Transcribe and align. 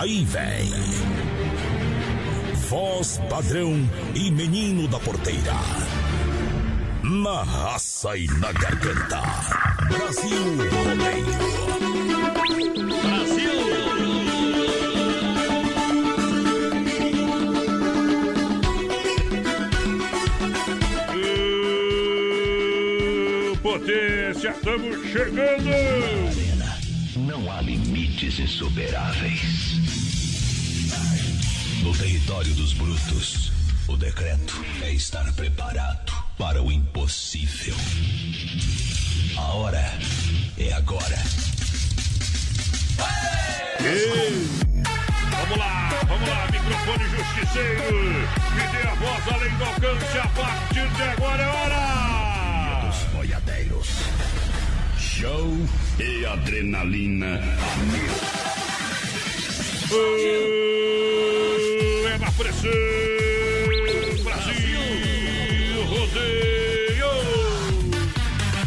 Aí 0.00 0.24
vem. 0.24 0.72
Voz 2.70 3.20
padrão 3.28 3.86
e 4.14 4.30
menino 4.30 4.88
da 4.88 4.98
porteira. 4.98 5.52
Na 7.02 7.42
raça 7.42 8.16
e 8.16 8.26
na 8.26 8.50
garganta. 8.50 9.20
Brasil 9.88 10.56
Rodeio. 10.72 11.26
Brasil! 13.02 13.60
Potência, 23.62 24.48
estamos 24.48 25.06
chegando! 25.12 25.68
Não 27.16 27.52
há 27.52 27.60
limites 27.60 28.38
insuperáveis. 28.38 29.59
Território 32.00 32.54
dos 32.54 32.72
brutos, 32.72 33.52
o 33.86 33.94
decreto 33.94 34.64
é 34.80 34.90
estar 34.90 35.30
preparado 35.34 36.10
para 36.38 36.62
o 36.62 36.72
impossível. 36.72 37.74
A 39.36 39.52
hora 39.52 39.98
é 40.56 40.72
agora. 40.72 41.18
Ei! 43.84 44.48
Vamos 45.30 45.58
lá, 45.58 45.90
vamos 46.08 46.26
lá, 46.26 46.48
microfone 46.50 47.04
justiceiro. 47.04 47.94
Me 48.54 48.66
dê 48.72 48.88
a 48.88 48.94
voz 48.94 49.28
além 49.34 49.54
do 49.58 49.64
alcance. 49.64 50.18
A 50.18 50.28
partir 50.28 50.88
de 50.88 51.02
agora 51.02 51.42
é 51.42 51.48
hora! 51.48 52.86
Dos 52.86 53.02
boiadeiros. 53.12 53.88
Show 54.98 55.54
e 55.98 56.24
adrenalina 56.24 57.36
a 57.36 57.76
mil. 57.92 58.14
Oh, 59.92 60.40
pressão! 62.40 62.70
Brasil! 64.24 64.80
Rodeio! 65.86 67.12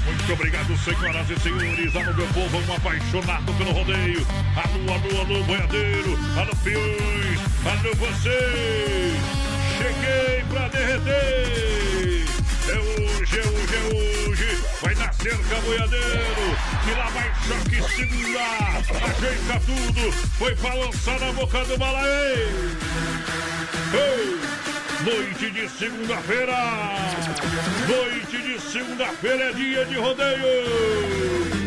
Muito 0.06 0.34
obrigado, 0.34 0.78
senhoras 0.78 1.30
e 1.30 1.40
senhores. 1.40 1.96
Alô, 1.96 2.14
meu 2.14 2.28
povo, 2.28 2.58
um 2.60 2.76
apaixonado 2.76 3.52
pelo 3.54 3.72
rodeio. 3.72 4.26
Alô, 4.56 4.94
alô, 4.94 5.22
alô, 5.22 5.44
boiadeiro. 5.44 6.20
Alô, 6.38 6.56
peões. 6.64 7.40
Alô, 7.66 7.96
vocês. 7.96 9.20
Cheguei 9.78 10.44
pra 10.50 10.68
derreter. 10.68 12.26
É 12.70 12.80
hoje, 12.80 13.40
é 13.40 13.42
hoje, 13.42 13.76
é 13.76 14.30
hoje. 14.30 14.58
Vai 14.82 14.96
na 14.96 15.12
cerca, 15.14 15.62
boiadeiro. 15.62 16.58
E 16.86 16.92
lá 16.92 17.10
vai 17.10 17.32
choque 17.48 17.82
segunda. 17.96 18.44
Ajeita 19.08 19.60
tudo. 19.66 20.12
Foi 20.38 20.56
pra 20.56 20.74
lançar 20.76 21.20
na 21.20 21.32
boca 21.32 21.66
do 21.66 21.78
balaê. 21.78 23.53
Ei! 23.94 24.40
Noite 25.06 25.52
de 25.52 25.70
segunda-feira! 25.70 26.56
Noite 27.88 28.38
de 28.42 28.60
segunda-feira 28.62 29.44
é 29.44 29.54
dia 29.54 29.86
de 29.86 29.96
rodeio! 29.96 30.46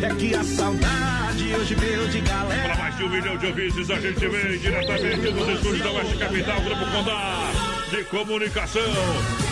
É 0.01 0.15
que 0.15 0.35
a 0.35 0.43
saudade 0.43 1.55
hoje 1.55 1.75
veio 1.75 2.07
de 2.09 2.21
galera. 2.21 2.69
Para 2.69 2.77
mais 2.77 2.97
de 2.97 3.03
um 3.03 3.09
milhão 3.09 3.37
de 3.37 3.45
ouvintes, 3.45 3.89
a 3.89 3.99
gente 3.99 4.27
vem 4.27 4.57
diretamente 4.57 5.31
dos 5.31 5.47
estúdios 5.49 5.83
da 5.83 5.91
Oeste 5.91 6.17
Capital, 6.17 6.61
Grupo 6.61 6.85
Condá 6.91 7.51
de 7.89 8.03
Comunicação. 8.05 8.81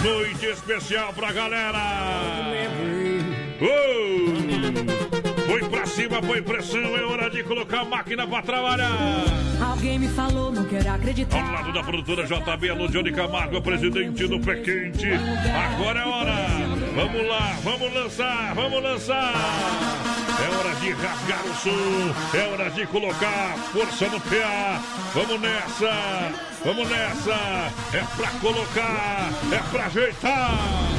Noite 0.04 0.46
especial 0.48 1.14
pra 1.14 1.32
galera! 1.32 1.80
Oh! 3.62 4.45
Cima, 5.96 6.22
foi 6.22 6.42
pressão, 6.42 6.98
é 6.98 7.06
hora 7.06 7.30
de 7.30 7.42
colocar 7.42 7.80
a 7.80 7.86
máquina 7.86 8.28
pra 8.28 8.42
trabalhar! 8.42 9.24
Alguém 9.66 9.98
me 9.98 10.10
falou, 10.10 10.52
não 10.52 10.66
quero 10.66 10.92
acreditar. 10.92 11.42
Ao 11.42 11.54
lado 11.54 11.72
da 11.72 11.82
produtora 11.82 12.28
JB, 12.28 12.70
Alô 12.70 12.90
Johnny 12.90 13.14
Camargo, 13.14 13.62
presidente 13.62 14.28
do 14.28 14.38
Pé 14.42 14.56
Quente. 14.56 15.08
Agora 15.74 16.02
é 16.02 16.06
hora. 16.06 16.36
Vamos 16.96 17.28
lá, 17.30 17.58
vamos 17.64 17.94
lançar, 17.94 18.54
vamos 18.54 18.84
lançar. 18.84 19.34
É 20.44 20.56
hora 20.58 20.76
de 20.76 20.92
rasgar 20.92 21.46
o 21.46 21.56
som. 21.56 22.38
É 22.38 22.48
hora 22.50 22.70
de 22.72 22.86
colocar 22.88 23.56
força 23.72 24.10
no 24.10 24.20
PA. 24.20 24.82
Vamos 25.14 25.40
nessa, 25.40 26.32
vamos 26.66 26.90
nessa. 26.90 27.72
É 27.94 28.04
pra 28.18 28.28
colocar, 28.42 29.30
é 29.50 29.72
pra 29.72 29.86
ajeitar. 29.86 30.96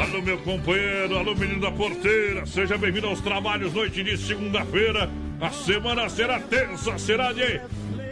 Alô, 0.00 0.22
meu 0.22 0.38
companheiro, 0.38 1.18
alô, 1.18 1.34
menino 1.34 1.60
da 1.60 1.70
porteira, 1.70 2.44
seja 2.46 2.76
bem-vindo 2.78 3.06
aos 3.06 3.20
trabalhos, 3.20 3.72
noite 3.72 4.02
de 4.02 4.16
segunda-feira. 4.16 5.08
A 5.40 5.50
semana 5.50 6.08
será 6.08 6.38
tensa, 6.40 6.98
será 6.98 7.32
de 7.32 7.60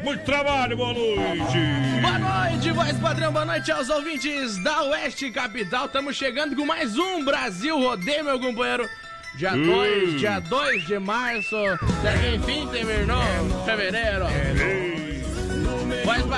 muito 0.02 0.24
trabalho, 0.24 0.76
boa 0.76 0.92
noite. 0.92 1.58
Boa 2.00 2.18
noite, 2.18 2.70
voz 2.72 2.96
padrão, 2.98 3.32
boa 3.32 3.44
noite 3.44 3.70
aos 3.72 3.88
ouvintes 3.88 4.62
da 4.62 4.82
Oeste 4.84 5.30
Capital. 5.30 5.86
Estamos 5.86 6.16
chegando 6.16 6.54
com 6.56 6.64
mais 6.66 6.96
um 6.98 7.24
Brasil 7.24 7.78
Rodeio, 7.78 8.24
meu 8.24 8.38
companheiro. 8.40 8.88
Dia 9.36 9.52
2, 9.52 10.12
Hum. 10.14 10.16
dia 10.16 10.40
2 10.40 10.86
de 10.86 10.98
março, 10.98 11.56
enfim, 12.34 12.66
terminou 12.68 13.22
fevereiro. 13.64 14.24
Voz 14.24 14.79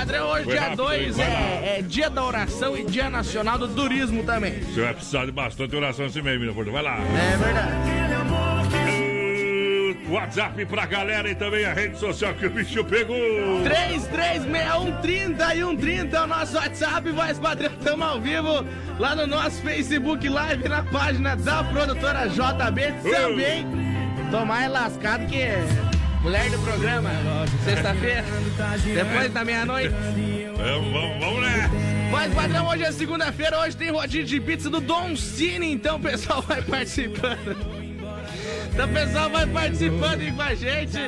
padrão, 0.03 0.31
hoje, 0.31 0.45
Foi 0.45 0.53
dia 0.53 0.63
rápido, 0.63 0.83
2, 0.85 1.19
hein? 1.19 1.25
Vai 1.25 1.35
lá. 1.35 1.41
é, 1.41 1.79
é 1.79 1.83
dia 1.83 2.11
da 2.11 2.25
oração 2.25 2.77
e 2.77 2.85
dia 2.85 3.09
nacional 3.09 3.57
do 3.57 3.69
turismo 3.69 4.25
também. 4.25 4.61
Você 4.61 4.81
vai 4.81 4.95
precisar 4.95 5.27
de 5.27 5.33
bastante 5.33 5.77
oração 5.77 6.07
esse 6.07 6.21
mês, 6.21 6.41
menino. 6.41 6.73
Vai 6.73 6.83
lá. 6.83 6.99
É 6.99 7.37
verdade. 7.37 8.03
WhatsApp 10.11 10.67
pra 10.67 10.85
galera 10.85 11.31
e 11.31 11.35
também 11.35 11.65
a 11.65 11.73
rede 11.73 11.99
social 11.99 12.35
que 12.35 12.45
o 12.45 12.51
bicho 12.51 12.85
pegou. 12.85 13.17
336130 13.65 15.55
e 15.55 15.59
130 15.61 16.17
é 16.17 16.21
o 16.21 16.27
nosso 16.27 16.57
WhatsApp, 16.57 17.11
voz 17.13 17.39
padrão. 17.39 17.71
Estamos 17.73 18.07
ao 18.07 18.21
vivo 18.21 18.67
lá 18.99 19.17
no 19.17 19.27
nosso 19.27 19.63
Facebook 19.63 20.29
Live, 20.29 20.69
na 20.69 20.83
página 20.83 21.35
da 21.35 21.65
produtora 21.65 22.29
JB. 22.29 23.11
Também 23.11 23.67
tô 24.31 24.45
mais 24.45 24.71
lascado 24.71 25.25
que 25.27 25.39
mulher 26.23 26.51
do 26.51 26.59
programa. 26.61 27.11
Sexta-feira, 27.65 28.25
depois 28.95 29.33
da 29.33 29.45
meia-noite. 29.45 29.95
Vamos, 30.57 30.93
vamos, 30.93 31.21
vamos, 31.21 31.43
né? 31.43 31.71
Mas, 32.11 32.35
padrão, 32.35 32.69
hoje 32.69 32.85
é 32.85 32.93
segunda-feira, 32.93 33.59
hoje 33.61 33.77
tem 33.77 33.91
rodízio 33.91 34.27
de 34.27 34.41
pizza 34.41 34.71
do 34.71 34.81
Don 34.81 35.17
Cine, 35.17 35.73
então 35.73 35.97
o 35.97 36.01
pessoal 36.01 36.43
vai 36.43 36.63
participando. 36.63 37.57
Então 38.73 38.87
o 38.87 38.93
pessoal 38.93 39.31
vai 39.31 39.47
participando 39.47 40.21
aí 40.21 40.33
com 40.33 40.43
a 40.43 40.55
gente. 40.55 40.99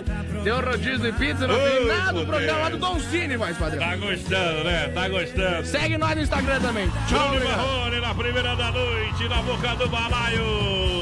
Tem 0.42 0.52
o 0.52 0.60
rodízio 0.60 0.98
de 0.98 1.12
pizza, 1.12 1.46
não 1.46 1.54
tem 1.54 1.86
nada 1.86 2.12
poder. 2.12 2.26
programa 2.26 2.58
lá 2.60 2.68
do 2.70 2.78
Don 2.78 3.00
Cine, 3.00 3.36
voz 3.36 3.56
padrão. 3.56 3.80
Tá 3.80 3.96
gostando, 3.96 4.64
né? 4.64 4.88
Tá 4.88 5.08
gostando. 5.08 5.66
Segue 5.66 5.98
nós 5.98 6.16
no 6.16 6.22
Instagram 6.22 6.60
também. 6.60 6.90
Tchau. 7.08 7.34
Marrone 7.42 8.00
na 8.00 8.14
primeira 8.14 8.56
da 8.56 8.72
noite, 8.72 9.28
na 9.28 9.42
boca 9.42 9.76
do 9.76 9.88
balaio. 9.88 10.93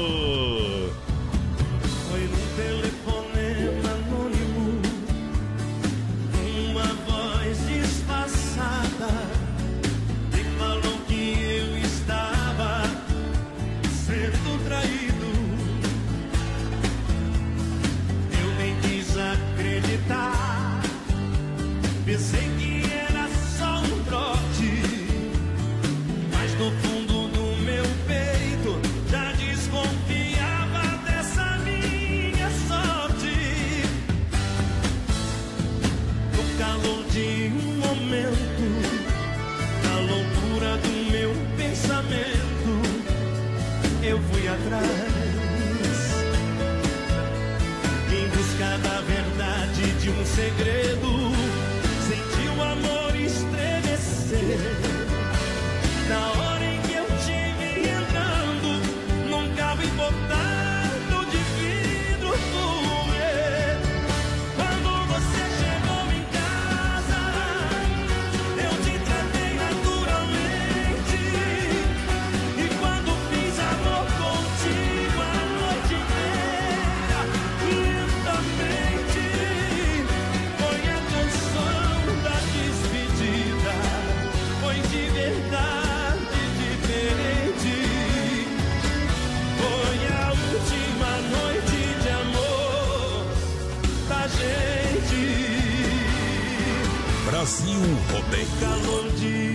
Brasil 97.43 97.75
Rodeio. 98.09 98.47
Calor 98.61 99.11
de 99.19 99.52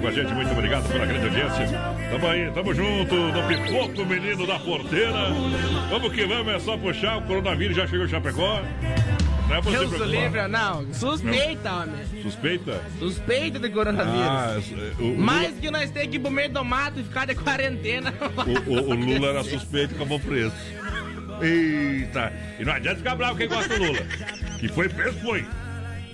Com 0.00 0.08
a 0.08 0.10
gente, 0.10 0.32
muito 0.34 0.50
obrigado 0.52 0.88
pela 0.88 1.06
grande 1.06 1.26
audiência. 1.26 1.78
Tamo 2.10 2.26
aí, 2.26 2.50
tamo 2.52 2.74
junto, 2.74 3.14
no 3.14 3.42
pipoco, 3.46 4.04
menino 4.06 4.46
da 4.46 4.58
porteira. 4.58 5.28
Vamos 5.90 6.12
que 6.12 6.24
vamos, 6.26 6.54
é 6.54 6.58
só 6.58 6.76
puxar. 6.76 7.18
O 7.18 7.22
coronavírus 7.22 7.76
já 7.76 7.86
chegou 7.86 8.06
em 8.06 8.08
Chapecó. 8.08 8.60
Não 9.48 9.56
é 9.56 9.60
Deus 9.60 9.74
preocupar. 9.74 10.08
livre, 10.08 10.48
não. 10.48 10.92
Suspeita, 10.94 11.72
homem. 11.72 12.22
Suspeita? 12.22 12.80
Suspeita 12.98 13.58
de 13.58 13.68
coronavírus. 13.70 14.20
Ah, 14.26 14.58
o, 14.98 15.04
o, 15.12 15.18
Mais 15.18 15.54
que 15.58 15.70
nós 15.70 15.90
temos 15.90 16.08
que 16.08 16.16
ir 16.16 16.20
pro 16.20 16.30
meio 16.30 16.50
do 16.50 16.64
mato 16.64 16.98
e 17.00 17.04
ficar 17.04 17.26
de 17.26 17.34
quarentena. 17.34 18.12
o, 18.66 18.70
o- 18.72 18.90
o 18.90 18.94
Lula 18.94 19.28
era 19.28 19.44
suspeito 19.44 19.92
e 19.92 19.96
acabou 19.96 20.18
preso. 20.18 20.54
Eita! 21.40 22.32
E 22.58 22.64
não 22.64 22.72
adianta 22.72 22.96
ficar 22.98 23.14
bravo 23.16 23.36
quem 23.36 23.48
gosta 23.48 23.76
do 23.76 23.84
Lula. 23.84 23.98
Que 24.58 24.68
foi 24.68 24.88
preso, 24.88 25.18
foi. 25.20 25.44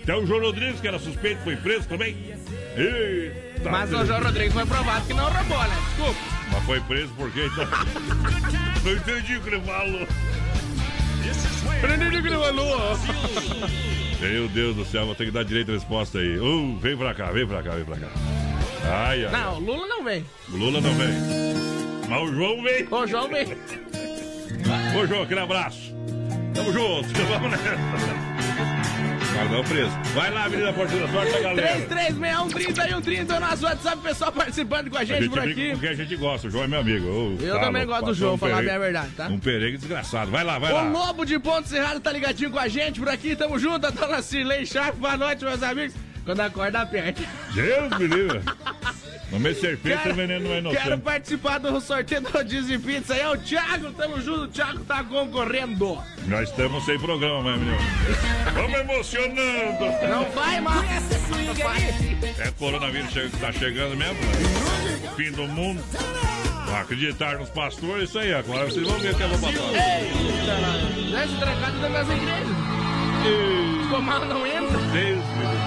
Até 0.02 0.16
o 0.16 0.26
João 0.26 0.40
Rodrigues, 0.40 0.80
que 0.80 0.88
era 0.88 0.98
suspeito, 0.98 1.40
foi 1.42 1.56
preso 1.56 1.86
também. 1.86 2.16
Eita! 2.78 3.70
Mas 3.70 3.92
o 3.92 4.06
João 4.06 4.22
Rodrigues 4.22 4.52
foi 4.52 4.66
provado 4.66 5.06
que 5.06 5.14
não 5.14 5.24
roubou, 5.24 5.58
né? 5.58 5.76
Desculpa. 5.88 6.20
Mas 6.52 6.64
foi 6.64 6.80
preso 6.80 7.12
por 7.14 7.30
quê? 7.30 7.48
Então... 7.52 7.66
Não 8.84 8.92
entendi 8.92 9.36
o 9.36 9.40
que 9.42 9.48
ele 9.48 9.60
falou. 9.62 10.06
Prendido 11.80 12.22
que 12.22 12.28
ele 12.28 12.36
falou. 12.36 12.98
Meu 14.20 14.48
Deus 14.48 14.76
do 14.76 14.84
céu, 14.84 15.06
vou 15.06 15.14
ter 15.14 15.26
que 15.26 15.30
dar 15.30 15.44
direito 15.44 15.70
a 15.70 15.74
resposta 15.74 16.18
aí. 16.18 16.38
Uh, 16.38 16.76
vem 16.78 16.96
pra 16.96 17.14
cá, 17.14 17.30
vem 17.30 17.46
pra 17.46 17.62
cá, 17.62 17.70
vem 17.70 17.84
pra 17.84 17.96
cá. 17.96 18.08
Ai, 18.84 19.24
ai. 19.24 19.30
Não, 19.30 19.56
o 19.56 19.60
Lula 19.60 19.86
não 19.86 20.04
vem. 20.04 20.24
O 20.50 20.56
Lula 20.56 20.80
não 20.80 20.94
vem. 20.94 21.08
Mas 22.08 22.22
o 22.22 22.34
João 22.34 22.62
vem. 22.62 22.88
O 22.90 23.06
João 23.06 23.28
vem. 23.28 23.46
Ô, 24.96 25.06
João, 25.06 25.22
aquele 25.22 25.40
abraço. 25.40 25.94
Tamo 26.54 26.72
junto. 26.72 27.08
Vamos 27.28 27.50
nessa. 27.50 28.27
Guardão 29.38 29.62
preso. 29.64 29.90
Vai 30.14 30.30
lá, 30.32 30.44
Avenida 30.46 30.72
Porteira, 30.72 31.06
sorte 31.12 31.36
a 31.36 31.40
galera. 31.40 31.80
336130 31.86 33.34
é 33.34 33.36
o 33.36 33.40
nosso 33.40 33.64
WhatsApp, 33.64 33.98
pessoal 34.02 34.32
participando 34.32 34.90
com 34.90 34.96
a 34.96 35.00
A 35.00 35.04
gente 35.04 35.20
gente 35.22 35.30
por 35.30 35.40
brinca 35.42 35.60
aqui. 35.60 35.70
com 35.70 35.76
o 35.76 35.80
que 35.80 35.86
a 35.86 35.94
gente 35.94 36.16
gosta. 36.16 36.48
O 36.48 36.50
João 36.50 36.64
é 36.64 36.66
meu 36.66 36.80
amigo. 36.80 37.06
Ô, 37.08 37.36
Eu 37.40 37.54
tá 37.54 37.60
também 37.66 37.86
gosto 37.86 38.04
do 38.06 38.14
João, 38.14 38.34
um 38.34 38.38
falar 38.38 38.62
bem 38.62 38.70
a 38.74 38.78
verdade, 38.78 39.10
tá? 39.16 39.28
Um 39.28 39.38
peregue 39.38 39.76
desgraçado. 39.78 40.30
Vai 40.32 40.42
lá, 40.42 40.58
vai 40.58 40.72
O 40.72 40.74
lá. 40.74 40.82
Lobo 40.82 41.24
de 41.24 41.38
Ponto 41.38 41.68
Cerrado 41.68 42.00
tá 42.00 42.10
ligadinho 42.10 42.50
com 42.50 42.58
a 42.58 42.66
gente 42.66 42.98
por 42.98 43.08
aqui, 43.08 43.36
tamo 43.36 43.58
junto, 43.60 43.86
a 43.86 43.90
dona 43.90 44.20
Cirlei 44.22 44.66
Sharp, 44.66 44.96
boa 44.96 45.16
noite, 45.16 45.44
meus 45.44 45.62
amigos. 45.62 45.94
Quando 46.24 46.40
acorda, 46.40 46.80
aperta. 46.80 47.22
Deus 47.54 47.96
me 47.96 48.06
livre. 48.08 48.40
No 49.30 49.38
meio 49.38 49.54
de 49.54 49.60
serpente, 49.60 49.98
Quero- 49.98 50.10
o 50.12 50.14
veneno 50.16 50.62
não 50.62 50.70
é 50.72 50.74
Quero 50.76 50.98
participar 51.00 51.58
do 51.58 51.78
sorteio 51.82 52.22
do 52.22 52.44
Disney 52.44 52.78
Pizza 52.78 53.12
aí, 53.12 53.20
é 53.20 53.28
o 53.28 53.36
Thiago, 53.36 53.92
tamo 53.92 54.18
junto, 54.22 54.42
o 54.44 54.48
Thiago 54.48 54.80
tá 54.84 55.04
concorrendo. 55.04 55.98
Nós 56.26 56.48
estamos 56.48 56.84
sem 56.86 56.98
programa, 56.98 57.42
meu 57.42 57.58
menino. 57.58 57.78
Vamos 58.54 58.78
emocionando. 58.80 60.08
Não 60.08 60.24
vai, 60.32 60.60
mano. 60.62 60.84
É 62.38 62.50
coronavírus 62.58 63.12
che- 63.12 63.28
tá 63.40 63.52
chegando 63.52 63.96
mesmo, 63.96 64.14
né? 64.14 65.12
Fim 65.16 65.30
do 65.32 65.46
mundo. 65.46 65.82
Acreditar 66.80 67.38
nos 67.38 67.48
pastores, 67.50 68.08
isso 68.10 68.18
aí. 68.18 68.32
Agora 68.32 68.64
vocês 68.66 68.86
vão 68.86 68.98
ver 68.98 69.12
o 69.12 69.16
que 69.16 69.22
eu 69.22 69.28
vou 69.30 69.38
passar. 69.38 69.62
Eita. 69.74 71.10
Nessa 71.10 71.36
trancada 71.38 71.78
da 71.78 71.88
minhas 71.88 72.08
igrejas. 72.08 73.82
Ficou 73.82 74.02
mal, 74.02 74.24
não 74.24 74.46
entra. 74.46 74.78
Deus 74.78 74.92
me 74.92 75.46
livre. 75.46 75.57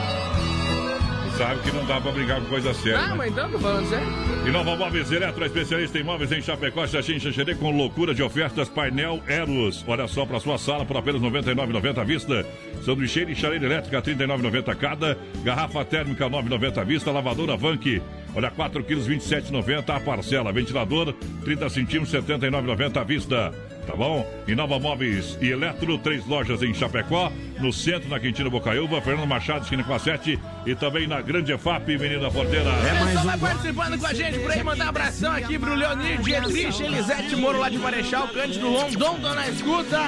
Sabe 1.41 1.59
que 1.61 1.71
não 1.71 1.83
dá 1.87 1.99
pra 1.99 2.11
brigar 2.11 2.39
com 2.39 2.45
coisa 2.45 2.71
séria. 2.71 2.99
Ah, 2.99 3.07
né? 3.07 3.15
mas 3.17 3.31
então, 3.31 3.49
tô 3.49 3.57
falando 3.57 3.89
sério. 3.89 4.07
E 4.45 4.51
Nova 4.51 4.75
Móveis 4.75 5.11
Eletro, 5.11 5.43
especialista 5.43 5.97
em 5.97 6.03
móveis 6.03 6.31
em 6.31 6.39
Chapecó, 6.39 6.85
Xaxim, 6.85 7.19
Xanxerê, 7.19 7.55
com 7.55 7.71
loucura 7.71 8.13
de 8.13 8.21
ofertas, 8.21 8.69
painel 8.69 9.23
Eros. 9.27 9.83
Olha 9.87 10.07
só 10.07 10.23
para 10.23 10.39
sua 10.39 10.59
sala 10.59 10.85
por 10.85 10.97
apenas 10.97 11.19
R$ 11.19 11.31
99,90 11.31 11.97
à 11.97 12.03
vista. 12.03 12.45
Sanduicheira 12.85 13.31
e 13.31 13.35
chaleira 13.35 13.65
elétrica, 13.65 13.97
R$ 13.97 14.15
39,90 14.15 14.75
cada. 14.75 15.17
Garrafa 15.43 15.83
térmica, 15.83 16.25
R$ 16.25 16.31
9,90 16.31 16.77
à 16.77 16.83
vista. 16.83 17.11
Lavadora 17.11 17.57
Vank, 17.57 17.99
olha, 18.35 18.51
4 18.51 18.83
quilos, 18.83 19.07
R$ 19.07 19.15
27,90 19.15 19.95
a 19.95 19.99
parcela. 19.99 20.53
Ventilador, 20.53 21.11
30 21.43 21.69
centímetros, 21.69 22.13
R$ 22.13 22.21
79,90 22.21 22.97
à 22.97 23.03
vista. 23.03 23.51
Tá 23.91 23.97
bom? 23.97 24.25
E 24.47 24.55
Nova 24.55 24.79
Móveis 24.79 25.37
e 25.41 25.49
Eletro, 25.49 25.97
três 25.97 26.25
lojas 26.25 26.63
em 26.63 26.73
Chapecó, 26.73 27.29
no 27.59 27.73
centro, 27.73 28.07
na 28.07 28.21
Quintina 28.21 28.49
Bocaiúva, 28.49 29.01
Fernando 29.01 29.27
Machado, 29.27 29.63
esquina 29.63 29.83
com 29.83 29.93
a 29.93 29.99
7 29.99 30.39
e 30.65 30.75
também 30.75 31.07
na 31.07 31.19
Grande 31.19 31.51
EFAP, 31.51 31.97
Menina 31.97 32.31
Porteira. 32.31 32.69
O 32.69 33.05
pessoal 33.05 33.25
vai 33.25 33.37
participando 33.37 33.99
com 33.99 34.07
a 34.07 34.13
gente 34.13 34.39
por 34.39 34.49
aí, 34.49 34.63
mandar 34.63 34.85
um 34.85 34.89
abração 34.89 35.33
aqui 35.33 35.59
pro 35.59 35.75
Leonir, 35.75 36.21
Dietrich, 36.21 36.81
Elisete 36.81 37.35
Moro 37.35 37.59
lá 37.59 37.67
de 37.67 37.77
Marechal, 37.77 38.29
Cândido 38.29 38.71
Rondon, 38.71 39.19
tô 39.19 39.35
na 39.35 39.49
escuta. 39.49 39.99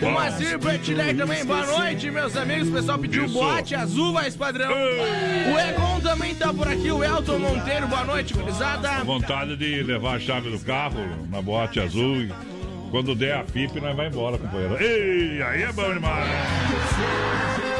O 0.00 0.10
Macir 0.12 0.58
Bertiler 0.58 1.14
também, 1.14 1.44
boa 1.44 1.66
noite, 1.66 2.10
meus 2.10 2.34
amigos. 2.38 2.68
O 2.68 2.72
pessoal 2.72 2.98
pediu 2.98 3.26
Isso. 3.26 3.34
boate 3.34 3.74
azul, 3.74 4.14
vai 4.14 4.30
padrão. 4.30 4.72
O 4.72 5.58
Egon 5.58 6.00
também 6.00 6.34
tá 6.34 6.54
por 6.54 6.66
aqui, 6.66 6.90
o 6.90 7.04
Elton 7.04 7.38
Monteiro, 7.38 7.86
boa 7.86 8.04
noite, 8.04 8.32
gurizada. 8.32 9.04
Vontade 9.04 9.56
de 9.58 9.82
levar 9.82 10.16
a 10.16 10.20
chave 10.20 10.50
do 10.50 10.58
carro 10.60 11.04
na 11.30 11.42
boate 11.42 11.80
azul. 11.80 12.22
e 12.22 12.55
Quando 12.96 13.14
der 13.14 13.36
a 13.36 13.44
FIP, 13.44 13.78
nós 13.78 13.94
vai 13.94 14.06
embora, 14.06 14.38
companheiro. 14.38 14.82
Ei, 14.82 15.42
aí 15.42 15.64
é 15.64 15.70
bom 15.70 15.92
demais. 15.92 16.30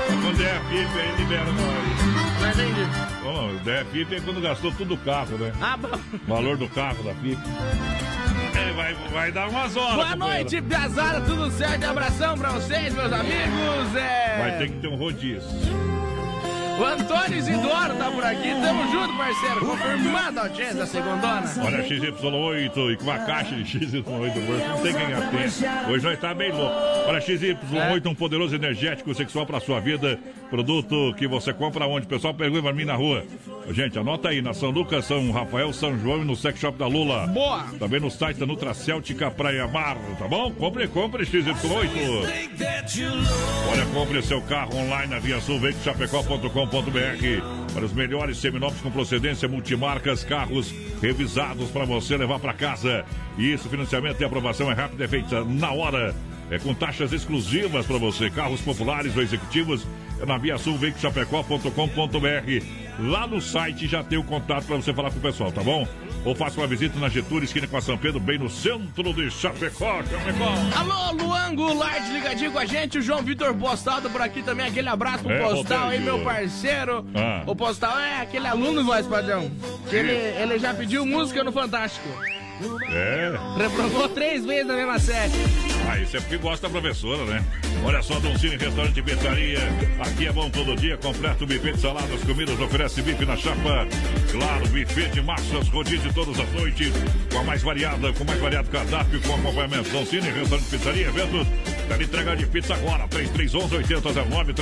Quando 0.08 0.36
der 0.36 0.56
a 0.56 0.60
FIP, 0.60 0.98
aí 0.98 1.16
libera 1.16 1.44
nós. 1.46 2.38
Não 2.42 2.50
entendi. 2.50 2.90
Bom, 3.22 3.64
der 3.64 3.80
a 3.80 3.84
FIP 3.86 4.14
é 4.14 4.20
quando 4.20 4.42
gastou 4.42 4.72
tudo 4.72 4.92
o 4.92 4.98
carro, 4.98 5.38
né? 5.38 5.54
Ah, 5.58 5.74
bom. 5.78 5.98
Valor 6.28 6.58
do 6.58 6.68
carro 6.68 7.02
da 7.02 7.14
FIP. 7.14 7.38
É, 8.58 8.72
vai, 8.74 8.94
vai 9.10 9.32
dar 9.32 9.48
umas 9.48 9.74
horas. 9.74 9.94
Boa 9.94 10.16
noite, 10.16 10.60
Piazada, 10.60 11.22
tudo 11.22 11.50
certo? 11.50 11.84
Abração 11.84 12.36
pra 12.36 12.50
vocês, 12.50 12.92
meus 12.92 13.10
amigos. 13.10 13.96
É... 13.96 14.38
Vai 14.38 14.58
ter 14.58 14.68
que 14.68 14.80
ter 14.80 14.88
um 14.88 14.96
rodízio. 14.96 15.95
O 16.78 16.84
Antônio 16.84 17.38
Isidoro 17.38 17.94
tá 17.94 18.10
por 18.10 18.24
aqui. 18.24 18.50
Tamo 18.60 18.92
junto, 18.92 19.16
parceiro. 19.16 19.60
Confirmando 19.60 20.40
a 20.40 20.42
audiência 20.42 20.74
da 20.74 20.86
segundona. 20.86 21.44
Olha, 21.64 21.82
XY8 21.82 22.92
e 22.92 22.96
com 22.96 23.04
uma 23.04 23.18
caixa 23.20 23.54
de 23.56 23.64
XY8 23.64 24.04
não 24.04 24.82
tem 24.82 24.94
quem 24.94 25.12
atenda. 25.14 25.90
Hoje 25.90 26.04
nós 26.04 26.20
tá 26.20 26.34
bem 26.34 26.52
louco. 26.52 26.74
Olha, 27.06 27.18
XY8, 27.18 28.06
um 28.06 28.14
poderoso 28.14 28.54
energético 28.54 29.14
sexual 29.14 29.46
pra 29.46 29.58
sua 29.58 29.80
vida. 29.80 30.18
Produto 30.50 31.14
que 31.16 31.26
você 31.26 31.52
compra 31.52 31.86
onde? 31.86 32.06
O 32.06 32.08
pessoal 32.08 32.34
pergunta 32.34 32.62
pra 32.62 32.72
mim 32.72 32.84
na 32.84 32.94
rua. 32.94 33.24
Gente, 33.70 33.98
anota 33.98 34.28
aí, 34.28 34.42
na 34.42 34.54
São 34.54 34.70
Lucas, 34.70 35.06
São 35.06 35.32
Rafael, 35.32 35.72
São 35.72 35.98
João 35.98 36.22
e 36.22 36.24
no 36.24 36.36
Sex 36.36 36.60
Shop 36.60 36.78
da 36.78 36.86
Lula. 36.86 37.26
Boa! 37.26 37.64
Também 37.78 38.00
no 38.00 38.10
site 38.10 38.38
da 38.38 38.46
Nutracéltica 38.46 39.30
Praia 39.30 39.66
Mar, 39.66 39.96
tá 40.18 40.28
bom? 40.28 40.52
Compre, 40.52 40.86
compre 40.86 41.24
XY8. 41.24 42.56
Olha, 43.70 43.86
compre 43.92 44.22
seu 44.22 44.40
carro 44.42 44.76
online 44.76 45.14
na 45.14 45.18
Via 45.18 45.40
Sul, 45.40 45.58
para 47.72 47.84
os 47.84 47.92
melhores 47.92 48.38
seminovos 48.38 48.80
com 48.80 48.90
procedência 48.90 49.48
multimarcas, 49.48 50.24
carros 50.24 50.74
revisados 51.00 51.70
para 51.70 51.84
você 51.84 52.16
levar 52.16 52.38
para 52.38 52.52
casa. 52.52 53.04
E 53.38 53.52
isso, 53.52 53.68
financiamento 53.68 54.20
e 54.20 54.24
aprovação 54.24 54.70
é 54.70 54.74
rápido, 54.74 55.02
é 55.02 55.08
feita 55.08 55.44
na 55.44 55.72
hora. 55.72 56.14
É 56.50 56.58
com 56.58 56.72
taxas 56.72 57.12
exclusivas 57.12 57.86
para 57.86 57.98
você. 57.98 58.30
Carros 58.30 58.60
populares 58.60 59.16
ou 59.16 59.22
executivos 59.22 59.86
é 60.20 60.26
na 60.26 60.38
Via 60.38 60.56
Sul, 60.58 60.78
Lá 62.98 63.26
no 63.26 63.40
site 63.40 63.86
já 63.86 64.02
tem 64.02 64.18
o 64.18 64.24
contato 64.24 64.64
para 64.64 64.76
você 64.76 64.92
falar 64.94 65.10
com 65.10 65.18
o 65.18 65.22
pessoal, 65.22 65.52
tá 65.52 65.62
bom? 65.62 65.86
Ou 66.24 66.34
faça 66.34 66.58
uma 66.58 66.66
visita 66.66 66.98
na 66.98 67.08
Getúlio, 67.08 67.44
esquina 67.44 67.66
com 67.66 67.76
a 67.76 67.80
São 67.80 67.96
Pedro, 67.98 68.18
bem 68.18 68.38
no 68.38 68.48
centro 68.48 69.12
de 69.12 69.30
Chapecó, 69.30 70.02
Chapecó. 70.02 70.54
Alô, 70.76 71.12
Luan 71.22 71.54
Goulart, 71.54 72.02
ligadinho 72.10 72.50
com 72.52 72.58
a 72.58 72.64
gente. 72.64 72.98
O 72.98 73.02
João 73.02 73.22
Vitor 73.22 73.54
Postado 73.54 74.08
por 74.10 74.20
aqui 74.22 74.42
também. 74.42 74.66
Aquele 74.66 74.88
abraço 74.88 75.22
pro 75.24 75.32
É, 75.32 75.40
Postal 75.40 75.88
aí, 75.88 76.00
meu 76.00 76.20
parceiro. 76.24 77.04
Ah. 77.14 77.42
O 77.46 77.54
Postal 77.54 77.98
é 78.00 78.20
aquele 78.22 78.46
aluno 78.46 78.82
voz 78.82 79.06
padrão. 79.06 79.50
Ele, 79.92 80.10
ele 80.12 80.58
já 80.58 80.72
pediu 80.74 81.04
música 81.06 81.44
no 81.44 81.52
Fantástico. 81.52 82.08
É. 82.90 83.32
Reprovou 83.56 84.08
três 84.08 84.44
vezes 84.44 84.66
na 84.66 84.74
mesma 84.74 84.98
série. 84.98 85.32
Ah, 85.88 85.98
isso 85.98 86.16
é 86.16 86.20
porque 86.20 86.36
gosta 86.38 86.68
da 86.68 86.80
professora, 86.80 87.24
né? 87.24 87.44
Olha 87.84 88.02
só, 88.02 88.18
Doncini 88.18 88.56
Restaurante 88.56 88.98
e 88.98 89.02
Pizzaria. 89.02 89.60
Aqui 90.00 90.26
é 90.26 90.32
bom 90.32 90.50
todo 90.50 90.74
dia. 90.74 90.96
Completo 90.96 91.46
buffet 91.46 91.74
de 91.74 91.80
saladas, 91.80 92.24
comidas, 92.24 92.58
oferece 92.58 93.02
bife 93.02 93.24
na 93.24 93.36
chapa. 93.36 93.86
Claro, 94.32 94.66
buffet 94.68 95.10
de 95.10 95.22
massas, 95.22 95.68
rodízio 95.68 96.12
todas 96.12 96.40
as 96.40 96.50
noites. 96.52 96.92
Com 97.30 97.38
a 97.38 97.44
mais 97.44 97.62
variada, 97.62 98.12
com 98.12 98.24
mais 98.24 98.40
variado 98.40 98.68
cardápio, 98.70 99.20
com 99.20 99.34
acompanhamento. 99.34 99.90
Doncini 99.90 100.30
Restaurante 100.30 100.66
e 100.66 100.70
Pizzaria, 100.70 101.06
eventos. 101.08 101.46
Deve 101.88 102.04
entregar 102.04 102.36
de 102.36 102.46
pizza 102.46 102.74
agora. 102.74 103.06
3311-8009, 103.08 104.54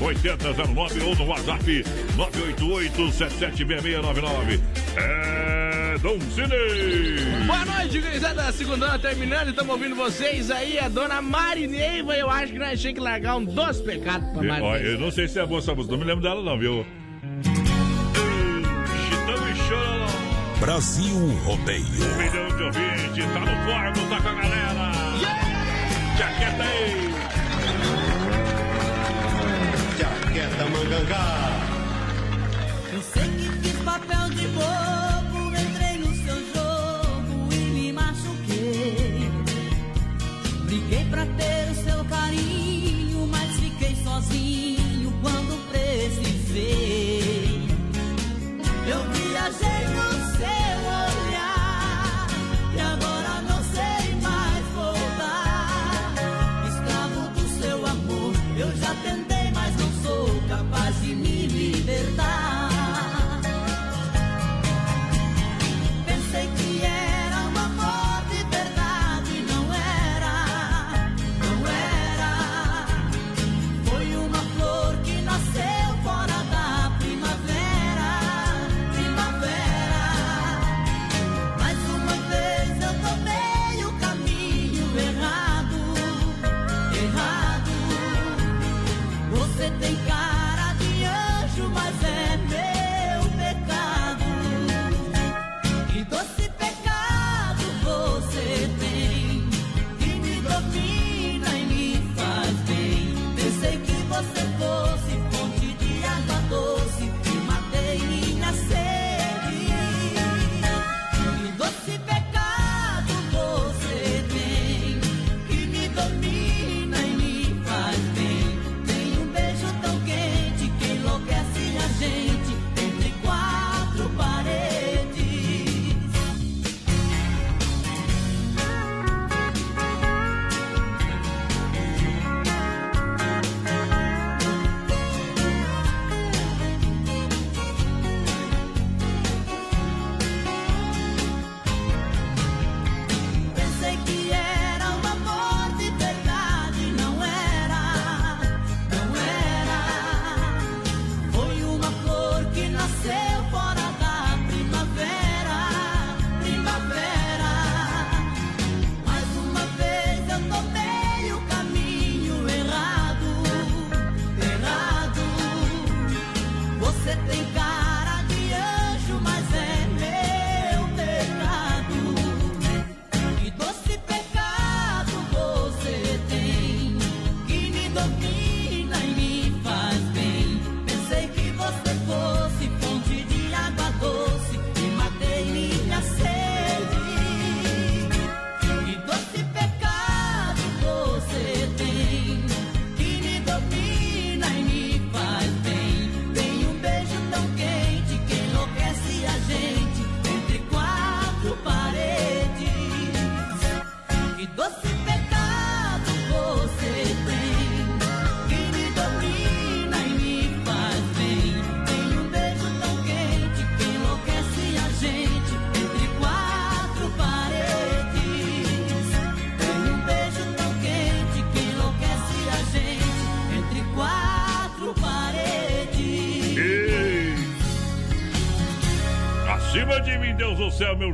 3311-8009 0.00 1.02
ou 1.04 1.14
no 1.16 1.26
WhatsApp 1.26 1.84
988-776699. 2.16 4.60
É 4.96 5.73
Doncini! 5.98 7.46
Boa 7.46 7.64
noite, 7.64 8.00
gurizada 8.00 8.42
da 8.42 8.52
segunda 8.52 8.98
terminando. 8.98 9.48
Estamos 9.50 9.72
ouvindo 9.72 9.94
vocês 9.94 10.50
aí. 10.50 10.78
A 10.78 10.88
dona 10.88 11.20
Marineiva. 11.22 12.14
Eu 12.16 12.28
acho 12.30 12.52
que 12.52 12.58
nós 12.58 12.80
tínhamos 12.80 12.98
que 12.98 13.04
largar 13.04 13.36
um 13.36 13.44
doce 13.44 13.82
pecado 13.82 14.24
pra 14.32 14.42
Eu, 14.42 14.48
Marineiva. 14.48 14.78
eu 14.88 14.98
não 15.00 15.10
sei 15.10 15.28
se 15.28 15.38
é 15.38 15.46
boa 15.46 15.60
essa 15.60 15.74
música, 15.74 15.92
não 15.92 16.00
me 16.00 16.06
lembro 16.06 16.22
dela 16.22 16.42
não, 16.42 16.58
viu? 16.58 16.84
Brasil 20.60 21.14
Rodeio. 21.44 21.84
Um 21.84 22.16
milhão 22.16 22.56
de 22.56 22.62
ouvintes, 22.62 23.24
tá 23.32 23.40
no 23.40 23.46
forno, 23.66 24.08
tá 24.08 24.20
com 24.22 24.28
a 24.28 24.34
galera. 24.34 24.92
Jaqueta 26.16 26.62
aí. 26.62 27.14
Jaqueta 29.98 30.64
mangangá. 30.70 31.50
Eu 32.94 33.02
sei 33.02 33.22
que 33.24 33.68
fiz 33.68 33.76
papel 33.82 34.30
de 34.30 34.46
bobo, 34.48 34.93
pra 41.14 41.24
ter 41.26 41.70
o 41.70 41.74
seu 41.76 42.04
carinho, 42.06 43.28
mas 43.28 43.48
fiquei 43.60 43.94
sozinho 44.02 45.12
quando 45.22 45.56
precisei. 45.70 47.68
Eu 48.88 49.00
viajei 49.12 49.93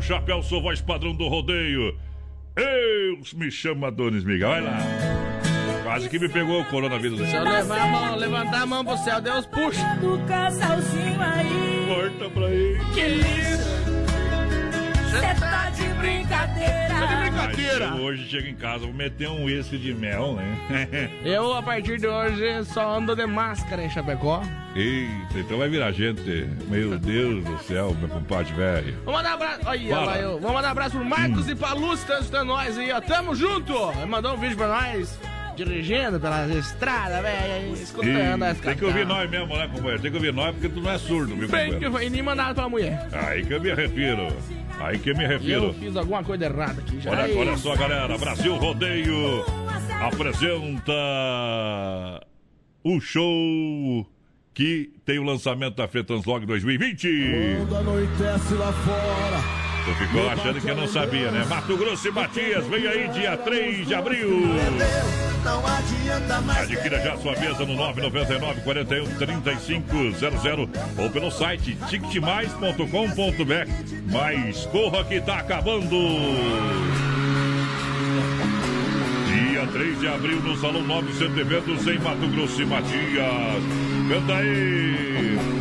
chapéu, 0.01 0.43
sou 0.43 0.63
voz 0.63 0.81
padrão 0.81 1.15
do 1.15 1.29
rodeio. 1.29 1.97
Eu 2.57 3.19
me 3.35 3.51
chamo 3.51 3.87
Adonis 3.87 4.25
Miguel, 4.25 4.49
vai 4.49 4.61
lá. 4.61 4.79
Quase 5.83 6.09
que 6.09 6.19
me 6.19 6.29
pegou 6.29 6.61
o 6.61 6.65
coronavírus. 6.67 7.19
Se 7.29 7.35
eu 7.35 7.43
levar 7.43 7.81
a 7.81 7.87
mão, 7.87 8.17
levantar 8.17 8.63
a 8.63 8.67
mão 8.67 8.85
pro 8.85 8.97
céu, 8.99 9.21
Deus 9.21 9.47
puxa. 9.47 9.85
Do 10.01 10.19
casalzinho 10.27 11.21
aí. 11.21 11.87
Corta 11.89 12.31
pra 12.31 12.49
ele. 12.51 12.79
Que 12.95 13.09
lindo. 13.09 13.71
Cê 15.11 15.41
tá 15.41 15.71
de 15.71 15.89
brincadeira. 15.95 16.87
Tá 16.89 17.07
de 17.07 17.31
brincadeira. 17.31 17.95
hoje 17.97 18.29
chego 18.29 18.47
em 18.47 18.55
casa, 18.55 18.85
vou 18.85 18.95
meter 18.95 19.29
um 19.29 19.45
uísque 19.45 19.77
de 19.79 19.93
mel, 19.93 20.35
né? 20.35 21.11
Eu, 21.25 21.53
a 21.55 21.63
partir 21.63 21.99
de 21.99 22.07
hoje, 22.07 22.65
só 22.67 22.97
ando 22.97 23.17
de 23.17 23.27
máscara 23.27 23.83
em 23.83 23.91
Chapecó. 23.91 24.43
Eita, 24.77 25.41
então 25.41 25.59
vai 25.59 25.69
virar 25.69 25.91
gente. 25.91 26.49
Meu 26.69 26.97
Deus 26.97 27.45
do 27.45 27.59
céu, 27.65 27.97
meu 27.99 28.09
compadre 28.09 28.53
velho. 28.55 28.95
Vamos 29.05 29.21
mandar 29.21 29.33
abraço. 29.33 29.50
Olha 29.71 29.99
lá, 30.01 30.19
eu. 30.19 30.39
Vamos 30.41 30.53
mandar 30.57 30.71
abraço 30.71 30.97
pro 30.97 31.05
Marcos 31.05 31.49
e 31.49 31.55
pra 31.55 31.73
Lúcia, 31.75 32.07
tá 32.07 32.19
escutando 32.21 32.49
nós 32.49 32.77
aí, 32.79 32.91
ó. 32.93 33.01
Tamo 33.01 33.35
junto! 33.35 33.73
Ele 33.97 34.07
mandou 34.07 34.35
um 34.35 34.37
vídeo 34.39 34.57
pra 34.57 34.69
nós, 34.69 35.19
dirigindo 35.57 36.19
pelas 36.21 36.51
estradas, 36.51 37.23
velho, 37.23 37.75
escutando 37.75 38.43
as 38.45 38.59
tem 38.61 38.77
que 38.77 38.85
ouvir 38.85 39.07
nós 39.07 39.29
mesmo, 39.31 39.57
né, 39.57 39.69
companheiro? 39.69 40.01
Tem 40.03 40.11
que 40.11 40.17
ouvir 40.17 40.33
nós 40.33 40.53
porque 40.55 40.69
tu 40.69 40.81
não 40.81 40.91
é 40.91 40.99
surdo, 40.99 41.37
meu 41.37 41.49
Bem 41.49 41.67
que 41.67 41.73
companheiro. 41.75 41.93
foi 41.93 42.11
nem 42.11 42.23
mandado 42.23 42.55
pela 42.55 42.69
mulher. 42.69 43.09
Aí 43.13 43.45
que 43.45 43.53
eu 43.55 43.61
me 43.61 43.73
refiro. 43.75 44.29
Aí 44.81 44.99
que 44.99 45.11
eu 45.11 45.15
me 45.17 45.23
E 45.23 45.27
eu 45.27 45.29
refiro. 45.31 45.75
fiz 45.75 45.95
alguma 45.97 46.25
coisa 46.25 46.47
errada 46.47 46.81
aqui 46.81 46.99
já. 47.01 47.11
Olha, 47.11 47.25
Aí, 47.25 47.37
olha 47.37 47.57
só, 47.59 47.77
galera. 47.77 48.17
Brasil 48.17 48.57
Rodeio 48.57 49.45
apresenta 50.03 50.93
o 52.83 52.99
show 53.01 54.07
que 54.55 54.91
tem 55.05 55.19
o 55.19 55.23
lançamento 55.23 55.77
da 55.77 55.87
Fretanslog 55.87 56.47
2020. 56.47 57.57
Quando 57.59 57.77
anoitece 57.77 58.55
lá 58.55 58.73
fora. 58.73 59.60
Tu 59.91 59.97
ficou 59.97 60.29
achando 60.31 60.61
que 60.61 60.69
eu 60.69 60.77
não 60.77 60.87
sabia, 60.87 61.33
né? 61.33 61.45
Mato 61.49 61.77
Grosso 61.77 62.07
e 62.07 62.13
Matias, 62.13 62.65
vem 62.69 62.87
aí 62.87 63.09
dia 63.09 63.37
3 63.37 63.89
de 63.89 63.93
abril. 63.93 64.29
Adquira 66.63 67.01
já 67.01 67.17
sua 67.17 67.33
mesa 67.33 67.67
no 67.67 67.75
999 67.75 68.61
41 68.61 69.05
3500 69.17 70.23
ou 70.97 71.11
pelo 71.11 71.29
site 71.33 71.77
ticketmais.com.br. 71.89 72.85
Mas 74.13 74.65
corra 74.67 75.03
que 75.03 75.21
tá 75.21 75.39
acabando! 75.39 75.97
Dia 79.27 79.67
3 79.73 79.99
de 79.99 80.07
abril 80.07 80.41
no 80.41 80.57
Salão 80.57 80.83
9 80.85 81.13
Centro 81.15 81.35
de 81.35 81.41
Eventos 81.41 81.85
em 81.89 81.99
Mato 81.99 82.29
Grosso 82.29 82.63
e 82.63 82.67
Matias. 82.67 83.65
Canta 84.09 84.35
aí! 84.37 85.60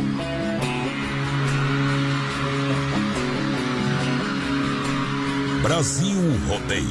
Brasil 5.62 6.16
Rodeio. 6.48 6.88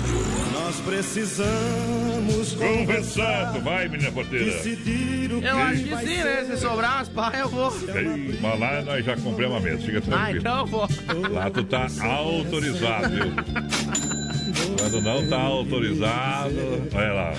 Nós 0.53 0.75
precisamos 0.82 2.53
Conversando, 2.53 3.62
vai 3.63 3.88
menina 3.88 4.12
porteira. 4.12 4.45
decidir 4.45 5.34
o 5.34 5.41
que 5.41 5.47
Eu 5.47 5.58
acho 5.58 5.84
que 5.84 5.97
sim, 5.97 6.17
né? 6.23 6.45
Se 6.45 6.58
sobrar 6.58 6.97
umas 6.97 7.10
pá, 7.10 7.32
eu 7.38 7.49
vou. 7.49 7.73
Ei, 7.95 8.38
Mas 8.39 8.60
lá 8.60 8.82
nós 8.84 9.03
já 9.05 9.15
compramos 9.17 9.58
a 9.58 9.60
mesa, 9.60 9.77
fica 9.84 9.97
Ah, 9.97 10.01
tranquilo. 10.01 10.38
então 10.39 10.60
eu 10.60 10.65
vou. 10.67 10.88
Lá 11.32 11.49
tu 11.49 11.63
tá 11.63 11.88
autorizado, 12.03 13.10
viu? 13.10 13.34
Quando 14.80 15.02
não 15.02 15.28
tá 15.28 15.39
autorizado, 15.41 16.56
olha 16.93 17.13
lá. 17.13 17.34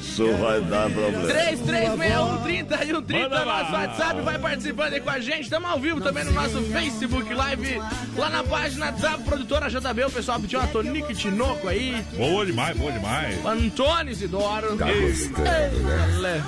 Isso 0.00 0.26
vai 0.36 0.60
dar 0.62 0.90
problema. 0.90 1.26
3361 1.28 2.48
e 2.48 2.58
130 2.58 3.28
Manda 3.28 3.44
lá. 3.44 3.62
nosso 3.62 3.72
WhatsApp, 3.72 4.20
vai 4.22 4.38
participando 4.38 4.92
aí 4.94 5.00
com 5.00 5.10
a 5.10 5.18
gente. 5.20 5.42
Estamos 5.42 5.70
ao 5.70 5.78
vivo 5.78 6.00
também 6.00 6.24
no 6.24 6.32
nosso 6.32 6.60
Facebook 6.62 7.32
Live, 7.32 7.80
lá 8.16 8.28
na 8.30 8.44
página 8.44 8.90
da 8.90 9.18
produtora 9.18 9.68
JB. 9.70 10.04
O 10.04 10.10
pessoal 10.10 10.40
pediu 10.40 10.58
uma 10.60 10.68
Tonique 10.68 11.14
Tinoco 11.14 11.68
aí, 11.68 12.04
Boa 12.16 12.44
demais, 12.44 12.76
boa 12.76 12.92
demais. 12.92 13.44
Antônio 13.46 14.12
Isidoro. 14.12 14.76
Tá 14.76 14.90
Ei, 14.92 15.00
gostando, 15.00 16.20
né? 16.20 16.44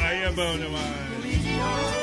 Aí 0.00 0.22
é 0.22 0.32
bom 0.32 0.56
demais. 0.58 1.97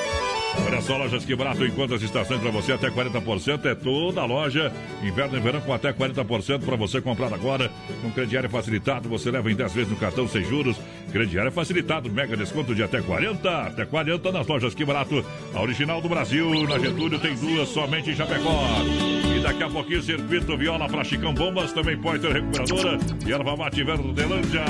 Só, 0.86 0.98
lojas 0.98 1.26
que 1.26 1.34
encontra 1.34 1.96
as 1.96 2.02
estações 2.04 2.40
para 2.40 2.52
você 2.52 2.74
até 2.74 2.92
40%. 2.92 3.66
É 3.66 3.74
toda 3.74 4.22
a 4.22 4.26
loja. 4.26 4.72
Inverno 5.02 5.36
e 5.36 5.40
verão 5.40 5.60
com 5.62 5.74
até 5.74 5.92
40% 5.92 6.64
para 6.64 6.76
você 6.76 7.02
comprar 7.02 7.34
agora. 7.34 7.72
Com 8.04 8.12
crediário 8.12 8.48
facilitado, 8.50 9.10
você 9.10 9.32
leva 9.32 9.52
em 9.52 9.56
10 9.56 9.74
vezes 9.74 9.90
no 9.90 9.98
cartão 9.98 10.28
sem 10.28 10.44
juros. 10.44 10.78
Crediário 11.12 11.52
facilitado, 11.52 12.08
mega 12.12 12.38
desconto 12.38 12.76
de 12.76 12.84
até 12.84 13.02
40%. 13.02 13.46
Até 13.46 13.84
40% 13.84 14.32
nas 14.32 14.46
lojas 14.46 14.76
que 14.76 14.86
barato. 14.86 15.26
A 15.56 15.62
original 15.62 16.00
do 16.02 16.08
Brasil, 16.08 16.52
na 16.68 16.78
Getúlio, 16.78 17.18
tem 17.18 17.36
duas 17.36 17.68
somente 17.70 18.12
em 18.12 18.16
Chapecó. 18.16 19.35
Daqui 19.46 19.62
a 19.62 19.70
pouquinho, 19.70 20.02
circuito 20.02 20.58
viola 20.58 20.90
para 20.90 21.04
Chicão 21.04 21.32
Bombas, 21.32 21.72
também 21.72 21.96
Pointer 21.96 22.32
Recuperadora 22.34 22.98
e 23.28 23.32
Erva 23.32 23.56
Mate 23.56 23.84
Verdelândia. 23.84 24.64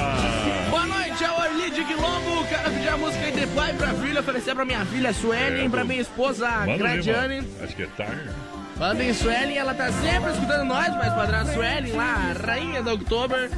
Boa 0.69 0.85
noite, 0.85 1.23
é 1.23 1.31
o 1.31 1.33
Orli 1.39 1.71
de 1.71 1.83
Quilombo. 1.85 2.45
Quero 2.49 2.71
pedir 2.71 2.89
a 2.89 2.97
música 2.97 3.25
entre 3.29 3.47
pai 3.47 3.73
pra 3.73 3.93
filha, 3.93 4.19
oferecer 4.19 4.53
pra 4.53 4.65
minha 4.65 4.83
filha 4.85 5.13
Suelen, 5.13 5.67
É, 5.67 5.69
pra 5.69 5.85
minha 5.85 6.01
esposa 6.01 6.49
Manda 6.49 6.77
Gradiane. 6.77 7.47
Acho 7.63 7.73
que 7.73 7.83
é 7.83 7.87
tarde. 7.95 8.29
Falando 8.77 8.99
em 8.99 9.13
Suelen, 9.13 9.57
ela 9.57 9.73
tá 9.73 9.89
sempre 9.93 10.31
escutando 10.33 10.65
nós, 10.65 10.89
mas 10.89 11.13
padrão 11.13 11.45
Suelen 11.53 11.93
lá, 11.93 12.33
rainha 12.45 12.83
da 12.83 12.93
Oktober. 12.95 13.49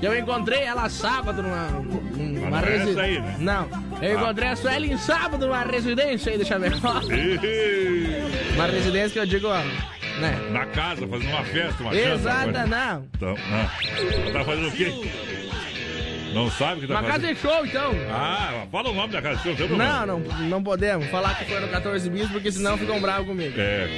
Eu 0.00 0.18
encontrei 0.18 0.60
ela 0.62 0.88
sábado 0.88 1.42
numa, 1.42 1.66
numa 1.68 2.50
não 2.62 2.68
é 2.68 3.20
né? 3.20 3.36
Não, 3.38 3.68
eu 4.00 4.18
Ah. 4.18 4.22
encontrei 4.22 4.48
a 4.48 4.56
Suelen 4.56 4.96
sábado 4.96 5.46
numa 5.46 5.62
residência 5.62 6.32
aí 6.32 6.38
de 6.38 6.46
Chapecó. 6.46 7.00
Ih, 7.12 8.54
Uma 8.54 8.66
residência 8.66 9.10
que 9.10 9.18
eu 9.18 9.26
digo, 9.26 9.48
ó, 9.48 9.60
né? 10.18 10.48
Na 10.50 10.66
casa, 10.66 11.06
fazendo 11.06 11.30
uma 11.30 11.44
festa, 11.44 11.82
uma 11.82 11.94
janta, 11.94 12.14
Exata, 12.14 12.44
coisa. 12.44 12.66
não. 12.66 13.08
Então, 13.16 13.36
ah, 13.52 14.32
tá 14.32 14.44
fazendo 14.44 14.68
o 14.68 14.72
quê? 14.72 14.92
Não 16.34 16.50
sabe 16.50 16.78
o 16.78 16.80
que 16.82 16.86
tá 16.88 17.00
Uma 17.00 17.02
casa 17.10 17.26
de 17.32 17.40
show, 17.40 17.64
então. 17.66 17.92
Ah, 18.10 18.66
fala 18.70 18.90
o 18.90 18.94
nome 18.94 19.12
da 19.12 19.22
casa 19.22 19.36
de 19.36 19.56
show, 19.56 19.68
não. 19.68 19.76
Não, 19.76 20.06
não, 20.06 20.18
não 20.48 20.62
podemos 20.62 21.06
falar 21.06 21.34
que 21.38 21.44
foi 21.44 21.60
no 21.60 21.68
14 21.68 22.10
bis, 22.10 22.28
porque 22.30 22.50
senão 22.50 22.76
ficam 22.76 23.00
bravos 23.00 23.26
comigo. 23.26 23.54
É, 23.56 23.88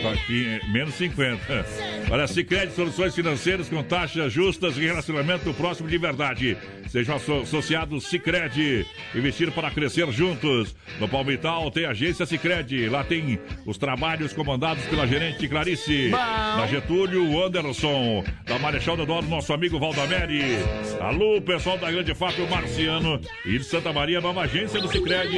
é, 0.63 0.69
menos 0.69 0.95
50. 0.95 1.67
Olha, 2.11 2.27
Cicred 2.27 2.73
Soluções 2.73 3.15
Financeiras 3.15 3.69
com 3.69 3.83
taxas 3.83 4.33
justas 4.33 4.77
e 4.77 4.81
relacionamento 4.81 5.53
próximo 5.55 5.89
de 5.89 5.99
verdade. 5.99 6.57
Sejam 6.89 7.17
asso- 7.17 7.41
associados 7.41 8.05
Cicred. 8.07 8.87
Investir 9.15 9.51
para 9.53 9.71
crescer 9.71 10.11
juntos. 10.13 10.75
No 11.01 11.09
Palmital 11.09 11.71
tem 11.71 11.87
agência 11.87 12.27
Cicred. 12.27 12.89
Lá 12.89 13.03
tem 13.03 13.39
os 13.65 13.77
trabalhos 13.79 14.33
comandados 14.33 14.85
pela 14.85 15.07
gerente 15.07 15.49
Clarice. 15.49 16.09
Bom. 16.11 16.17
Na 16.17 16.67
Getúlio, 16.67 17.45
Anderson. 17.45 18.25
Da 18.45 18.59
Marechal 18.59 18.97
Deodoro, 18.97 19.27
nosso 19.27 19.53
amigo 19.53 19.79
Valdameri. 19.79 20.59
Alô, 21.01 21.41
pessoal 21.41 21.77
da 21.79 21.91
Grande 21.91 22.15
Fábio 22.27 22.49
Marciano. 22.51 23.21
E 23.45 23.57
de 23.57 23.65
Santa 23.65 23.93
Maria, 23.93 24.21
nova 24.21 24.43
agência 24.43 24.81
do 24.81 24.89
Cicred. 24.89 25.31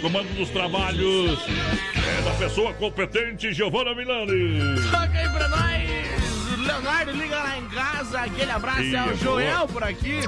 Comando 0.00 0.32
dos 0.36 0.50
trabalhos. 0.50 1.36
É 1.96 2.22
da 2.22 2.30
pessoa 2.34 2.72
competente, 2.74 3.52
Giovana 3.52 3.92
Milani. 3.92 4.80
Toca 4.88 5.18
aí 5.18 5.28
pra 5.30 5.48
nós! 5.48 6.21
Leonardo, 6.62 7.12
liga 7.12 7.36
lá 7.36 7.58
em 7.58 7.68
casa, 7.68 8.20
aquele 8.20 8.50
abraço, 8.50 8.82
Ih, 8.82 8.94
é 8.94 9.02
o 9.02 9.04
boa. 9.04 9.16
Joel 9.16 9.68
por 9.68 9.82
aqui. 9.84 10.20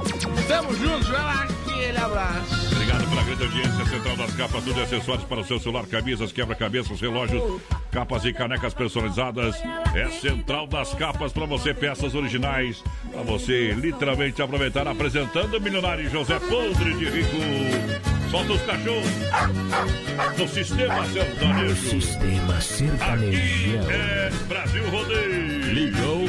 Tamo 0.47 0.73
junto, 0.75 1.05
Joel, 1.05 1.27
aquele 1.27 1.97
abraço. 1.97 2.71
Obrigado 2.71 3.09
pela 3.09 3.23
grande 3.23 3.43
audiência. 3.43 3.85
Central 3.85 4.17
das 4.17 4.35
Capas, 4.35 4.63
tudo 4.63 4.79
e 4.79 4.83
acessórios 4.83 5.23
para 5.25 5.39
o 5.39 5.45
seu 5.45 5.59
celular, 5.59 5.85
camisas, 5.85 6.31
quebra-cabeças, 6.31 6.99
relógios, 6.99 7.61
capas 7.91 8.25
e 8.25 8.33
canecas 8.33 8.73
personalizadas. 8.73 9.55
É 9.93 10.09
Central 10.09 10.67
das 10.67 10.93
Capas 10.93 11.31
para 11.31 11.45
você, 11.45 11.73
peças 11.73 12.13
originais. 12.13 12.83
Para 13.11 13.21
você 13.23 13.71
literalmente 13.71 14.41
aproveitar. 14.41 14.87
Apresentando 14.87 15.57
o 15.57 15.61
milionário 15.61 16.09
José 16.09 16.39
Podre 16.39 16.93
de 16.95 17.05
Rico. 17.05 18.24
Solta 18.35 18.51
os 18.51 18.61
cachorros. 18.63 20.37
No 20.37 20.47
sistema 20.49 21.05
sertanejo. 21.05 21.89
Sistema 21.89 22.53
Aqui 22.57 22.63
sertanejo. 22.65 23.79
é 23.89 24.29
Brasil 24.49 24.89
Rodeio. 24.89 25.73
Ligou, 25.73 26.27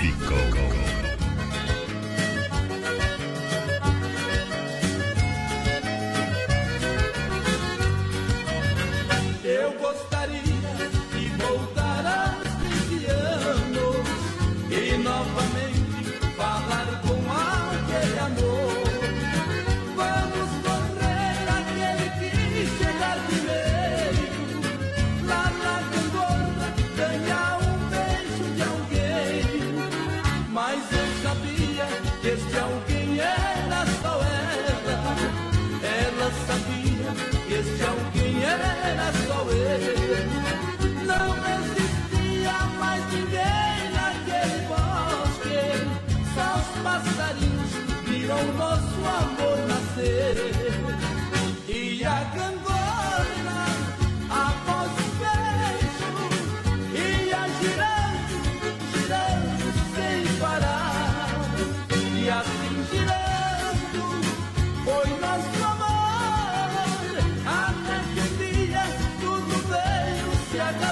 ficou. 0.00 0.54
Eu 9.42 9.72
gostaria 9.72 10.13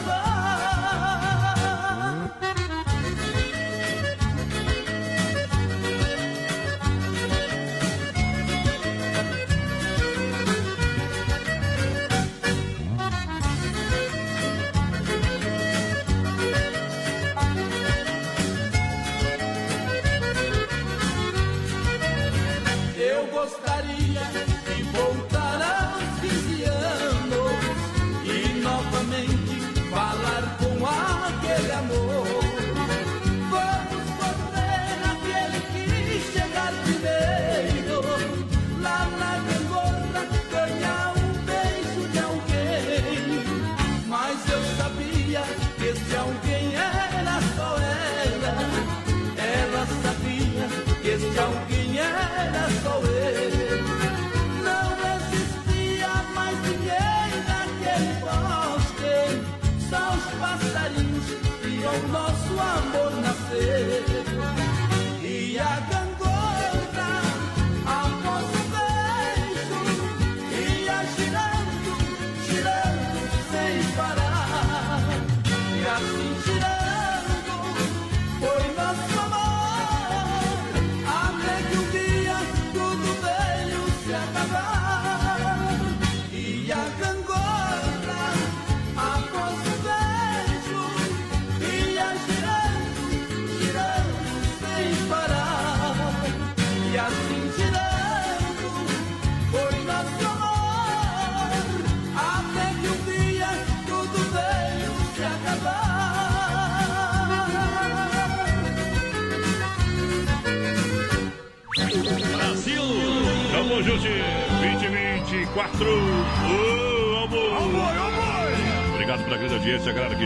se 0.03 0.32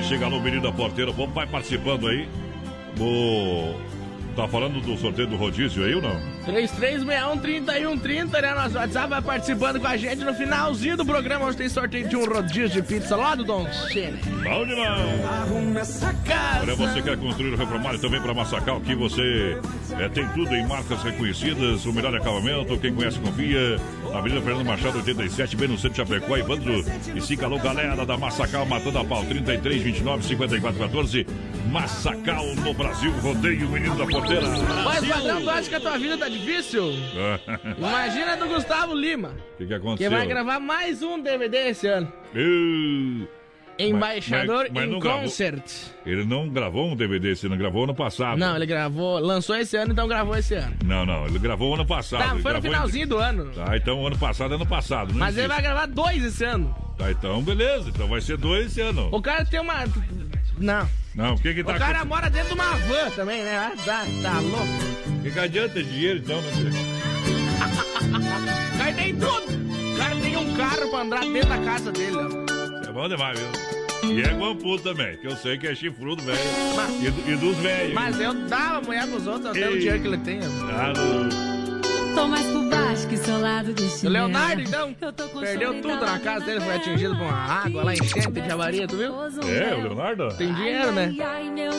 chega 0.07 0.31
no 0.31 0.41
Menino 0.41 0.63
da 0.63 0.73
Porteira. 0.73 1.11
Vamos, 1.11 1.35
vai 1.35 1.47
participando 1.47 2.07
aí. 2.09 2.29
O... 2.99 3.75
Tá 4.37 4.47
falando 4.47 4.81
do 4.83 4.99
sorteio 4.99 5.27
do 5.27 5.37
rodízio 5.37 5.83
aí 5.83 5.95
ou 5.95 6.03
não? 6.03 6.21
3361-3130, 6.47 8.43
né? 8.43 8.55
Nosso 8.55 8.77
WhatsApp 8.77 9.09
vai 9.09 9.23
participando 9.23 9.81
com 9.81 9.87
a 9.87 9.97
gente 9.97 10.23
no 10.23 10.35
finalzinho 10.35 10.95
do 10.95 11.07
programa. 11.07 11.47
Hoje 11.47 11.57
tem 11.57 11.69
sorteio 11.71 12.07
de 12.07 12.17
um 12.17 12.27
rodízio 12.27 12.69
de 12.69 12.83
pizza 12.83 13.17
lá 13.17 13.35
do 13.35 13.45
Don 13.45 13.67
Chile. 13.89 14.21
Bom 14.45 14.67
demais! 14.67 15.25
Arrume 15.25 15.79
essa 15.79 16.13
casa. 16.13 16.61
Olha, 16.61 16.75
você 16.75 17.01
quer 17.01 17.17
construir 17.17 17.53
ou 17.53 17.57
reformar 17.57 17.95
e 17.95 17.99
também 17.99 18.21
para 18.21 18.35
Massacal, 18.35 18.79
que 18.83 18.95
você 18.95 19.59
é, 19.99 20.09
tem 20.11 20.29
tudo 20.29 20.55
em 20.55 20.67
marcas 20.67 21.03
reconhecidas, 21.03 21.87
o 21.87 21.93
melhor 21.93 22.15
acabamento, 22.15 22.77
quem 22.79 22.95
conhece 22.95 23.19
confia. 23.19 23.81
Avenida 24.19 24.41
Fernando 24.41 24.65
Machado, 24.67 24.99
87, 24.99 25.57
bem 25.57 25.69
no 25.69 25.77
centro 25.77 25.91
de 25.91 25.97
Chapecó, 26.15 26.37
Evandro 26.37 26.85
e 27.15 27.21
siga 27.21 27.47
alô, 27.47 27.59
galera 27.59 28.07
da 28.07 28.17
Massacal, 28.17 28.65
matando 28.65 28.99
a 28.99 29.05
pau, 29.05 29.25
33, 29.25 29.83
29, 29.83 30.25
54, 30.25 30.79
14. 30.81 31.27
Massacal 31.71 32.47
no 32.57 32.73
Brasil, 32.73 33.11
rodeio, 33.21 33.69
menino 33.69 33.95
da 33.97 34.07
porteira. 34.07 34.47
Mas, 34.85 35.07
padrão, 35.07 35.43
tu 35.43 35.51
acha 35.51 35.69
que 35.69 35.75
a 35.75 35.81
tua 35.81 35.99
vida 35.99 36.17
tá 36.17 36.29
difícil? 36.29 36.93
Imagina 37.77 38.33
a 38.33 38.37
do 38.37 38.47
Gustavo 38.49 38.95
Lima, 38.95 39.29
O 39.29 39.33
que, 39.33 39.43
que 39.59 39.67
que 39.67 39.75
aconteceu? 39.75 40.11
vai 40.11 40.27
gravar 40.27 40.61
mais 40.61 41.03
um 41.03 41.21
DVD 41.21 41.69
esse 41.69 41.87
ano. 41.87 42.11
Uh, 42.35 43.27
Embaixador 43.79 44.65
mas- 44.65 44.73
mas 44.73 44.85
em 44.85 44.91
não 44.91 44.99
gravou. 44.99 45.23
Concert. 45.23 45.63
ele 46.07 46.25
não 46.25 46.49
gravou 46.49 46.91
um 46.91 46.97
DVD, 46.97 47.33
esse 47.33 47.47
não 47.49 47.57
gravou 47.59 47.85
ano 47.85 47.95
passado. 47.95 48.39
Não, 48.39 48.57
ele 48.57 48.65
gravou, 48.67 49.19
lançou 49.19 49.55
esse 49.57 49.77
ano, 49.77 49.93
então 49.93 50.09
gravou 50.09 50.35
esse 50.37 50.55
ano. 50.55 50.75
Não, 50.85 51.05
não, 51.05 51.27
ele 51.27 51.39
gravou 51.39 51.75
ano 51.75 51.85
passado. 51.87 52.23
Tá, 52.25 52.33
ele 52.33 52.43
foi 52.43 52.53
no 52.55 52.63
finalzinho 52.63 53.07
do 53.07 53.19
ano. 53.19 53.51
Tá, 53.53 53.77
então 53.77 54.07
ano 54.07 54.19
passado 54.19 54.53
é 54.53 54.55
ano 54.57 54.67
passado. 54.67 55.13
Mas 55.15 55.37
ele 55.37 55.47
existe. 55.47 55.49
vai 55.49 55.63
gravar 55.63 55.87
dois 55.87 56.25
esse 56.25 56.45
ano. 56.45 56.75
Tá, 56.97 57.11
então 57.11 57.43
beleza. 57.43 57.91
Então 57.91 58.09
vai 58.09 58.21
ser 58.23 58.39
dois 58.39 58.67
esse 58.67 58.81
ano. 58.81 59.09
O 59.13 59.21
cara 59.21 59.45
tem 59.45 59.61
uma. 59.61 59.85
Não. 60.59 60.89
Não, 61.15 61.35
o 61.35 61.39
que 61.39 61.53
que 61.55 61.61
O 61.61 61.65
tá 61.65 61.79
cara 61.79 62.05
mora 62.05 62.31
dentro 62.31 62.49
de 62.49 62.55
uma 62.55 62.71
van 62.77 63.11
também, 63.15 63.43
né? 63.43 63.57
Ah, 63.57 63.73
tá, 63.85 64.05
tá 64.23 64.41
louco. 64.41 64.67
O 65.19 65.23
que, 65.23 65.31
que 65.31 65.39
adianta 65.39 65.83
dinheiro 65.83 66.19
então, 66.19 66.41
né? 66.41 66.51
O 68.75 68.79
cara 68.79 68.93
tem 68.95 69.15
tudo. 69.15 69.95
O 69.95 69.99
cara 69.99 70.17
tem 70.17 70.37
um 70.37 70.57
carro 70.57 70.91
pra 70.91 71.01
andar 71.01 71.21
dentro 71.21 71.49
da 71.49 71.59
casa 71.59 71.93
dele, 71.93 72.17
ó. 72.17 72.56
É 72.97 72.99
bom 72.99 73.09
demais, 73.11 73.39
viu? 73.39 74.11
E 74.11 74.23
é 74.23 74.33
guampu 74.33 74.79
também, 74.79 75.19
que 75.19 75.27
eu 75.27 75.37
sei 75.37 75.59
que 75.59 75.67
é 75.67 75.75
chifrudo, 75.75 76.23
velho. 76.23 76.39
E, 77.03 77.31
e 77.31 77.37
dos 77.37 77.55
velhos. 77.59 77.93
Mas 77.93 78.19
eu 78.19 78.33
dava 78.49 78.81
mulher 78.81 79.07
pros 79.07 79.27
outros 79.27 79.51
até 79.51 79.69
o 79.69 79.73
Ei. 79.73 79.79
dinheiro 79.81 80.01
que 80.01 80.09
ele 80.09 80.19
tem. 80.19 80.41
Ah, 80.41 80.95
não. 80.97 82.15
Tô 82.15 82.27
mais 82.27 82.47
por 82.47 82.71
baixo 82.71 83.07
que 83.07 83.19
seu 83.19 83.39
lado 83.39 83.75
do 83.75 83.85
O 83.85 83.91
chinelo. 83.91 84.13
Leonardo, 84.15 84.63
então, 84.63 84.97
Eu 84.99 85.13
tô 85.13 85.29
com 85.29 85.41
perdeu 85.41 85.75
tudo 85.83 86.07
na 86.07 86.19
casa 86.19 86.47
dele, 86.47 86.61
foi 86.61 86.75
atingido 86.75 87.15
por 87.17 87.25
uma 87.25 87.37
água 87.37 87.85
lá, 87.85 87.93
enchente 87.93 88.31
de 88.31 88.51
avaria, 88.51 88.89
tu 88.89 88.97
viu? 88.97 89.13
É, 89.47 89.75
o 89.75 89.83
Leonardo? 89.83 90.35
Tem 90.35 90.55
dinheiro, 90.55 90.93
né? 90.93 91.13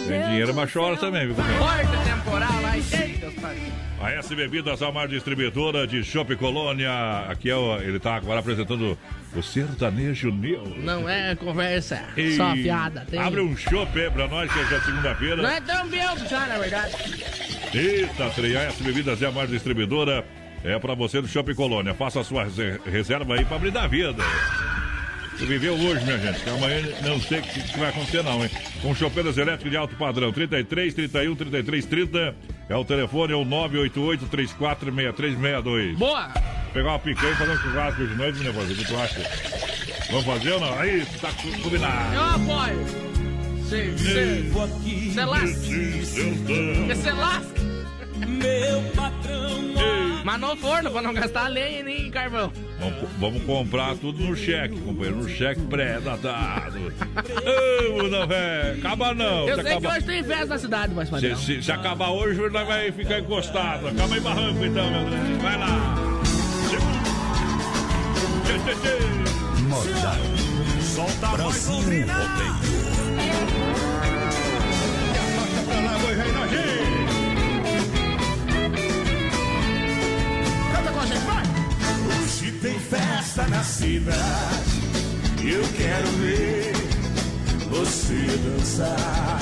Tem 0.07 0.23
dinheiro, 0.27 0.53
mas 0.53 0.71
chora 0.71 0.97
também, 0.97 1.25
viu? 1.25 1.35
Forte 1.35 1.97
temporal 2.07 2.61
lá, 2.61 2.77
enchente, 2.77 3.17
Deus 3.17 3.33
pai. 3.33 3.57
A 3.99 4.11
S 4.11 4.33
Bebidas, 4.35 4.81
a 4.83 4.91
maior 4.91 5.07
distribuidora 5.07 5.87
de 5.87 6.03
Shopping 6.03 6.35
Colônia. 6.35 6.91
Aqui 7.29 7.49
é 7.49 7.55
o, 7.55 7.77
ele 7.79 7.99
tá 7.99 8.15
agora 8.15 8.39
apresentando 8.41 8.97
o 9.35 9.41
Sertanejo 9.41 10.31
News. 10.31 10.83
Não 10.83 11.09
é 11.09 11.35
conversa, 11.35 12.03
E 12.15 12.35
só 12.35 12.53
piada. 12.53 13.05
Tem... 13.09 13.19
Abre 13.19 13.41
um 13.41 13.57
chopp 13.57 13.99
aí 13.99 14.09
pra 14.11 14.27
nós, 14.27 14.51
que 14.51 14.59
hoje 14.59 14.75
é 14.75 14.79
segunda-feira. 14.81 15.37
Não 15.37 15.49
é 15.49 15.59
tão 15.61 15.87
bem 15.87 16.01
já, 16.29 16.45
na 16.45 16.57
verdade. 16.59 16.93
Eita, 17.73 18.29
trem, 18.29 18.55
a 18.55 18.63
S 18.65 18.83
Bebidas 18.83 19.19
é 19.21 19.25
a 19.25 19.31
maior 19.31 19.47
distribuidora. 19.47 20.23
É 20.63 20.77
pra 20.79 20.93
você 20.95 21.21
do 21.21 21.27
Shopping 21.27 21.53
Colônia. 21.55 21.93
Faça 21.93 22.19
a 22.19 22.23
sua 22.23 22.43
rese- 22.43 22.79
reserva 22.85 23.35
aí 23.35 23.45
pra 23.45 23.55
abrir 23.57 23.71
da 23.71 23.87
vida. 23.87 24.23
Você 25.37 25.45
viveu 25.45 25.75
hoje, 25.75 26.03
minha 26.03 26.17
gente, 26.17 26.39
que 26.39 26.49
amanhã 26.49 26.81
não 27.03 27.21
sei 27.21 27.39
o 27.39 27.41
que, 27.43 27.61
que 27.61 27.77
vai 27.79 27.89
acontecer 27.89 28.23
não, 28.23 28.43
hein? 28.43 28.49
Com 28.81 28.95
chopeiras 28.95 29.37
elétricas 29.37 29.69
de 29.71 29.77
alto 29.77 29.95
padrão, 29.95 30.31
33, 30.33 30.93
31, 30.95 31.35
33, 31.35 31.85
30. 31.85 32.35
É 32.69 32.75
o 32.75 32.83
telefone, 32.83 33.33
é 33.33 33.35
o 33.35 33.45
988 33.45 34.25
34 34.25 34.85
6362. 34.93 35.97
Boa! 35.97 36.29
Pegar 36.73 36.89
uma 36.89 36.99
picanha 36.99 37.31
e 37.31 37.35
fazer 37.35 37.51
um 37.51 37.57
churrasco 37.57 38.07
de 38.07 38.15
noite, 38.15 38.39
meu 38.39 38.53
fazer, 38.53 38.73
o 38.73 38.75
que 38.77 38.85
tu 38.85 38.97
acha? 38.97 39.21
Vamos 40.09 40.25
fazer 40.25 40.51
ou 40.53 40.59
não? 40.59 40.79
Aí, 40.79 41.05
tá 41.21 41.29
co- 41.31 41.61
combinado. 41.63 42.13
Eu 42.15 42.23
apoio. 42.23 42.85
Cê, 43.69 43.93
cê, 43.97 45.11
cê 45.13 45.25
lasca. 45.25 46.95
Cê 46.95 47.11
lasca. 47.11 47.61
Meu 48.27 48.81
patrão 48.95 49.61
Mas 50.27 50.41
no 50.41 50.57
forno, 50.57 50.91
pra 50.91 51.01
não 51.01 51.13
gastar 51.13 51.47
lenha 51.47 51.81
nem 51.83 52.11
carvão. 52.11 52.51
Vamos, 52.81 53.09
vamos 53.17 53.43
comprar 53.43 53.95
tudo 53.95 54.21
no 54.21 54.35
cheque, 54.35 54.77
companheiro, 54.77 55.15
no 55.23 55.29
cheque 55.29 55.61
pré-datado. 55.61 56.77
Ô, 57.97 58.03
não, 58.09 58.27
velho, 58.27 58.77
acaba 58.77 59.13
não. 59.13 59.47
Eu 59.47 59.55
se 59.55 59.61
sei 59.63 59.71
que 59.71 59.77
acabar- 59.77 59.95
hoje 59.95 60.05
tem 60.05 60.23
festa 60.25 60.45
na 60.47 60.57
cidade, 60.57 60.93
mas 60.93 61.07
se, 61.09 61.35
se- 61.37 61.63
se 61.63 61.71
acabar 61.71 62.09
hoje, 62.09 62.41
nós 62.49 62.67
vai 62.67 62.91
ficar 62.91 63.19
encostado. 63.19 63.87
Acaba 63.87 64.17
em 64.17 64.19
barranco 64.21 64.65
então, 64.65 64.91
meu 64.91 65.05
Deus. 65.09 65.41
Vai 65.41 65.57
lá. 65.59 65.95
Modal. 69.69 70.81
Solta 70.81 71.27
a. 71.27 71.29
Rodeio. 71.29 72.86
Vai! 82.27 82.51
tem 82.61 82.79
festa 82.79 83.47
na 83.47 83.63
cidade. 83.63 84.81
Eu 85.43 85.63
quero 85.77 86.07
ver 86.17 86.73
você 87.69 88.37
dançar. 88.37 89.39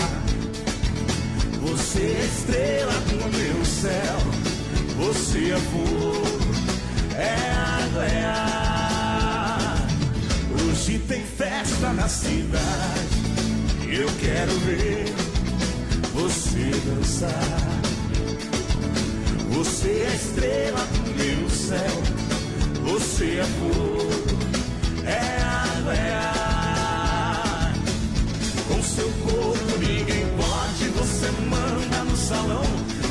Você 1.62 2.00
é 2.00 2.26
estrela 2.26 2.94
do 3.10 3.38
meu 3.38 3.66
céu. 3.66 4.18
Você 4.98 5.52
é 5.52 5.58
fogo, 5.58 6.24
é 7.16 7.36
água, 7.52 8.06
é 8.06 8.26
ar. 8.26 9.88
Hoje 10.62 11.00
tem 11.00 11.24
festa 11.24 11.94
na 11.94 12.08
cidade. 12.08 13.16
Eu 13.88 14.08
quero 14.20 14.52
ver 14.60 15.14
você 16.14 16.72
dançar. 16.86 17.82
Você 19.52 19.90
é 19.90 20.16
estrela 20.16 20.86
do 20.86 21.16
meu 21.16 21.50
céu. 21.50 22.35
Você 22.86 23.40
é 23.40 23.44
fogo, 23.44 24.08
é 25.06 25.42
água, 25.42 25.94
é 25.94 26.14
ar. 26.14 27.74
Com 28.68 28.84
seu 28.84 29.10
corpo 29.10 29.78
ninguém 29.80 30.26
pode, 30.38 30.90
você 30.90 31.32
manda 31.50 32.04
no 32.04 32.16
salão. 32.16 32.64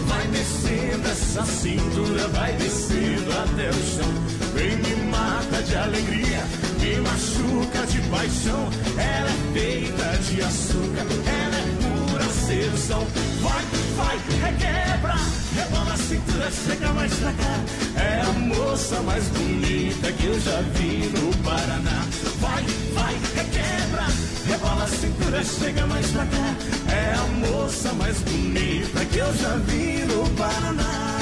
Vai 0.07 0.27
descendo 0.29 1.09
essa 1.09 1.45
cintura, 1.45 2.29
vai 2.29 2.53
descendo 2.55 3.33
até 3.33 3.69
o 3.69 3.73
chão. 3.73 4.15
Vem 4.55 4.77
me 4.77 5.11
mata 5.11 5.63
de 5.63 5.77
alegria, 5.77 6.45
me 6.81 6.97
machuca 7.01 7.87
de 7.87 8.01
paixão. 8.09 8.69
Ela 8.97 9.31
é 9.31 9.53
feita 9.53 10.19
de 10.19 10.43
açúcar, 10.43 11.07
ela 11.27 11.57
é 11.57 11.84
pura 12.25 12.33
sedução. 12.33 13.07
Vai, 13.41 13.65
vai, 13.97 14.19
requebra, 14.41 15.15
rebola 15.55 15.93
a 15.93 15.97
cintura, 15.97 16.51
chega 16.51 16.93
mais 16.93 17.15
pra 17.15 17.33
cá. 17.33 17.61
É 18.01 18.21
a 18.21 18.33
moça 18.33 19.01
mais 19.03 19.25
bonita 19.29 20.13
que 20.13 20.27
eu 20.27 20.41
já 20.41 20.61
vi 20.75 21.09
no 21.09 21.37
Paraná. 21.43 22.07
Vai, 22.41 22.65
vai, 22.95 23.15
requebra, 23.35 24.07
rebola 24.47 24.85
a 24.85 24.89
cintura, 24.89 25.45
chega 25.45 25.87
mais 25.87 26.07
pra 26.11 26.27
cá. 26.27 26.55
É 26.93 27.15
a 27.15 27.49
moça 27.49 27.93
mais 27.95 28.19
bonita 28.21 29.05
que 29.05 29.19
eu 29.19 29.37
já 29.37 29.57
vi 29.57 30.05
no 30.05 30.29
Paraná. 30.31 31.14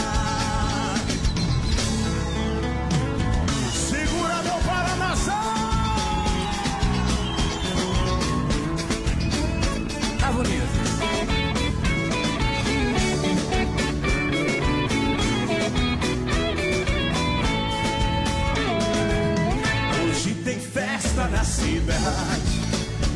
Na 21.87 21.95
cidade. 21.95 22.63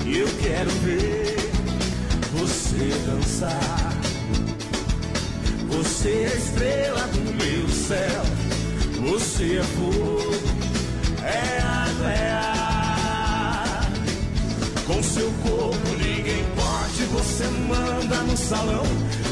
E 0.07 0.19
eu 0.19 0.29
quero 0.41 0.71
ver 0.71 1.37
você 2.33 2.93
dançar. 3.07 3.93
Você 5.69 6.09
é 6.09 6.37
estrela 6.37 7.07
do 7.09 7.21
meu 7.35 7.69
céu. 7.69 8.23
Você 9.11 9.59
é 9.59 9.63
fogo, 9.63 10.35
é 11.23 11.61
água, 11.61 12.11
é 12.11 12.33
ar. 12.33 13.93
Com 14.87 15.03
seu 15.03 15.31
corpo 15.43 15.89
ninguém 15.99 16.45
pode, 16.57 17.05
você 17.13 17.45
manda 17.69 18.17
no 18.23 18.37
salão. 18.37 18.85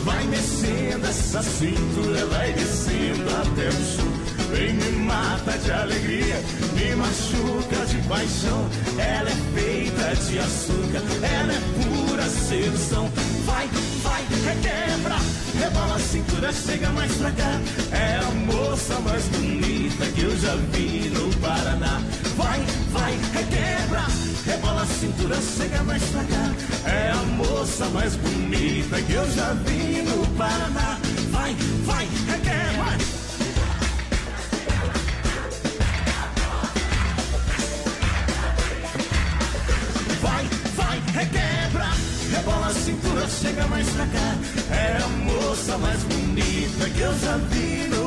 Vai 0.05 0.25
mexendo 0.27 1.07
essa 1.07 1.42
cintura, 1.42 2.27
vai 2.27 2.53
descendo 2.53 3.29
até 3.31 3.68
o 3.68 3.73
chão. 3.73 4.13
Vem 4.55 4.73
me 4.73 4.90
mata 5.05 5.59
de 5.59 5.73
alegria, 5.73 6.40
me 6.75 6.95
machuca 6.95 7.87
de 7.87 7.97
paixão. 8.07 8.71
Ela 8.97 9.29
é 9.29 9.37
feita 9.53 10.14
de 10.14 10.38
açúcar, 10.38 11.03
ela 11.23 11.53
é 11.53 11.61
pura 11.83 12.23
sedução. 12.29 13.11
Vai, 13.47 13.69
vai, 14.05 14.23
requebra, 14.45 15.17
rebola 15.59 15.97
a 15.97 15.99
cintura, 15.99 16.53
chega 16.53 16.88
mais 16.90 17.12
pra 17.17 17.33
cá. 17.33 17.61
É 17.90 18.17
a 18.19 18.31
moça 18.31 19.01
mais 19.01 19.25
bonita 19.25 20.07
que 20.14 20.23
eu 20.23 20.38
já 20.38 20.55
vi 20.55 21.11
no 21.11 21.35
Paraná. 21.40 22.01
Vai, 22.37 22.61
vai, 22.93 23.19
requebra, 23.33 24.07
rebola 24.47 24.83
a 24.83 24.87
cintura, 24.87 25.37
chega 25.59 25.83
mais 25.83 26.03
pra 26.05 26.23
cá. 26.23 26.90
É 26.93 27.11
a 27.11 27.23
moça 27.25 27.87
mais 27.87 28.14
bonita 28.14 29.03
que 29.03 29.14
eu 29.14 29.29
já 29.33 29.53
vi 29.67 30.03
no 30.03 30.25
Paraná. 30.37 31.01
Vai, 31.33 31.57
vai, 31.85 32.09
requebra. 32.29 33.23
Chega 43.29 43.66
mais 43.68 43.88
pra 43.90 44.07
cá. 44.07 44.37
É 44.74 45.03
a 45.03 45.09
moça 45.09 45.79
mais 45.79 46.03
bonita 46.05 46.90
que 46.90 47.00
eu 47.00 47.18
já 47.18 47.37
vi 47.37 47.88
no 47.88 48.04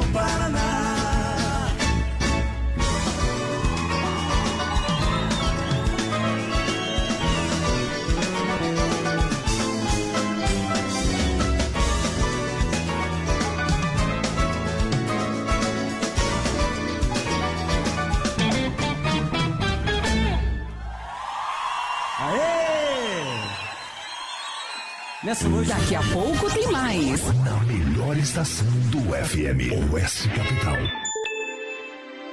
Nessa 25.27 25.49
noite. 25.49 25.67
Daqui 25.67 25.93
a 25.93 26.01
pouco 26.03 26.49
tem 26.53 26.71
mais. 26.71 27.21
Na 27.43 27.59
melhor 27.65 28.17
estação 28.17 28.65
do 28.89 29.01
FM, 29.11 29.91
Oeste 29.91 30.29
Capital. 30.29 30.77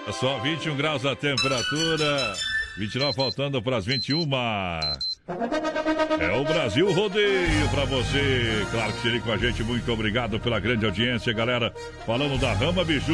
É 0.06 0.12
só 0.12 0.38
21 0.38 0.76
graus 0.76 1.04
a 1.04 1.16
temperatura. 1.16 2.36
29 2.78 3.12
faltando 3.12 3.60
para 3.60 3.78
as 3.78 3.84
21. 3.84 4.30
É 6.20 6.38
o 6.40 6.44
Brasil 6.44 6.92
Rodeio 6.92 7.68
para 7.72 7.84
você. 7.84 8.64
Claro 8.70 8.92
que 8.92 9.02
seria 9.02 9.20
com 9.20 9.32
a 9.32 9.36
gente. 9.38 9.64
Muito 9.64 9.92
obrigado 9.92 10.38
pela 10.38 10.60
grande 10.60 10.86
audiência, 10.86 11.32
galera. 11.32 11.74
Falando 12.06 12.38
da 12.38 12.52
Rama 12.52 12.84
Biju, 12.84 13.12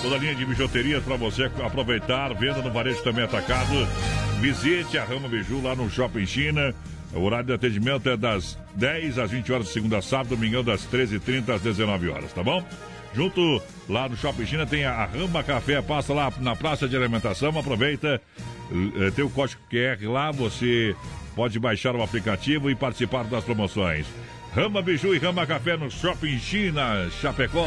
toda 0.00 0.14
a 0.14 0.18
linha 0.18 0.36
de 0.36 0.46
bijuterias 0.46 1.02
para 1.02 1.16
você 1.16 1.50
aproveitar. 1.64 2.32
Venda 2.34 2.62
no 2.62 2.70
varejo 2.70 3.02
também 3.02 3.24
atacado. 3.24 3.74
Visite 4.40 4.96
a 4.96 5.02
Rama 5.02 5.26
Biju 5.26 5.60
lá 5.60 5.74
no 5.74 5.90
Shopping 5.90 6.24
China. 6.24 6.72
O 7.14 7.20
horário 7.20 7.46
de 7.46 7.52
atendimento 7.52 8.08
é 8.08 8.16
das 8.16 8.58
10 8.74 9.18
às 9.18 9.30
20 9.30 9.52
horas 9.52 9.66
de 9.66 9.72
segunda 9.72 9.98
a 9.98 10.02
sábado, 10.02 10.30
domingão 10.30 10.62
das 10.62 10.86
13h30 10.86 11.54
às 11.54 11.62
19 11.62 12.08
horas, 12.10 12.32
tá 12.32 12.42
bom? 12.42 12.62
Junto 13.14 13.62
lá 13.88 14.08
no 14.08 14.16
Shopping 14.16 14.46
China 14.46 14.66
tem 14.66 14.84
a 14.84 15.04
Rama 15.06 15.42
Café, 15.42 15.80
passa 15.80 16.12
lá 16.12 16.32
na 16.38 16.54
praça 16.54 16.86
de 16.86 16.96
alimentação, 16.96 17.58
aproveita, 17.58 18.20
eh, 18.70 19.10
tem 19.10 19.24
o 19.24 19.30
código 19.30 19.60
QR 19.70 20.06
lá, 20.10 20.30
você 20.30 20.94
pode 21.34 21.58
baixar 21.58 21.96
o 21.96 22.02
aplicativo 22.02 22.70
e 22.70 22.74
participar 22.74 23.24
das 23.24 23.44
promoções. 23.44 24.06
Rama 24.54 24.82
Biju 24.82 25.14
e 25.14 25.18
Rama 25.18 25.46
Café 25.46 25.76
no 25.76 25.90
Shopping 25.90 26.38
China, 26.38 27.08
Chapecó. 27.20 27.66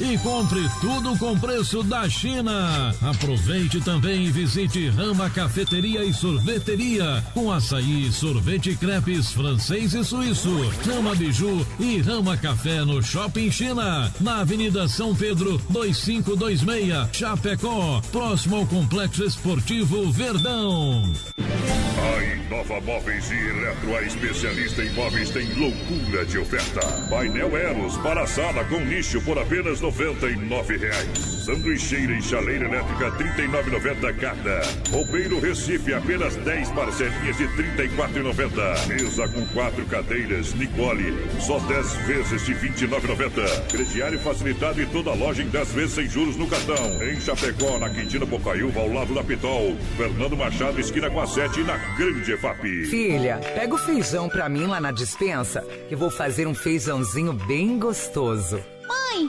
e 0.00 0.18
compre 0.18 0.68
tudo 0.80 1.16
com 1.18 1.38
preço 1.38 1.82
da 1.82 2.08
China. 2.08 2.94
Aproveite 3.02 3.80
também 3.80 4.26
e 4.26 4.30
visite 4.30 4.88
Rama 4.88 5.30
Cafeteria 5.30 6.04
e 6.04 6.12
Sorveteria 6.12 7.24
com 7.32 7.52
açaí, 7.52 8.10
sorvete 8.12 8.76
crepes 8.76 9.32
francês 9.32 9.94
e 9.94 10.04
suíço, 10.04 10.50
Rama 10.86 11.14
Biju 11.14 11.66
e 11.78 12.00
Rama 12.00 12.36
Café 12.36 12.84
no 12.84 13.02
Shopping 13.02 13.50
China, 13.50 14.12
na 14.20 14.40
Avenida 14.40 14.88
São 14.88 15.14
Pedro 15.14 15.60
2526, 15.70 17.08
Chapecó, 17.12 18.00
próximo 18.12 18.56
ao 18.56 18.66
Complexo 18.66 19.24
Esportivo 19.24 20.10
Verdão. 20.12 21.12
A 21.38 22.24
Inova 22.24 22.80
Móveis 22.80 23.30
e 23.30 23.34
Eletro, 23.34 23.96
a 23.96 24.02
especialista 24.02 24.82
em 24.82 24.92
móveis, 24.92 25.30
tem 25.30 25.46
loucura 25.54 26.24
de 26.24 26.38
oferta. 26.38 26.80
Painel 27.08 27.56
Eros 27.56 27.96
para 27.98 28.22
a 28.22 28.26
sala 28.26 28.64
com 28.64 28.80
nicho 28.80 29.20
por 29.22 29.38
apenas 29.38 29.80
99 29.86 30.78
reais. 30.78 31.18
Sanduicheira 31.44 32.12
e 32.12 32.20
chaleira 32.20 32.64
elétrica 32.64 33.08
R$ 33.08 33.46
39,90 33.46 34.16
cada. 34.18 34.60
Roupeiro 34.90 35.38
Recife 35.38 35.94
apenas 35.94 36.34
10 36.34 36.70
parcelinhas 36.70 37.36
de 37.36 37.46
R$ 37.46 37.86
34,90. 37.86 38.86
Mesa 38.88 39.28
com 39.28 39.46
quatro 39.48 39.86
cadeiras 39.86 40.52
Nicole 40.54 41.14
só 41.40 41.60
10 41.60 41.92
vezes 42.06 42.44
de 42.44 42.52
R$ 42.52 42.68
29,90. 42.70 43.66
Crediário 43.70 44.18
facilitado 44.18 44.82
e 44.82 44.86
toda 44.86 45.14
loja 45.14 45.42
em 45.42 45.48
10 45.48 45.72
vezes 45.72 45.92
sem 45.92 46.08
juros 46.08 46.36
no 46.36 46.48
cartão. 46.48 47.02
Em 47.02 47.20
Chapecó, 47.20 47.78
na 47.78 47.88
Quintina 47.88 48.26
Bocaiúva, 48.26 48.80
ao 48.80 48.92
lado 48.92 49.14
da 49.14 49.22
Pitol. 49.22 49.76
Fernando 49.96 50.36
Machado, 50.36 50.80
esquina 50.80 51.08
com 51.08 51.20
a 51.20 51.26
7 51.28 51.60
na 51.60 51.76
Grande 51.96 52.32
EFAP. 52.32 52.86
Filha, 52.86 53.38
pega 53.54 53.72
o 53.72 53.78
feijão 53.78 54.28
pra 54.28 54.48
mim 54.48 54.66
lá 54.66 54.80
na 54.80 54.90
dispensa, 54.90 55.62
que 55.88 55.94
vou 55.94 56.10
fazer 56.10 56.48
um 56.48 56.54
feijãozinho 56.54 57.32
bem 57.32 57.78
gostoso. 57.78 58.60
Mãe, 58.88 59.28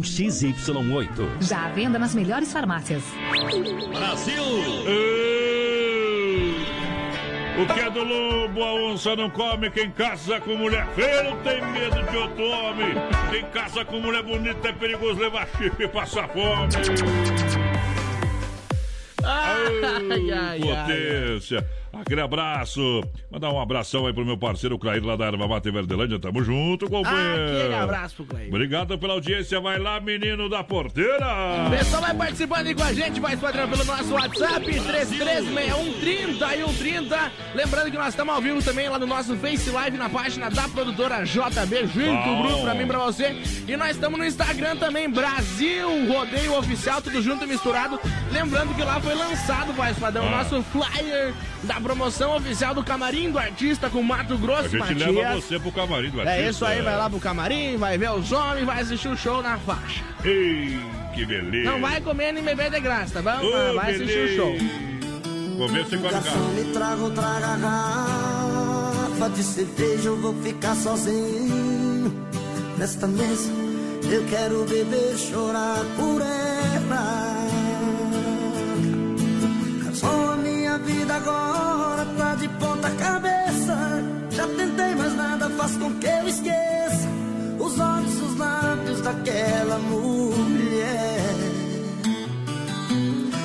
XY8. 0.01 1.41
Já 1.41 1.65
à 1.65 1.69
venda 1.69 1.97
nas 1.97 2.13
melhores 2.13 2.51
farmácias. 2.51 3.03
Brasil! 3.93 4.43
O 7.61 7.65
que 7.73 7.79
é 7.79 7.89
do 7.91 8.03
lobo, 8.03 8.63
a 8.63 8.73
onça 8.73 9.15
não 9.15 9.29
come. 9.29 9.69
Quem 9.69 9.91
caça 9.91 10.39
com 10.39 10.55
mulher 10.55 10.87
feia 10.95 11.23
não 11.23 11.37
tem 11.37 11.61
medo 11.71 12.01
de 12.09 12.17
outro 12.17 12.43
homem. 12.43 12.93
Quem 13.29 13.43
caça 13.51 13.85
com 13.85 13.99
mulher 13.99 14.23
bonita 14.23 14.69
é 14.69 14.73
perigoso 14.73 15.19
levar 15.19 15.47
chifre 15.57 15.85
e 15.85 15.87
passar 15.87 16.27
fome. 16.29 16.71
Ai, 19.23 19.81
ai, 19.83 20.31
ai. 20.31 20.59
Potência. 20.59 21.67
Aquele 21.93 22.21
abraço. 22.21 23.03
Mandar 23.29 23.51
um 23.51 23.59
abração 23.59 24.05
aí 24.07 24.13
pro 24.13 24.25
meu 24.25 24.37
parceiro 24.37 24.77
Clair 24.79 25.03
lá 25.03 25.15
da 25.15 25.25
Erva 25.25 25.47
Mata 25.47 25.67
em 25.69 25.71
Verdelândia. 25.71 26.19
Tamo 26.19 26.43
junto, 26.43 26.89
companheiro. 26.89 27.57
Aquele 27.57 27.73
abraço 27.75 28.15
pro 28.15 28.25
Clair. 28.25 28.47
Obrigado 28.47 28.97
pela 28.97 29.13
audiência. 29.13 29.59
Vai 29.59 29.77
lá, 29.77 29.99
menino 29.99 30.49
da 30.49 30.63
porteira. 30.63 31.27
O 31.67 31.69
pessoal 31.69 32.01
vai 32.01 32.13
participando 32.15 32.67
aí 32.67 32.75
com 32.75 32.83
a 32.83 32.93
gente, 32.93 33.19
vai 33.19 33.35
padrão 33.37 33.67
pelo 33.69 33.83
nosso 33.83 34.13
WhatsApp, 34.13 34.65
336130 34.65 36.55
e 36.55 36.63
130. 36.65 37.31
Lembrando 37.55 37.91
que 37.91 37.97
nós 37.97 38.09
estamos 38.09 38.33
ao 38.35 38.41
vivo 38.41 38.61
também 38.63 38.87
lá 38.89 38.97
no 38.97 39.05
nosso 39.07 39.35
Face 39.37 39.69
Live, 39.69 39.97
na 39.97 40.09
página 40.09 40.49
da 40.49 40.67
produtora 40.69 41.23
JB, 41.25 41.87
junto, 41.87 42.23
Bom. 42.23 42.41
Bruno, 42.41 42.61
pra 42.63 42.73
mim, 42.73 42.87
pra 42.87 42.99
você. 42.99 43.35
E 43.67 43.75
nós 43.75 43.91
estamos 43.91 44.17
no 44.17 44.25
Instagram 44.25 44.75
também, 44.77 45.09
Brasil 45.09 45.87
Rodeio 46.07 46.57
Oficial, 46.57 47.01
tudo 47.01 47.21
junto 47.21 47.43
e 47.43 47.47
misturado. 47.47 47.99
Lembrando 48.31 48.73
que 48.75 48.81
lá 48.83 48.99
foi 48.99 49.13
lançado, 49.13 49.73
vai 49.73 49.93
padrão, 49.93 50.23
o 50.25 50.27
Ah. 50.29 50.37
nosso 50.43 50.61
flyer 50.63 51.33
da 51.63 51.79
promoção 51.81 52.35
oficial 52.35 52.73
do 52.73 52.83
Camarim 52.83 53.31
do 53.31 53.39
Artista 53.39 53.89
com 53.89 54.01
Mato 54.03 54.33
A 54.33 54.37
Grosso 54.37 54.69
gente 54.69 54.79
Matias. 54.79 55.15
leva 55.15 55.35
você 55.35 55.59
pro 55.59 55.71
camarim 55.71 56.09
do 56.09 56.21
artista. 56.21 56.39
É 56.41 56.49
isso 56.49 56.65
aí, 56.65 56.81
vai 56.81 56.95
lá 56.97 57.09
pro 57.09 57.19
camarim, 57.19 57.77
vai 57.77 57.97
ver 57.97 58.11
os 58.11 58.31
homens, 58.31 58.65
vai 58.65 58.81
assistir 58.81 59.07
o 59.09 59.17
show 59.17 59.41
na 59.41 59.57
faixa. 59.57 60.03
Ei, 60.23 60.79
que 61.13 61.25
beleza. 61.25 61.69
Não 61.71 61.81
vai 61.81 61.99
comer 62.01 62.31
nem 62.31 62.43
beber 62.43 62.69
de 62.71 62.79
graça, 62.79 63.21
tá 63.21 63.37
bom? 63.39 63.45
Ô, 63.45 63.73
vai 63.75 63.91
assistir 63.95 64.03
o 64.03 64.07
beleza. 64.07 64.35
show. 64.35 64.55
Comer 65.57 65.85
Garçom, 65.85 66.31
carne. 66.31 66.61
me 66.63 66.73
traga 66.73 67.01
outra 67.03 67.39
garrafa 67.39 69.29
de 69.35 69.43
cerveja, 69.43 70.09
eu 70.09 70.17
vou 70.17 70.33
ficar 70.41 70.75
sozinho 70.75 72.11
nesta 72.77 73.05
mesa. 73.07 73.51
Eu 74.11 74.25
quero 74.25 74.65
beber, 74.65 75.15
chorar 75.17 75.79
por 75.95 76.21
ela. 76.21 77.60
Garçom, 80.01 80.31
a 80.31 80.35
minha 80.35 80.77
vida 80.79 81.15
agora 81.15 82.05
tá 82.17 82.35
de 82.35 82.47
ponta 82.47 82.89
cabeça. 82.91 84.03
Já 84.31 84.47
tentei, 84.47 84.95
mas 84.95 85.15
nada 85.15 85.49
faz 85.51 85.77
com 85.77 85.93
que 85.95 86.07
eu 86.07 86.27
esqueça 86.27 87.07
os 87.59 87.79
olhos, 87.79 88.21
os 88.21 88.37
lábios 88.37 89.01
daquela 89.01 89.77
mulher. 89.77 91.35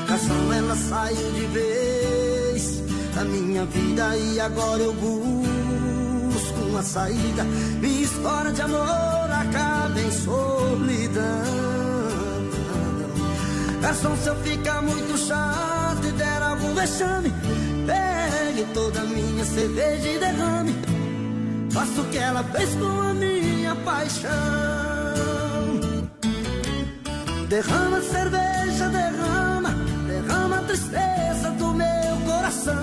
Garçom, 0.08 0.52
ela 0.52 0.76
saiu 0.76 1.32
de 1.32 1.46
vez 1.46 2.82
da 3.14 3.24
minha 3.24 3.64
vida 3.66 4.16
e 4.16 4.40
agora 4.40 4.82
eu 4.82 4.94
busco 4.94 6.60
uma 6.70 6.82
saída. 6.82 7.44
Minha 7.80 8.02
história 8.02 8.52
de 8.52 8.62
amor 8.62 9.30
acaba 9.30 10.00
em 10.00 10.10
solidão. 10.10 11.95
É 13.76 13.80
Garçom, 13.80 14.16
se 14.16 14.28
eu 14.28 14.36
ficar 14.36 14.82
muito 14.82 15.18
chato 15.18 16.06
e 16.06 16.12
der 16.12 16.42
algum 16.42 16.74
vexame, 16.74 17.32
pegue 17.86 18.64
toda 18.72 19.00
a 19.00 19.04
minha 19.04 19.44
cerveja 19.44 20.08
e 20.08 20.18
derrame. 20.18 20.74
Faça 21.70 22.00
o 22.00 22.04
que 22.06 22.18
ela 22.18 22.42
fez 22.42 22.74
com 22.74 23.00
a 23.00 23.14
minha 23.14 23.74
paixão. 23.76 24.30
Derrama 27.48 28.00
cerveja, 28.00 28.88
derrama, 28.88 29.70
derrama 30.08 30.56
a 30.56 30.62
tristeza 30.62 31.50
do 31.58 31.72
meu 31.72 32.16
coração. 32.24 32.74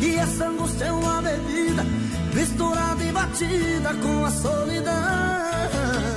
E 0.00 0.14
essa 0.14 0.46
angústia 0.46 0.84
é 0.84 0.92
uma 0.92 1.20
bebida 1.20 1.84
misturada 2.32 3.02
e 3.02 3.12
batida 3.12 3.94
com 4.00 4.24
a 4.24 4.30
solidão. 4.30 6.13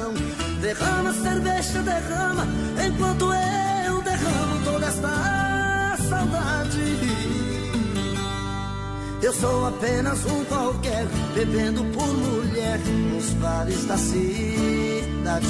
Derrama 0.61 1.13
cerveja, 1.13 1.81
derrama, 1.83 2.47
enquanto 2.85 3.25
eu 3.25 4.01
derramo 4.01 4.63
toda 4.65 4.85
esta 4.87 5.97
saudade. 6.09 6.97
Eu 9.21 9.33
sou 9.33 9.67
apenas 9.67 10.25
um 10.25 10.45
qualquer, 10.45 11.05
bebendo 11.35 11.83
por 11.85 12.07
mulher 12.07 12.79
nos 12.79 13.29
bares 13.33 13.85
da 13.85 13.97
cidade. 13.97 15.47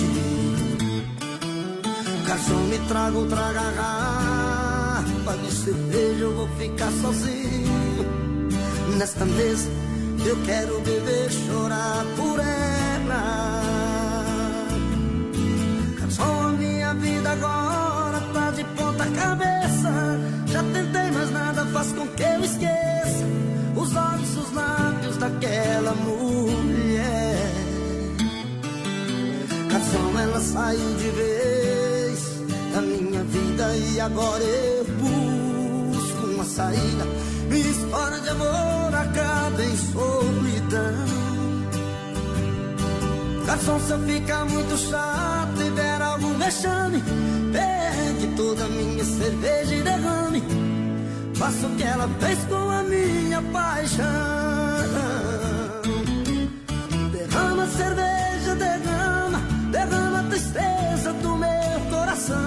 Garçom, 2.28 2.64
me 2.70 2.78
traga 2.88 3.18
outra 3.18 3.53
garrafa 3.53 5.38
de 5.41 5.51
cerveja, 5.51 6.24
eu 6.24 6.36
vou 6.36 6.47
ficar 6.58 6.91
sozinho. 7.01 8.08
Nesta 8.97 9.26
mesa, 9.26 9.70
eu 10.26 10.36
quero 10.43 10.82
beber, 10.82 11.32
chorar 11.32 12.05
por 12.18 12.39
ela. 12.39 13.77
Vida 16.98 17.32
agora 17.32 18.20
tá 18.34 18.52
de 18.52 18.64
ponta 18.64 19.06
cabeça. 19.06 20.20
Já 20.48 20.64
tentei, 20.64 21.12
mas 21.12 21.32
nada 21.32 21.66
faz 21.66 21.91
com 21.93 22.08
que 22.08 22.24
eu 22.24 22.43
esqueça 22.43 22.88
os 23.76 23.95
olhos, 23.95 24.38
os 24.38 24.54
lábios 24.54 25.18
daquela 25.18 25.93
mulher. 25.93 27.52
Garçom, 29.72 30.20
ela 30.20 30.41
saiu 30.41 30.95
de 30.95 31.10
vez 31.12 32.20
da 32.74 32.82
minha 32.82 33.24
vida 33.24 33.76
e 33.76 34.00
agora 34.00 34.43
eu 34.43 34.86
busco 34.86 36.28
uma 36.28 36.43
saída. 36.43 37.06
Minha 37.50 37.70
história 37.70 38.20
de 38.20 38.30
amor 38.30 38.95
acaba 38.95 39.64
em 39.64 39.78
solidão. 39.78 41.28
Garçom, 43.45 43.80
ficar 44.06 44.45
muito 44.45 44.78
chato 44.78 45.62
e 45.62 45.70
vexame, 46.48 47.04
pegue 47.52 48.28
toda 48.38 48.64
a 48.64 48.68
minha 48.70 49.04
cerveja 49.04 49.76
e 49.76 49.82
derrame. 49.82 50.43
Faça 51.36 51.68
o 51.68 51.76
que 51.76 51.84
ela 51.84 52.10
fez 52.22 52.39
com 52.45 52.70
a 52.70 52.84
minha 52.84 53.41
paixão. 53.41 54.06
Derrama 57.12 57.68
cerveja, 57.68 58.56
derrama, 58.56 59.39
derrama 59.72 60.20
a 60.20 60.24
tristeza 60.24 61.14
do 61.22 61.36
meu 61.36 61.80
coração. 61.89 62.38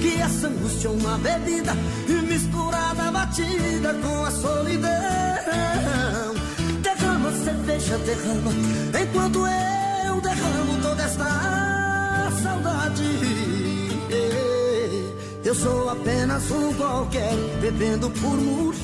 Que 0.00 0.20
essa 0.20 0.48
angústia 0.48 0.88
é 0.88 0.90
uma 0.90 1.18
bebida 1.18 1.74
misturada, 2.28 3.12
batida 3.12 3.94
com 4.02 4.24
a 4.24 4.30
solidão. 4.32 4.90
Derrama 6.82 7.30
cerveja, 7.44 7.98
derrama, 7.98 8.50
enquanto 9.00 9.46
eu 9.46 10.20
derramo 10.20 10.82
toda 10.82 11.02
esta 11.04 11.61
saudade. 12.92 13.02
Eu 15.44 15.54
sou 15.54 15.88
apenas 15.90 16.50
um 16.50 16.74
qualquer, 16.74 17.34
bebendo 17.60 18.10
por 18.10 18.36
mulher 18.36 18.78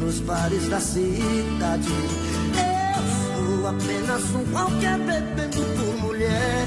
nos 0.00 0.20
bares 0.20 0.68
da 0.68 0.80
cidade. 0.80 1.88
Eu 1.88 3.56
sou 3.58 3.66
apenas 3.68 4.34
um 4.34 4.44
qualquer, 4.46 4.98
bebendo 4.98 5.62
por 5.76 5.96
mulher. 6.02 6.66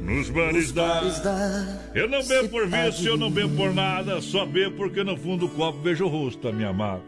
Nos 0.00 0.30
bares 0.30 0.70
da... 0.72 1.80
Eu 1.94 2.08
não 2.08 2.22
bebo 2.24 2.48
por 2.48 2.66
vício, 2.66 3.08
eu 3.08 3.16
não 3.16 3.30
bebo 3.30 3.56
por 3.56 3.74
nada, 3.74 4.20
só 4.20 4.44
bebo 4.46 4.76
porque 4.76 5.02
no 5.02 5.16
fundo 5.16 5.48
do 5.48 5.52
copo 5.54 5.80
vejo 5.82 6.04
o 6.04 6.08
rosto 6.08 6.42
da 6.42 6.52
minha 6.52 6.68
amada. 6.68 7.02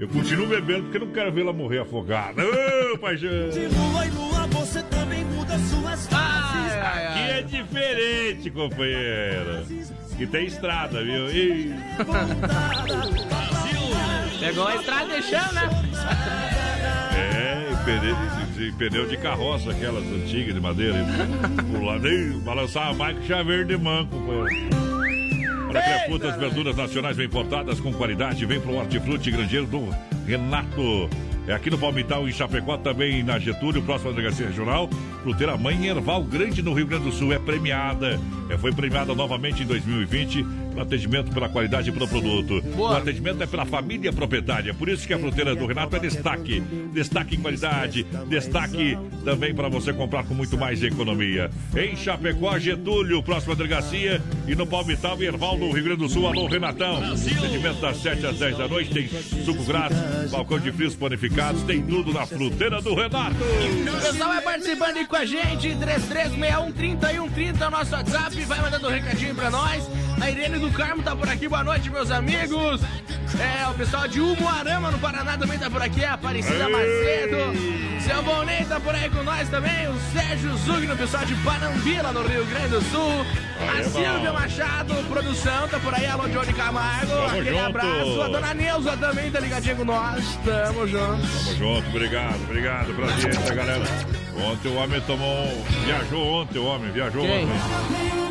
Eu 0.00 0.08
continuo 0.08 0.48
bebendo 0.48 0.84
porque 0.84 0.98
não 0.98 1.12
quero 1.12 1.30
vê-la 1.30 1.52
morrer 1.52 1.80
afogada. 1.80 2.42
Ô, 2.42 2.98
paixão! 2.98 3.50
De 3.50 3.68
lua 3.68 4.06
em 4.06 4.10
lua 4.10 4.46
você 4.48 4.82
também 4.84 5.24
é 7.32 7.42
diferente, 7.42 8.50
companheira. 8.50 9.64
Que 10.16 10.26
tem 10.26 10.46
estrada, 10.46 11.02
viu? 11.02 11.28
Ih. 11.30 11.74
Pegou 14.38 14.66
a 14.66 14.76
estrada 14.76 15.20
de 15.20 15.22
chão, 15.22 15.52
né? 15.52 15.68
É, 17.16 17.72
e 17.72 17.76
pneu, 17.84 18.16
de- 18.56 18.72
pneu 18.76 19.06
de 19.08 19.16
carroça, 19.16 19.70
aquelas 19.70 20.04
antigas 20.04 20.54
de 20.54 20.60
madeira. 20.60 20.96
Ih, 20.98 22.40
balançava 22.44 22.92
mais 22.94 23.18
que 23.18 23.26
chaveiro 23.26 23.64
de 23.64 23.76
manco, 23.76 24.16
companheiro. 24.16 24.82
Olha 25.68 26.04
frutas, 26.06 26.36
verduras 26.36 26.76
nacionais 26.76 27.16
bem 27.16 27.26
importadas 27.26 27.80
com 27.80 27.92
qualidade. 27.94 28.44
Vem 28.44 28.60
pro 28.60 28.74
Hortifruti 28.74 29.30
Grangeiro 29.30 29.66
do 29.66 29.88
Renato. 30.26 31.08
É 31.46 31.52
aqui 31.52 31.68
no 31.70 31.78
Palmital, 31.78 32.28
em 32.28 32.32
Chapecó, 32.32 32.76
também 32.76 33.22
na 33.22 33.38
Getúlio, 33.38 33.82
próxima 33.82 34.12
delegacia 34.12 34.46
regional. 34.46 34.88
Fruteira 35.22 35.56
Mãe 35.56 35.86
Erval 35.86 36.22
Grande, 36.22 36.62
no 36.62 36.72
Rio 36.72 36.86
Grande 36.86 37.04
do 37.04 37.12
Sul, 37.12 37.32
é 37.32 37.38
premiada. 37.38 38.20
É, 38.48 38.56
foi 38.56 38.72
premiada 38.72 39.12
novamente 39.14 39.62
em 39.62 39.66
2020 39.66 40.44
pelo 40.44 40.71
atendimento 40.78 41.32
pela 41.32 41.48
qualidade 41.48 41.90
e 41.90 41.92
pelo 41.92 42.08
produto. 42.08 42.62
O 42.76 42.86
atendimento 42.86 43.42
é 43.42 43.46
pela 43.46 43.64
família 43.64 44.12
proprietária. 44.12 44.74
Por 44.74 44.88
isso 44.88 45.06
que 45.06 45.14
a 45.14 45.18
fruteira 45.18 45.54
do 45.54 45.66
Renato 45.66 45.96
é 45.96 45.98
destaque. 45.98 46.60
Destaque 46.92 47.36
em 47.36 47.40
qualidade, 47.40 48.06
destaque 48.28 48.98
também 49.24 49.54
para 49.54 49.68
você 49.68 49.92
comprar 49.92 50.24
com 50.24 50.34
muito 50.34 50.56
mais 50.58 50.82
economia. 50.82 51.50
Em 51.76 51.96
Chapecó, 51.96 52.58
Getúlio, 52.58 53.22
próxima 53.22 53.54
delegacia. 53.54 54.20
E 54.46 54.54
no 54.54 54.66
Palmital, 54.66 55.22
Erval, 55.22 55.56
no 55.58 55.70
Rio 55.72 55.84
Grande 55.84 56.00
do 56.00 56.08
Sul. 56.08 56.26
Alô, 56.26 56.46
Renatão. 56.46 57.02
Atendimento 57.04 57.80
das 57.80 57.96
7 57.98 58.26
às 58.26 58.38
10 58.38 58.58
da 58.58 58.68
noite. 58.68 58.90
Tem 58.90 59.08
suco 59.44 59.64
grátis, 59.64 59.96
balcão 60.30 60.58
de 60.58 60.72
frios 60.72 60.94
panificados. 60.94 61.62
Tem 61.62 61.82
tudo 61.82 62.12
na 62.12 62.26
fruteira 62.26 62.80
do 62.80 62.94
Renato. 62.94 63.36
O 63.36 64.02
pessoal 64.02 64.30
vai 64.30 64.42
participando 64.42 64.96
aí 64.96 65.06
com 65.06 65.16
a 65.16 65.24
gente, 65.24 65.68
3361-3130 65.68 67.60
é 67.60 67.66
o 67.66 67.70
nosso 67.70 67.92
WhatsApp, 67.92 68.40
vai 68.42 68.60
mandando 68.60 68.88
um 68.88 68.90
recadinho 68.90 69.34
pra 69.34 69.50
nós. 69.50 69.88
A 70.20 70.30
Irene 70.30 70.58
do 70.62 70.70
Carmo 70.70 71.02
tá 71.02 71.16
por 71.16 71.28
aqui, 71.28 71.48
boa 71.48 71.64
noite, 71.64 71.90
meus 71.90 72.10
amigos. 72.10 72.80
É, 73.40 73.66
o 73.68 73.74
pessoal 73.74 74.06
de 74.06 74.20
Umuarama, 74.20 74.92
no 74.92 74.98
Paraná, 74.98 75.36
também 75.36 75.58
tá 75.58 75.68
por 75.68 75.82
aqui, 75.82 76.04
a 76.04 76.14
Aparecida 76.14 76.68
Macedo. 76.68 78.00
Seu 78.00 78.22
Volney 78.22 78.64
tá 78.66 78.78
por 78.78 78.94
aí 78.94 79.10
com 79.10 79.22
nós 79.24 79.48
também, 79.48 79.88
o 79.88 79.98
Sérgio 80.12 80.56
Zugno, 80.58 80.96
pessoal 80.96 81.24
de 81.24 81.34
Panambila, 81.36 82.12
no 82.12 82.22
Rio 82.22 82.44
Grande 82.46 82.68
do 82.68 82.80
Sul. 82.82 83.26
A 83.60 83.82
Silvia. 83.82 84.32
Machado, 84.32 84.94
produção, 85.08 85.66
tá 85.68 85.78
por 85.80 85.94
aí, 85.94 86.06
alô, 86.06 86.28
Johnny 86.28 86.52
Camargo. 86.52 87.06
Tamo 87.06 87.26
Aquele 87.26 87.50
junto. 87.50 87.64
abraço. 87.64 88.22
A 88.22 88.28
dona 88.28 88.54
Neuza 88.54 88.96
também 88.96 89.30
tá 89.30 89.40
ligadinha 89.40 89.74
com 89.74 89.84
nós. 89.84 90.38
Tamo 90.44 90.86
junto. 90.86 91.22
Tamo 91.22 91.56
junto, 91.56 91.88
obrigado, 91.88 92.42
obrigado, 92.44 92.94
prazer, 92.94 93.36
tá, 93.36 93.54
galera? 93.54 93.84
Ontem 94.36 94.68
o 94.68 94.74
homem 94.76 95.00
tomou. 95.02 95.64
Viajou 95.84 96.24
ontem, 96.42 96.58
o 96.58 96.66
homem, 96.66 96.90
viajou 96.92 97.22
Quem? 97.22 97.44
ontem. 97.44 98.21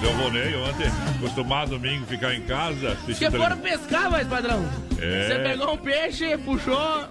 Deu 0.00 0.14
boneio 0.14 0.62
ontem, 0.64 0.86
acostumado 1.16 1.70
domingo 1.70 2.06
ficar 2.06 2.34
em 2.34 2.42
casa. 2.42 2.92
Assistindo 2.92 3.36
foram 3.36 3.56
pescar, 3.58 4.10
mas 4.10 4.26
padrão. 4.28 4.64
É. 4.98 5.26
Você 5.28 5.38
pegou 5.40 5.72
um 5.74 5.76
peixe, 5.76 6.36
puxou 6.38 7.04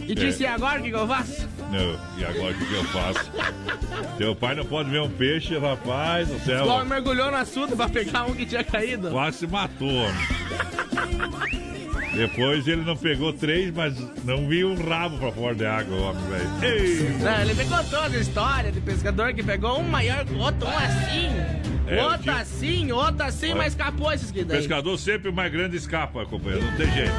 e 0.00 0.12
É. 0.12 0.14
disse: 0.14 0.42
e 0.42 0.46
agora 0.46 0.80
o 0.80 0.82
que, 0.82 0.90
que 0.90 0.96
eu 0.96 1.06
faço? 1.06 1.48
Não, 1.70 1.98
e 2.18 2.24
agora 2.24 2.54
o 2.54 2.58
que, 2.58 2.64
que 2.66 2.74
eu 2.74 2.84
faço? 2.84 3.30
Teu 4.16 4.34
pai 4.34 4.54
não 4.54 4.64
pode 4.64 4.90
ver 4.90 5.00
um 5.02 5.10
peixe, 5.10 5.58
rapaz 5.58 6.28
do 6.28 6.38
céu. 6.40 6.62
Igual 6.64 6.84
mergulhou 6.86 7.30
no 7.30 7.36
assunto 7.36 7.76
pra 7.76 7.88
pegar 7.88 8.24
um 8.24 8.34
que 8.34 8.46
tinha 8.46 8.64
caído. 8.64 9.10
Quase 9.10 9.38
se 9.38 9.46
matou, 9.46 9.88
homem. 9.88 10.14
Depois 12.14 12.66
ele 12.66 12.82
não 12.82 12.96
pegou 12.96 13.32
três, 13.32 13.72
mas 13.72 13.94
não 14.24 14.48
viu 14.48 14.70
um 14.70 14.88
rabo 14.88 15.18
pra 15.18 15.30
fora 15.30 15.54
de 15.54 15.64
água, 15.66 15.94
homem, 15.96 16.24
velho. 16.58 17.40
Ele 17.42 17.54
me 17.54 17.64
contou 17.66 18.00
a 18.00 18.08
história 18.08 18.72
de 18.72 18.80
pescador 18.80 19.32
que 19.34 19.42
pegou 19.42 19.78
um 19.78 19.84
maior 19.84 20.24
que 20.24 20.32
o 20.32 20.38
outro, 20.38 20.66
um 20.66 20.78
assim, 20.78 21.28
É, 21.88 22.02
outro 22.02 22.22
tinha- 22.22 22.36
assim, 22.36 22.92
outro 22.92 23.22
assim, 23.24 23.54
mas 23.54 23.68
escapou 23.72 24.12
esses 24.12 24.30
que 24.30 24.44
daí. 24.44 24.58
pescador 24.58 24.98
sempre 24.98 25.28
o 25.30 25.32
mais 25.32 25.50
grande 25.50 25.76
escapa, 25.76 26.24
companheiro, 26.26 26.64
não 26.64 26.76
tem 26.76 26.90
jeito. 26.92 27.12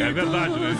É 0.00 0.12
verdade, 0.12 0.54
né? 0.58 0.76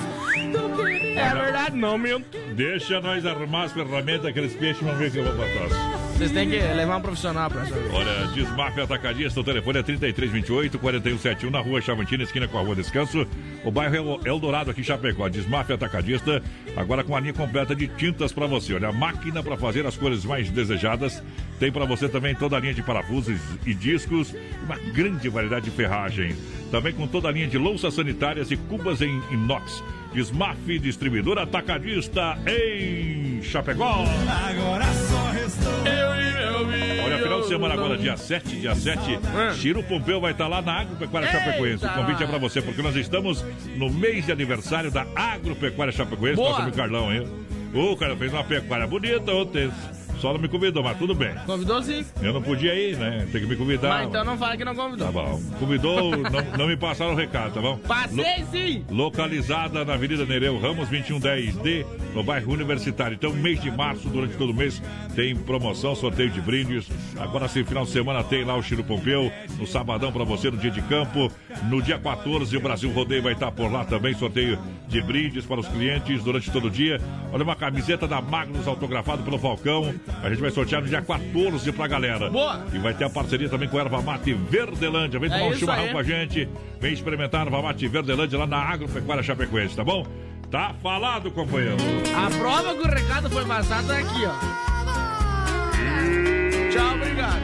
É 1.17 1.35
verdade, 1.35 1.77
não, 1.77 1.97
minto. 1.97 2.27
Deixa 2.55 3.01
nós 3.01 3.25
arrumar 3.25 3.65
as 3.65 3.73
ferramentas 3.73 4.23
daqueles 4.25 4.55
peixes, 4.55 4.83
vamos 4.83 4.99
ver 4.99 5.09
o 5.09 5.11
que 5.13 5.19
eu 5.19 5.25
vou 5.25 5.35
pra 5.35 5.45
trás. 5.69 6.04
Vocês 6.15 6.31
têm 6.31 6.49
que 6.49 6.57
levar 6.57 6.99
um 6.99 7.01
profissional 7.01 7.51
pra 7.51 7.63
essa. 7.63 7.75
Olha, 7.93 8.29
Desmaf 8.29 8.79
Atacadista, 8.81 9.41
o 9.41 9.45
telefone 9.45 9.81
é 9.81 9.83
3328 9.83 10.79
4171 10.79 11.51
na 11.51 11.61
rua 11.61 11.81
Chavantina, 11.81 12.23
esquina 12.23 12.47
com 12.47 12.57
a 12.57 12.63
rua 12.63 12.77
Descanso. 12.77 13.27
O 13.65 13.71
bairro 13.71 14.21
é 14.25 14.29
Eldorado 14.29 14.71
aqui 14.71 14.81
em 14.81 14.85
Chapecó. 14.85 15.29
Desmaf 15.29 15.73
Atacadista, 15.73 16.41
agora 16.77 17.03
com 17.03 17.17
a 17.17 17.21
linha 17.21 17.33
completa 17.33 17.75
de 17.75 17.89
tintas 17.89 18.33
pra 18.33 18.47
você. 18.47 18.75
Olha, 18.75 18.89
a 18.89 18.93
máquina 18.93 19.43
pra 19.43 19.57
fazer 19.57 19.85
as 19.87 19.97
cores 19.97 20.25
mais 20.25 20.49
desejadas. 20.51 21.21
Tem 21.59 21.73
pra 21.73 21.85
você 21.85 22.09
também 22.09 22.35
toda 22.35 22.57
a 22.57 22.61
linha 22.61 22.75
de 22.75 22.83
parafusos 22.83 23.41
e 23.67 23.75
discos, 23.75 24.33
uma 24.65 24.77
grande 24.93 25.29
variedade 25.29 25.65
de 25.65 25.73
ferragens. 25.73 26.37
Também 26.71 26.93
com 26.93 27.09
toda 27.09 27.29
a 27.29 27.33
linha 27.33 27.49
de 27.49 27.59
louças 27.59 27.93
sanitárias 27.93 28.53
e 28.53 28.57
cubas 28.57 29.03
em 29.03 29.21
inox. 29.33 29.83
Desmaf 30.15 30.79
Distribuidor 30.79 31.39
Atacadista 31.39 32.39
em 32.47 33.43
Chapecó. 33.43 34.05
Agora 34.49 34.85
só 34.85 35.31
restou 35.31 35.73
Olha, 37.05 37.19
final 37.19 37.41
de 37.41 37.49
semana 37.49 37.75
agora, 37.75 37.99
dia 37.99 38.17
7, 38.17 38.57
dia 38.57 38.75
7, 38.75 39.01
Chiro 39.57 39.83
Pompeu 39.83 40.21
vai 40.21 40.33
estar 40.33 40.47
lá 40.47 40.63
na 40.63 40.81
Agropecuária 40.81 41.29
Chapecoense. 41.31 41.85
O 41.85 41.89
convite 41.91 42.23
é 42.23 42.27
pra 42.27 42.39
você, 42.39 42.63
porque 42.63 42.81
nós 42.81 42.95
estamos 42.95 43.45
no 43.77 43.91
mês 43.91 44.25
de 44.25 44.33
aniversário 44.33 44.91
da 44.91 45.05
Agropecuária 45.17 45.93
Chapecoense. 45.93 46.37
Boa. 46.37 46.51
Nosso 46.51 46.63
amigo 46.63 46.77
Carlão, 46.77 47.13
hein? 47.13 47.29
O 47.75 47.97
cara 47.97 48.17
fez 48.17 48.33
uma 48.33 48.45
pecuária 48.45 48.87
bonita 48.87 49.33
ontem. 49.33 49.71
Só 50.25 50.33
não 50.33 50.41
me 50.41 50.49
convidou, 50.49 50.83
mas 50.83 50.97
tudo 50.97 51.15
bem. 51.15 51.35
Convidou 51.45 51.83
sim. 51.83 52.03
Eu 52.23 52.33
não 52.33 52.41
podia 52.41 52.75
ir, 52.75 52.97
né? 52.97 53.29
Tem 53.31 53.43
que 53.43 53.47
me 53.47 53.57
convidar. 53.57 53.91
Mas 53.91 54.09
então 54.09 54.25
não 54.25 54.39
fala 54.39 54.57
que 54.57 54.65
não 54.65 54.75
convidou. 54.75 55.07
Tá 55.07 55.13
bom. 55.13 55.39
Convidou, 55.61 56.13
não, 56.17 56.59
não 56.59 56.67
me 56.67 56.79
passaram 56.79 57.13
o 57.13 57.15
recado, 57.15 57.53
tá 57.53 57.61
bom? 57.61 57.77
Passei 57.77 58.43
sim! 58.51 58.87
Localizada 58.91 59.85
na 59.85 59.93
Avenida 59.93 60.25
Nereu 60.25 60.59
Ramos 60.59 60.89
2110D, 60.89 61.85
no 62.15 62.23
bairro 62.23 62.55
Universitário. 62.55 63.17
Então, 63.17 63.35
mês 63.35 63.61
de 63.61 63.71
março, 63.71 64.09
durante 64.09 64.35
todo 64.39 64.49
o 64.49 64.55
mês, 64.55 64.81
tem 65.15 65.37
promoção, 65.37 65.95
sorteio 65.95 66.31
de 66.31 66.41
brindes. 66.41 66.89
Agora, 67.19 67.47
sim, 67.47 67.63
final 67.63 67.85
de 67.85 67.91
semana, 67.91 68.25
tem 68.25 68.47
lá 68.47 68.57
o 68.57 68.63
Chiro 68.63 68.83
Pompeu, 68.83 69.31
no 69.59 69.67
sabadão 69.67 70.11
pra 70.11 70.25
você, 70.25 70.51
no 70.51 70.57
dia 70.57 70.71
de 70.71 70.81
campo. 70.81 71.31
No 71.69 71.83
dia 71.83 71.99
14, 71.99 72.57
o 72.57 72.61
Brasil 72.61 72.91
Rodeio 72.91 73.23
vai 73.23 73.35
estar 73.35 73.53
por 73.53 73.71
lá 73.71 73.85
também, 73.85 74.15
sorteio 74.15 74.59
de 74.89 75.03
brindes 75.03 75.45
para 75.45 75.61
os 75.61 75.69
clientes 75.69 76.25
durante 76.25 76.51
todo 76.51 76.69
o 76.69 76.71
dia. 76.71 76.99
Olha, 77.31 77.45
uma 77.45 77.55
camiseta 77.55 78.09
da 78.09 78.23
Magnus 78.23 78.67
autografada 78.67 79.23
pelo 79.23 79.39
Falcão. 79.39 79.95
A 80.23 80.29
gente 80.31 80.41
vai 80.41 80.51
sortear 80.51 80.81
no 80.81 80.89
dia 80.89 81.03
14 81.03 81.71
pra 81.73 81.87
galera. 81.87 82.31
Boa! 82.31 82.65
E 82.73 82.79
vai 82.79 82.95
ter 82.95 83.05
a 83.05 83.11
parceria 83.11 83.49
também 83.49 83.69
com 83.69 83.77
a 83.77 83.81
Erva 83.83 84.01
Mate 84.01 84.33
Verdelândia. 84.33 85.21
Vem 85.21 85.31
É 85.31 85.35
tomar 85.35 85.47
um 85.47 85.51
isso 85.51 85.59
chimarrão 85.61 85.85
aí. 85.85 85.93
com 85.93 85.99
a 85.99 86.03
gente. 86.03 86.49
Vem 86.81 86.93
experimentar 86.95 87.43
a 87.43 87.45
Erva 87.45 87.63
Mate 87.63 87.87
Verdelândia 87.89 88.39
lá 88.39 88.47
na 88.47 88.59
Agropecuária 88.59 89.23
Chapecoense, 89.23 89.77
tá 89.77 89.85
bom? 89.85 90.07
Tá 90.51 90.75
falado, 90.83 91.31
companheiro. 91.31 91.77
A 92.17 92.31
prova 92.39 92.75
que 92.75 92.87
o 92.87 92.91
recado 92.91 93.29
foi 93.29 93.45
passado 93.45 93.93
é 93.93 93.99
aqui, 94.01 94.25
ó. 94.25 94.35
Tchau, 96.71 96.95
obrigado. 96.95 97.43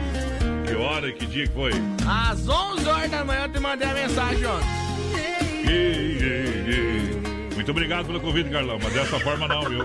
Que 0.65 0.75
hora 0.75 1.07
e 1.09 1.13
que 1.13 1.25
dia 1.25 1.47
que 1.47 1.53
foi? 1.53 1.71
Às 2.07 2.47
11 2.47 2.87
horas 2.87 3.11
da 3.11 3.23
manhã 3.25 3.43
eu 3.43 3.49
te 3.49 3.59
mandei 3.59 3.87
a 3.87 3.93
mensagem 3.93 4.45
ontem. 4.45 4.67
Ih, 5.65 6.17
ih, 6.21 6.71
ih. 6.71 7.20
Muito 7.61 7.69
obrigado 7.69 8.07
pelo 8.07 8.19
convite, 8.19 8.49
Carlão, 8.49 8.79
mas 8.81 8.91
dessa 8.91 9.19
forma 9.19 9.47
não, 9.47 9.61
viu? 9.61 9.81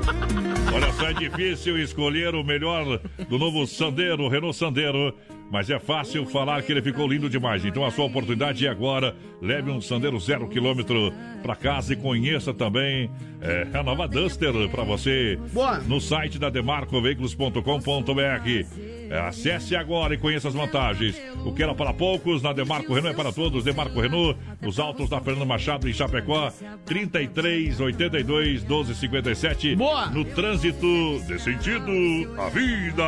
Olha 0.74 0.91
só, 0.95 1.11
é 1.11 1.12
difícil 1.12 1.79
escolher 1.79 2.35
o 2.35 2.43
melhor 2.43 2.99
do 3.29 3.39
novo 3.39 3.66
Sandero, 3.66 4.29
Renault 4.29 4.57
Sandero. 4.57 5.14
Mas 5.53 5.68
é 5.68 5.79
fácil 5.79 6.24
falar 6.24 6.62
que 6.62 6.72
ele 6.72 6.81
ficou 6.81 7.07
lindo 7.07 7.29
demais. 7.29 7.66
Então 7.66 7.85
a 7.85 7.91
sua 7.91 8.07
oportunidade 8.07 8.66
é 8.66 8.70
agora. 8.70 9.14
Leve 9.43 9.70
um 9.70 9.83
Sandero 9.83 10.18
zero 10.18 10.49
quilômetro 10.49 11.12
para 11.43 11.55
casa 11.55 11.93
e 11.93 11.97
conheça 11.97 12.55
também 12.55 13.11
é, 13.43 13.66
a 13.74 13.83
nova 13.83 14.09
Duster 14.09 14.55
para 14.70 14.83
você 14.83 15.39
Boa. 15.53 15.77
no 15.81 16.01
site 16.01 16.39
da 16.39 16.49
demarcoveículos.com.br. 16.49 18.96
É, 19.11 19.19
acesse 19.21 19.77
agora 19.77 20.15
e 20.15 20.19
conheça 20.19 20.49
as 20.49 20.55
vantagens. 20.55 21.17
O 21.45 21.53
que 21.53 21.63
era 21.63 21.75
para 21.75 21.93
poucos, 21.93 22.43
na 22.43 22.53
Demarco 22.53 22.93
Renault 22.93 23.15
é 23.15 23.17
para 23.17 23.33
todos. 23.33 23.65
Demarco 23.65 24.01
Renault, 24.01 24.39
os 24.65 24.79
autos 24.79 25.09
da 25.09 25.21
Fernando 25.21 25.47
Machado 25.47 25.89
em 25.89 25.93
Chapecó, 25.93 26.53
33 26.85 27.81
82 27.81 28.65
12 28.65 28.95
57. 28.95 29.77
Boa. 29.77 30.07
No 30.07 30.25
trânsito 30.25 30.87
de 31.27 31.39
sentido 31.39 31.91
à 32.39 32.49
vida. 32.49 33.05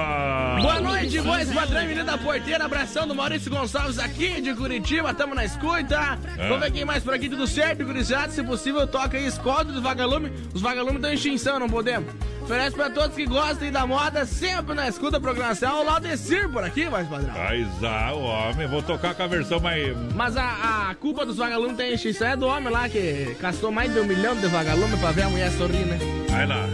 Boa 0.61 0.81
noite, 0.81 1.19
voz 1.19 1.53
padrão, 1.53 1.83
menina 1.83 2.05
da 2.05 2.19
porteira. 2.19 2.65
Abração 2.65 3.07
do 3.07 3.15
Maurício 3.15 3.51
Gonçalves 3.51 3.99
aqui 3.99 4.41
de 4.41 4.55
Curitiba. 4.55 5.13
Tamo 5.15 5.35
na 5.35 5.45
escuta. 5.45 6.19
É. 6.37 6.49
Vamos 6.49 6.61
ver 6.61 6.73
quem 6.73 6.85
mais 6.85 7.03
por 7.03 7.15
aqui. 7.15 7.29
Tudo 7.29 7.47
certo, 7.47 7.85
gurizada? 7.85 8.33
Se 8.33 8.43
possível, 8.43 8.87
toca 8.87 9.17
aí 9.17 9.27
Escoda 9.27 9.73
dos 9.73 9.83
Vagalume. 9.83 10.33
Os 10.55 10.61
Vagalumes 10.61 10.97
estão 10.97 11.11
em 11.11 11.15
extinção, 11.15 11.59
não 11.59 11.69
podemos. 11.69 12.13
Oferece 12.43 12.75
pra 12.75 12.89
todos 12.89 13.15
que 13.15 13.27
gostem 13.27 13.71
da 13.71 13.87
moda, 13.87 14.25
sempre 14.25 14.75
na 14.75 14.89
escuta 14.89 15.21
programação. 15.21 15.85
O 15.89 15.91
Laudecir 15.91 16.47
por 16.51 16.63
aqui, 16.63 16.87
voz 16.87 17.09
padrão. 17.09 17.33
Mas 17.35 17.67
ah, 17.83 18.13
o 18.13 18.21
homem, 18.21 18.69
vou 18.69 18.83
tocar 18.83 19.15
com 19.15 19.23
a 19.23 19.27
versão 19.27 19.59
mais. 19.59 19.97
Mas 20.15 20.37
a, 20.37 20.91
a 20.91 20.95
culpa 20.97 21.25
dos 21.25 21.39
vagalumes 21.39 21.79
tem 21.79 21.95
extinção 21.95 22.29
é 22.29 22.37
do 22.37 22.47
homem 22.47 22.71
lá 22.71 22.87
que 22.91 23.35
gastou 23.41 23.73
mais 23.73 23.91
de 23.91 23.99
um 23.99 24.05
milhão 24.05 24.37
de 24.37 24.47
vagalume 24.49 24.99
pra 24.99 25.13
ver 25.13 25.23
a 25.23 25.31
mulher 25.31 25.51
sorrir, 25.53 25.87
né? 25.87 25.99
Vai 26.29 26.47
lá. 26.47 26.69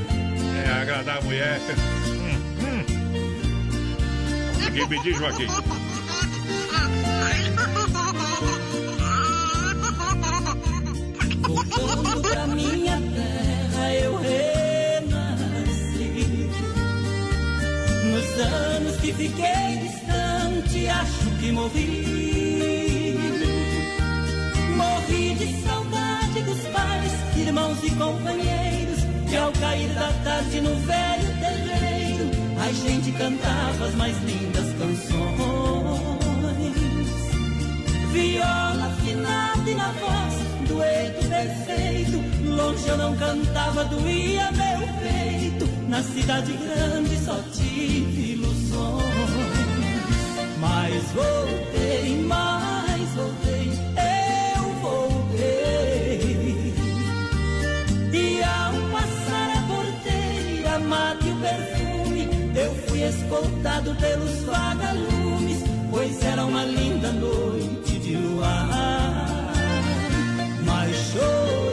É 0.67 0.83
agradar 0.83 1.19
a 1.19 1.21
mulher. 1.23 1.61
Hum, 2.09 2.41
hum. 2.61 2.85
Quem 4.75 4.89
pedir, 4.89 5.15
Joaquim? 5.15 5.47
Voltando 11.47 12.21
pra 12.21 12.47
minha 12.49 13.01
terra 13.01 13.64
anos 18.39 18.97
que 18.97 19.12
fiquei 19.12 19.78
distante, 19.82 20.89
acho 20.89 21.30
que 21.41 21.53
morri. 21.53 23.18
Morri 24.76 25.35
de 25.35 25.62
saudade 25.62 26.43
dos 26.43 26.61
pais, 26.68 27.12
irmãos 27.37 27.78
e 27.82 27.91
companheiros. 27.91 29.05
Que 29.28 29.37
ao 29.37 29.53
cair 29.53 29.89
da 29.95 30.12
tarde 30.24 30.61
no 30.61 30.74
velho 30.76 31.39
terreiro, 31.41 32.30
a 32.61 32.72
gente 32.72 33.12
cantava 33.12 33.87
as 33.87 33.95
mais 33.95 34.16
lindas 34.22 34.72
canções. 34.78 35.24
Viola 38.12 38.87
afinada 38.87 39.70
e 39.70 39.74
na 39.74 39.89
voz, 39.93 40.35
dueto 40.68 41.28
perfeito. 41.28 42.22
Longe 42.49 42.89
eu 42.89 42.97
não 42.97 43.16
cantava, 43.16 43.85
doía 43.85 44.53
meu. 44.53 44.84
Na 45.95 46.03
cidade 46.03 46.53
grande 46.55 47.16
só 47.24 47.38
tive 47.53 48.32
ilusões. 48.32 49.05
Mas 50.59 51.05
voltei, 51.12 52.20
mas 52.26 53.11
voltei, 53.11 53.70
eu 54.57 54.64
voltei. 54.82 56.74
E 58.12 58.42
ao 58.42 58.72
passar 58.90 59.57
a 59.57 59.62
porteira, 59.68 60.80
mate 60.80 61.28
o 61.28 61.36
perfume, 61.36 62.28
eu 62.57 62.74
fui 62.88 63.05
escoltado 63.05 63.95
pelos 63.95 64.42
vagalumes, 64.42 65.62
pois 65.92 66.20
era 66.24 66.45
uma 66.45 66.64
linda 66.64 67.12
noite 67.12 68.01
de 68.01 68.16
luar. 68.16 69.53
Mas 70.64 70.97
chorei, 71.12 71.64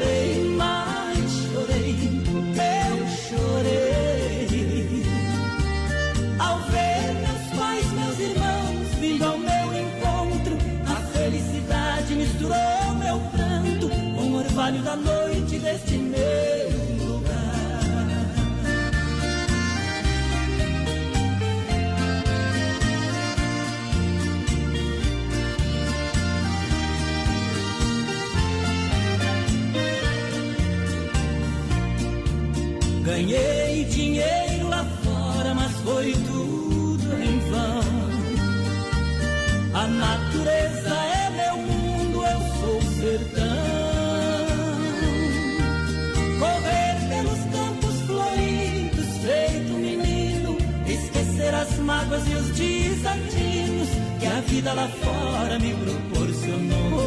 vida 54.61 54.73
lá 54.73 54.87
fora 54.87 55.57
me 55.57 55.73
proporcionou. 55.73 57.01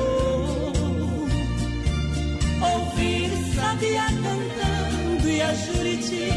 Ouvir 2.61 3.31
sabia 3.55 4.07
cantando 4.07 5.29
e 5.29 5.41
a 5.43 5.55
Juriti 5.55 6.31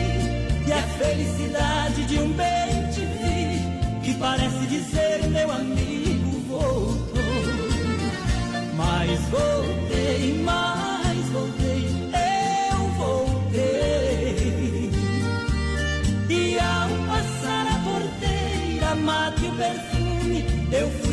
E 0.67 0.71
a 0.71 0.81
felicidade 0.99 2.03
de 2.05 2.19
um 2.19 2.33
bem 2.33 2.91
te 2.91 2.99
vi 2.99 4.03
Que 4.03 4.13
parece 4.19 4.65
dizer 4.67 5.27
meu 5.29 5.49
amigo 5.49 6.31
voltou 6.49 7.23
Mas 8.75 9.19
voltei, 9.29 10.41
mas 10.43 10.76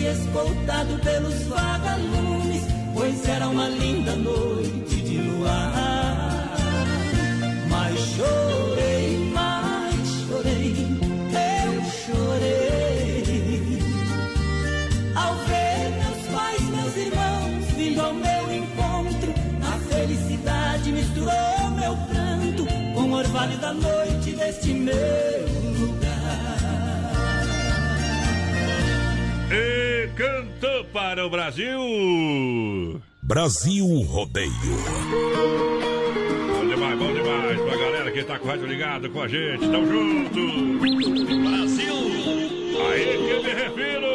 escoltado 0.06 0.98
pelos 0.98 1.42
vagalumes, 1.44 2.62
pois 2.92 3.28
era 3.28 3.48
uma 3.48 3.68
linda 3.68 4.14
noite 4.16 4.96
de 4.96 5.18
luar. 5.18 6.54
Mas 7.68 7.98
chorei, 7.98 9.30
mas 9.32 9.94
chorei, 10.26 10.74
eu 11.32 11.72
chorei. 12.04 13.78
Ao 15.14 15.34
ver 15.46 15.90
meus 15.98 16.26
pais, 16.34 16.62
meus 16.62 16.96
irmãos 16.96 17.64
vindo 17.76 18.00
ao 18.00 18.14
meu 18.14 18.54
encontro, 18.54 19.34
a 19.62 19.78
felicidade 19.94 20.92
misturou 20.92 21.70
meu 21.76 21.96
pranto 22.08 22.66
com 22.94 23.10
o 23.10 23.12
orvalho 23.12 23.56
da 23.58 23.72
noite 23.72 24.32
deste 24.32 24.72
mês. 24.72 25.33
E 29.56 30.08
cantou 30.16 30.84
para 30.86 31.24
o 31.24 31.30
Brasil. 31.30 33.00
Brasil 33.22 33.86
Rodeio. 34.02 34.50
Bom 36.48 36.66
demais, 36.66 36.98
bom 36.98 37.12
demais. 37.12 37.60
Pra 37.60 37.76
galera 37.76 38.10
que 38.10 38.24
tá 38.24 38.36
com 38.36 38.46
o 38.46 38.48
rádio 38.50 38.66
ligado 38.66 39.08
com 39.10 39.22
a 39.22 39.28
gente. 39.28 39.60
Tamo 39.60 39.86
junto. 39.86 40.40
Brasil. 41.48 41.94
Aí 42.90 43.16
que 43.16 43.30
eu 43.30 43.42
me 43.44 43.54
refiro. 43.54 44.12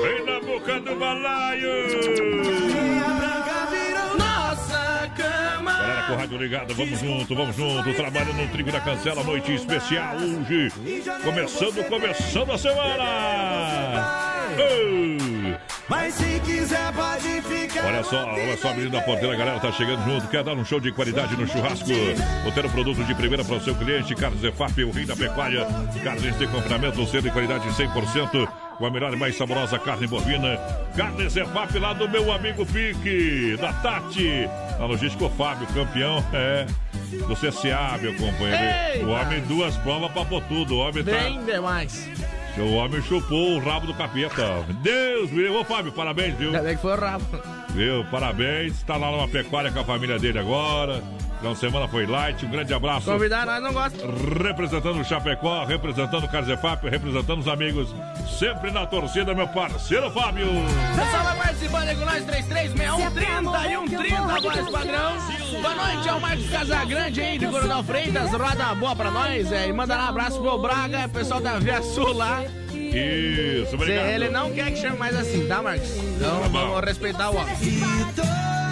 Vem 0.00 0.24
na 0.26 0.40
boca 0.40 0.78
do 0.78 0.94
balaio. 0.94 2.73
Com 6.06 6.12
o 6.12 6.16
rádio 6.16 6.38
ligado, 6.38 6.74
vamos 6.74 6.98
junto, 7.00 7.34
vamos 7.34 7.56
junto. 7.56 7.94
Trabalhando 7.94 8.34
no 8.34 8.48
Trigo 8.48 8.70
da 8.70 8.80
Cancela, 8.80 9.22
noite 9.22 9.54
especial 9.54 10.16
hoje. 10.16 10.70
Começando, 11.22 11.88
começando 11.88 12.52
a 12.52 12.58
semana. 12.58 14.34
Mas 15.88 16.14
se 16.14 16.40
quiser 16.40 16.92
pode 16.92 17.42
ficar. 17.42 17.86
Olha 17.86 18.02
só, 18.02 18.24
olha 18.24 18.56
só, 18.56 18.72
menino 18.72 18.90
da 18.90 19.02
porteira, 19.02 19.34
a 19.34 19.36
galera 19.36 19.60
tá 19.60 19.70
chegando 19.72 20.04
junto. 20.04 20.28
Quer 20.28 20.42
dar 20.42 20.54
um 20.54 20.64
show 20.64 20.80
de 20.80 20.92
qualidade 20.92 21.36
no 21.36 21.46
churrasco? 21.46 21.88
Ou 22.44 22.52
ter 22.52 22.64
um 22.64 22.70
produto 22.70 23.04
de 23.04 23.14
primeira 23.14 23.44
para 23.44 23.56
o 23.56 23.60
seu 23.60 23.74
cliente? 23.74 24.14
Carlos 24.14 24.42
Efap, 24.42 24.82
o 24.82 24.90
rei 24.90 25.04
da 25.04 25.14
pecuária. 25.16 25.66
Carnes 26.02 26.38
de 26.38 26.46
confinamento, 26.46 27.06
sendo 27.06 27.24
de 27.24 27.30
qualidade 27.30 27.68
100%. 27.68 28.63
Com 28.84 28.88
a 28.88 28.90
melhor 28.90 29.14
e 29.14 29.16
mais 29.16 29.34
saborosa 29.34 29.78
carne 29.78 30.06
bovina. 30.06 30.58
Carnes 30.94 31.34
Efap 31.34 31.78
lá 31.78 31.94
do 31.94 32.06
meu 32.06 32.30
amigo 32.30 32.66
Pique, 32.66 33.56
da 33.58 33.72
Tati. 33.72 34.46
A 34.78 34.84
logística, 34.84 35.24
o 35.24 35.30
Fábio, 35.30 35.66
campeão, 35.68 36.22
é. 36.34 36.66
Do 37.26 37.34
CCA, 37.34 37.96
meu 37.98 38.12
companheiro. 38.12 38.62
Eita! 38.92 39.06
O 39.06 39.10
homem, 39.10 39.40
duas 39.48 39.74
provas, 39.78 40.12
papou 40.12 40.38
tudo. 40.42 40.74
O 40.74 40.78
homem 40.80 41.02
tá. 41.02 41.12
Bem 41.12 41.42
demais. 41.46 42.06
O 42.58 42.74
homem 42.74 43.00
chupou 43.00 43.56
o 43.56 43.58
rabo 43.58 43.86
do 43.86 43.94
capeta. 43.94 44.66
Deus 44.82 45.30
me 45.30 45.44
levou, 45.44 45.64
Fábio. 45.64 45.90
Parabéns, 45.90 46.34
viu? 46.36 46.48
Ainda 46.48 46.62
bem 46.62 46.76
que 46.76 46.82
foi 46.82 46.92
o 46.92 47.00
rabo. 47.00 47.24
Viu? 47.70 48.04
Parabéns. 48.10 48.82
Tá 48.82 48.98
lá 48.98 49.10
numa 49.10 49.28
pecuária 49.28 49.72
com 49.72 49.80
a 49.80 49.84
família 49.84 50.18
dele 50.18 50.40
agora. 50.40 51.02
De 51.52 51.58
semana 51.60 51.86
foi 51.86 52.06
light. 52.06 52.44
Um 52.44 52.50
grande 52.50 52.72
abraço. 52.72 53.10
Convidar 53.10 53.44
nós 53.46 53.62
não 53.62 53.72
gosta. 53.72 53.98
Representando 54.42 55.00
o 55.00 55.04
Chapecó, 55.04 55.64
representando 55.64 56.24
o 56.24 56.28
Carzefap, 56.28 56.88
representando 56.88 57.40
os 57.40 57.48
amigos. 57.48 57.94
Sempre 58.38 58.70
na 58.70 58.86
torcida, 58.86 59.34
meu 59.34 59.46
parceiro 59.48 60.10
Fábio. 60.10 60.46
Pessoal, 60.96 61.24
vai 61.24 61.36
participando 61.36 61.88
aí 61.88 61.96
com 61.96 62.04
nós, 62.04 62.24
3361 62.24 63.84
e 63.84 63.90
130, 63.90 64.22
voz 64.40 64.70
padrão. 64.70 65.12
Boa 65.60 65.74
noite, 65.74 66.08
é 66.08 66.12
o 66.12 66.20
Marcos 66.20 66.50
Casagrande 66.50 67.20
aí, 67.20 67.38
de 67.38 67.46
Coronel 67.46 67.84
Freitas. 67.84 68.30
Roda 68.32 68.74
boa 68.74 68.96
pra 68.96 69.10
nós. 69.10 69.52
É, 69.52 69.68
e 69.68 69.72
manda 69.72 69.96
lá 69.96 70.06
um 70.06 70.08
abraço 70.08 70.40
pro 70.40 70.58
Braga, 70.58 71.08
pessoal 71.08 71.40
da 71.40 71.58
Via 71.58 71.82
Sul 71.82 72.12
lá. 72.12 72.42
Isso, 72.72 73.74
obrigado. 73.74 74.06
Ele 74.06 74.28
não 74.28 74.50
quer 74.52 74.70
que 74.70 74.76
chame 74.80 74.96
mais 74.96 75.16
assim, 75.16 75.46
tá, 75.46 75.62
Marcos? 75.62 75.96
Então 75.96 76.40
Tá 76.42 76.48
vamos 76.48 76.80
respeitar 76.84 77.30
o 77.30 77.36
homem. 77.36 77.54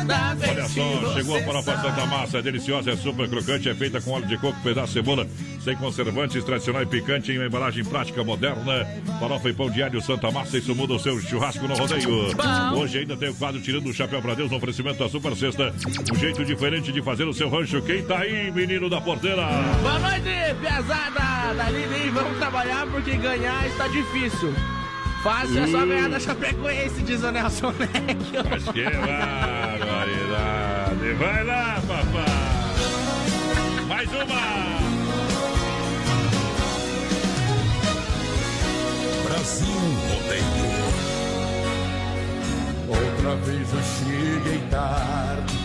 Olha 0.03 0.68
só, 0.68 1.14
chegou 1.14 1.36
a 1.36 1.42
farofa 1.42 1.76
Santa 1.80 2.07
Massa, 2.07 2.38
é 2.38 2.42
deliciosa, 2.42 2.90
é 2.90 2.96
super 2.96 3.28
crocante, 3.28 3.68
é 3.68 3.74
feita 3.74 4.00
com 4.00 4.12
óleo 4.12 4.26
de 4.26 4.36
coco, 4.38 4.61
pedaço 4.62 4.88
de 4.88 4.92
cebola, 4.94 5.26
sem 5.62 5.76
conservantes, 5.76 6.44
tradicional 6.44 6.82
e 6.82 6.86
picante, 6.86 7.32
em 7.32 7.38
uma 7.38 7.46
embalagem 7.46 7.84
prática 7.84 8.24
moderna. 8.24 8.86
Farofa 9.20 9.48
e 9.48 9.53
pão 9.53 9.70
diário 9.70 10.00
Santa 10.03 10.30
Massa, 10.30 10.59
isso 10.59 10.74
muda 10.74 10.94
o 10.94 10.98
seu 10.98 11.20
churrasco 11.20 11.66
no 11.66 11.74
rodeio. 11.74 12.34
Bom. 12.34 12.80
Hoje 12.80 12.98
ainda 12.98 13.16
tem 13.16 13.30
o 13.30 13.34
quadro 13.34 13.61
Tirando 13.61 13.88
o 13.88 13.92
Chapéu 13.94 14.20
pra 14.20 14.34
Deus 14.34 14.50
no 14.50 14.57
oferecimento 14.57 14.98
da 14.98 15.09
Super 15.09 15.36
Sexta. 15.36 15.72
Um 16.12 16.16
jeito 16.16 16.44
diferente 16.44 16.90
de 16.92 17.03
fazer 17.03 17.24
o 17.24 17.32
seu 17.32 17.48
rancho. 17.48 17.80
Quem 17.82 18.03
tá 18.05 18.18
aí, 18.18 18.50
menino 18.50 18.90
da 18.90 19.00
porteira? 19.00 19.46
Boa 19.82 19.98
noite, 19.98 20.55
piazada 20.61 21.55
da 21.55 21.70
Lili. 21.70 22.11
Vamos 22.11 22.38
trabalhar 22.38 22.86
porque 22.86 23.16
ganhar 23.16 23.66
está 23.66 23.86
difícil. 23.88 24.53
Fácil 25.22 25.62
é 25.62 25.66
só 25.68 25.86
ganhar 25.86 26.09
da 26.09 26.18
Chapecoense, 26.18 27.00
diz 27.03 27.22
o 27.22 27.30
Nelson 27.30 27.72
Neck. 27.78 28.50
Mas 28.50 28.64
que 28.64 28.82
barbaridade. 30.03 31.12
Vai 31.14 31.44
lá, 31.44 31.80
papai. 31.86 32.24
Mais 33.86 34.09
uma. 34.09 34.42
Brasil 39.24 39.82
Rodeio. 40.09 40.72
Outra 42.88 43.36
vez 43.36 43.72
eu 43.72 43.82
cheguei 43.82 44.61
tarde 44.70 45.59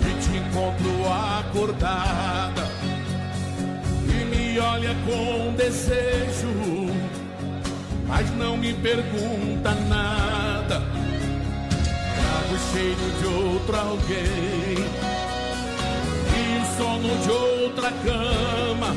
e 0.00 0.20
te 0.20 0.36
encontro 0.36 0.90
acordada 1.38 2.64
e 4.08 4.24
me 4.24 4.58
olha 4.58 4.94
com 5.06 5.54
desejo, 5.54 6.48
mas 8.06 8.30
não 8.36 8.56
me 8.56 8.72
pergunta 8.74 9.74
nada. 9.88 11.03
Trago 12.54 12.56
o 12.56 12.58
cheiro 12.72 13.06
de 13.18 13.26
outro 13.26 13.76
alguém 13.76 14.78
e 16.30 16.58
o 16.60 16.64
sono 16.76 17.16
de 17.22 17.30
outra 17.30 17.90
cama. 17.90 18.94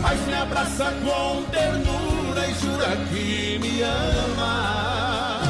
Mas 0.00 0.26
me 0.26 0.34
abraça 0.34 0.92
com 1.04 1.42
ternura 1.50 2.46
e 2.46 2.54
jura 2.54 2.96
que 3.10 3.58
me 3.60 3.82
ama. 3.82 5.40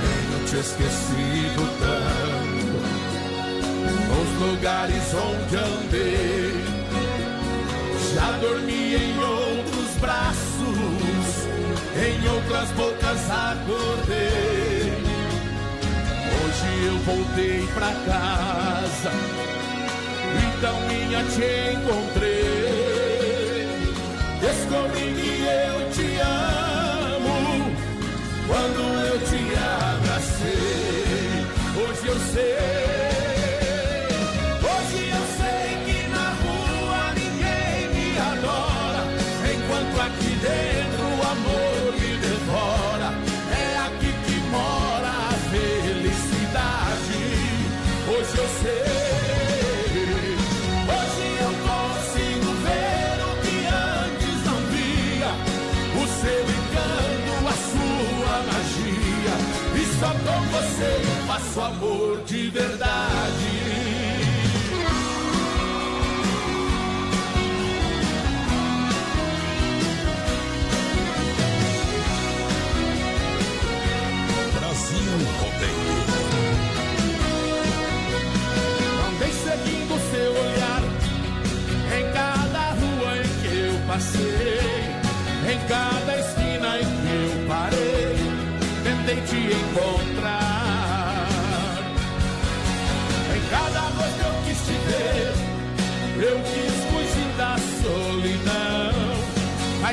Tenho 0.00 0.44
te 0.46 0.56
esquecido 0.56 1.62
tanto 1.78 2.80
nos 4.08 4.30
lugares 4.48 5.14
onde 5.14 5.56
andei. 5.56 6.64
Já 8.14 8.32
dormi 8.38 8.94
em 8.94 9.18
outros 9.18 9.96
braços, 10.00 11.19
em 11.96 12.28
outras 12.28 12.70
bocas 12.72 13.30
acordei. 13.30 14.92
Hoje 16.36 16.86
eu 16.86 16.98
voltei 16.98 17.66
pra 17.74 17.92
casa 18.06 19.10
então 20.60 20.76
minha 20.88 21.22
te 21.24 21.48
encontrei. 21.74 22.68
Descobri 24.40 25.14
que 25.14 25.42
eu 25.42 25.90
te 25.90 26.08
amo 26.20 27.38
quando 28.46 28.80
eu 29.06 29.09
faço 61.50 61.60
amor 61.62 62.20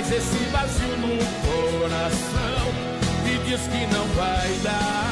mas 0.08 0.12
esse 0.12 0.38
vazio 0.52 0.98
no 0.98 1.18
coração 1.80 2.72
me 3.26 3.38
diz 3.46 3.62
que 3.68 3.94
não 3.94 4.06
vai 4.16 4.50
dar. 4.64 5.07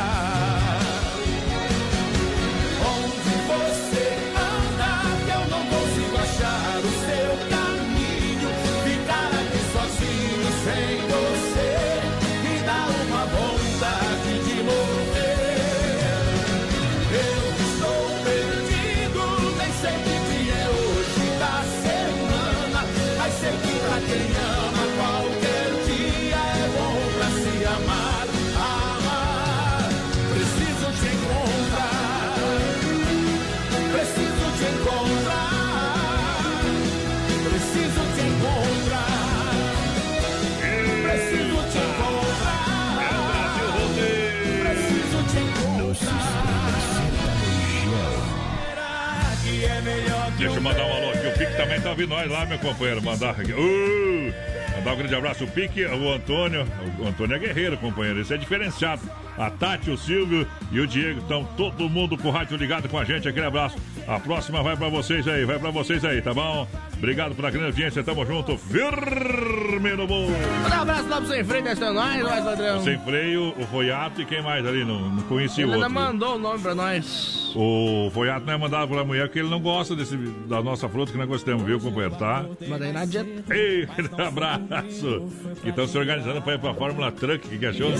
Ouvir 51.90 52.08
nós 52.08 52.30
lá, 52.30 52.46
meu 52.46 52.60
companheiro. 52.60 53.02
Mandar. 53.02 53.36
Uh, 53.40 54.34
mandar 54.76 54.94
um 54.94 54.98
grande 54.98 55.16
abraço. 55.16 55.44
O 55.44 55.48
Pique, 55.48 55.84
o 55.86 56.14
Antônio. 56.14 56.66
O 57.00 57.08
Antônio 57.08 57.36
é 57.36 57.40
guerreiro, 57.40 57.78
companheiro. 57.78 58.22
Isso 58.22 58.34
é 58.34 58.38
diferenciado. 58.38 59.02
A 59.38 59.50
Tati, 59.50 59.90
o 59.90 59.98
Silvio 59.98 60.48
e 60.72 60.80
o 60.80 60.88
Diego 60.88 61.20
estão 61.20 61.44
todo 61.58 61.90
mundo 61.90 62.18
com 62.18 62.30
o 62.30 62.32
rádio 62.32 62.56
ligado 62.58 62.88
com 62.88 62.98
a 62.98 63.04
gente. 63.04 63.28
Aquele 63.28 63.46
abraço. 63.46 63.78
A 64.08 64.20
próxima 64.20 64.64
vai 64.64 64.78
pra 64.78 64.88
vocês 64.88 65.28
aí, 65.28 65.44
vai 65.46 65.60
pra 65.60 65.72
vocês 65.72 66.06
aí, 66.06 66.22
tá 66.22 66.34
bom? 66.34 66.68
Obrigado 66.98 67.36
pela 67.36 67.52
grande 67.52 67.68
audiência, 67.68 68.04
tamo 68.04 68.26
junto. 68.26 68.58
Firme 68.58 69.91
no. 69.91 70.08
Manda 70.08 70.78
um 70.78 70.82
abraço 70.82 71.08
lá 71.10 71.18
pro 71.18 71.28
Sem 71.28 71.43
Freio, 71.43 71.64
desta 71.64 71.91
nós, 71.93 72.22
nós, 72.24 72.43
padrão. 72.43 72.84
Sem 72.84 72.98
freio, 73.00 73.54
o 73.60 73.68
Foiato 73.68 74.22
e 74.22 74.26
quem 74.26 74.41
mais 74.41 74.66
ali? 74.66 74.84
Não, 74.86 75.10
não 75.10 75.24
conheci 75.24 75.62
o 75.62 75.66
Ele 75.66 75.74
ainda 75.74 75.86
outro. 75.88 75.93
mandou 75.93 76.36
o 76.36 76.39
nome 76.39 76.60
pra 76.60 76.74
nós. 76.74 77.54
O 77.56 78.10
Foiato 78.14 78.46
não 78.46 78.54
é 78.54 78.58
mandado 78.58 78.88
pela 78.89 79.04
mulher 79.04 79.28
porque 79.28 79.39
ele 79.39 79.50
não 79.50 79.60
gosta 79.62 79.96
desse, 79.96 80.16
da 80.18 80.62
nossa 80.64 80.89
fruta 80.89 81.12
que 81.12 81.18
nós 81.18 81.28
gostamos, 81.28 81.64
viu, 81.64 81.80
companheiro, 81.80 82.16
tá? 82.16 82.43
Mas 82.68 82.82
aí 82.82 82.91
não 82.91 83.02
adianta. 83.02 83.56
Ei, 83.56 83.88
abraço. 84.18 85.30
Que 85.62 85.70
estão 85.70 85.88
se 85.88 85.98
organizando 85.98 86.41
para 86.41 86.56
ir 86.56 86.60
pra 86.60 86.74
Fórmula 86.74 87.12
Truck, 87.12 87.48
que, 87.48 87.58
que 87.58 87.66
achou? 87.66 87.91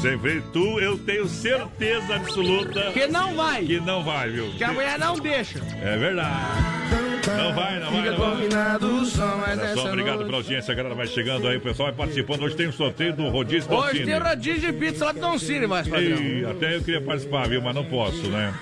Sem 0.00 0.18
freio, 0.18 0.42
tu, 0.52 0.78
eu 0.78 0.96
tenho 0.98 1.26
certeza 1.26 2.14
absoluta. 2.16 2.92
Que 2.92 3.06
não 3.06 3.34
vai. 3.34 3.64
Que 3.64 3.80
não 3.80 4.04
vai, 4.04 4.30
viu? 4.30 4.50
Que 4.52 4.62
a 4.64 4.72
mulher 4.72 4.98
não 4.98 5.14
deixa. 5.18 5.58
É 5.82 5.96
verdade. 5.96 7.15
Não 7.26 7.54
vai, 7.54 7.80
não 7.80 7.90
vai, 7.90 8.02
Fica 8.02 8.10
não 8.12 8.18
vai. 8.18 8.30
combinado 8.36 9.06
só 9.06 9.88
obrigado 9.88 10.24
pela 10.24 10.36
audiência, 10.36 10.72
a 10.72 10.74
galera 10.74 10.94
vai 10.94 11.06
chegando 11.06 11.48
aí, 11.48 11.56
o 11.56 11.60
pessoal 11.60 11.88
vai 11.88 11.96
participando. 12.06 12.42
Hoje 12.42 12.56
tem 12.56 12.68
um 12.68 12.72
sorteio 12.72 13.12
do 13.14 13.28
Rodízio 13.28 13.70
Hoje 13.72 14.00
Doncini. 14.00 14.04
tem 14.06 14.18
rodízio 14.18 14.72
de 14.72 14.78
pizza 14.78 15.04
lá 15.06 15.12
do 15.12 15.20
Don 15.20 15.38
Cine, 15.38 15.66
mais. 15.66 15.86
Ei, 15.92 16.44
até 16.44 16.76
eu 16.76 16.82
queria 16.82 17.00
participar, 17.00 17.48
viu? 17.48 17.60
Mas 17.62 17.74
não 17.74 17.84
posso, 17.84 18.28
né? 18.28 18.52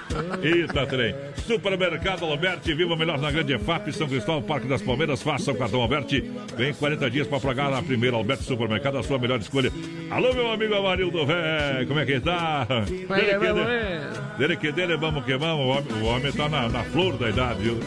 Eita, 0.43 0.87
trem. 0.87 1.15
Supermercado 1.47 2.25
Alberti, 2.25 2.75
viva 2.75 2.97
melhor 2.97 3.19
na 3.19 3.31
grande 3.31 3.53
EFAP, 3.55 3.93
São 3.93 4.09
Cristóvão, 4.09 4.43
Parque 4.43 4.67
das 4.67 4.83
Palmeiras. 4.83 5.23
Faça 5.23 5.53
o 5.53 5.55
cartão 5.55 5.81
Alberti. 5.81 6.31
Vem 6.57 6.73
40 6.75 7.11
dias 7.11 7.27
para 7.27 7.41
pagar 7.41 7.71
na 7.71 7.83
primeira 7.83 8.17
Alberti 8.17 8.45
Supermercado, 8.45 8.99
a 8.99 9.03
sua 9.03 9.19
melhor 9.19 9.39
escolha. 9.41 9.71
Alô, 10.11 10.33
meu 10.33 10.51
amigo 10.51 10.75
Amarildo 10.75 11.25
Vé, 11.27 11.85
como 11.87 12.01
é 12.01 12.05
que 12.07 12.21
tá? 12.21 12.67
Vai, 13.09 13.21
Dele 13.25 13.33
que 13.39 13.39
dele, 13.53 14.09
dele 14.39 14.57
que 14.57 14.73
dele, 14.73 14.97
vamos 14.97 15.25
que 15.25 15.37
vamos. 15.37 15.65
O 15.65 15.69
homem, 15.69 16.03
o 16.03 16.07
homem 16.07 16.33
tá 16.33 16.49
na, 16.49 16.69
na 16.69 16.83
flor 16.85 17.17
da 17.17 17.29
idade, 17.31 17.63
viu? 17.63 17.79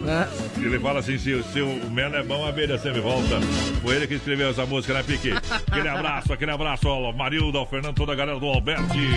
Ei. 0.00 0.64
Ele 0.64 0.78
fala 0.78 1.00
assim: 1.00 1.18
se, 1.18 1.42
se 1.44 1.60
o 1.60 1.90
mel 1.90 2.14
é 2.14 2.22
bom, 2.22 2.44
a 2.44 2.48
abelha 2.48 2.78
sempre 2.78 3.00
volta. 3.00 3.40
Foi 3.82 3.96
ele 3.96 4.06
que 4.06 4.14
escreveu 4.14 4.50
essa 4.50 4.64
música, 4.66 4.94
né, 4.94 5.02
Pique? 5.02 5.32
Aquele 5.70 5.88
abraço, 5.88 6.32
aquele 6.32 6.50
abraço, 6.50 6.88
ó, 6.88 7.12
Marilda, 7.12 7.58
ao 7.58 7.66
Fernando, 7.66 7.94
toda 7.94 8.12
a 8.12 8.16
galera 8.16 8.38
do 8.38 8.46
Alberti. 8.46 9.08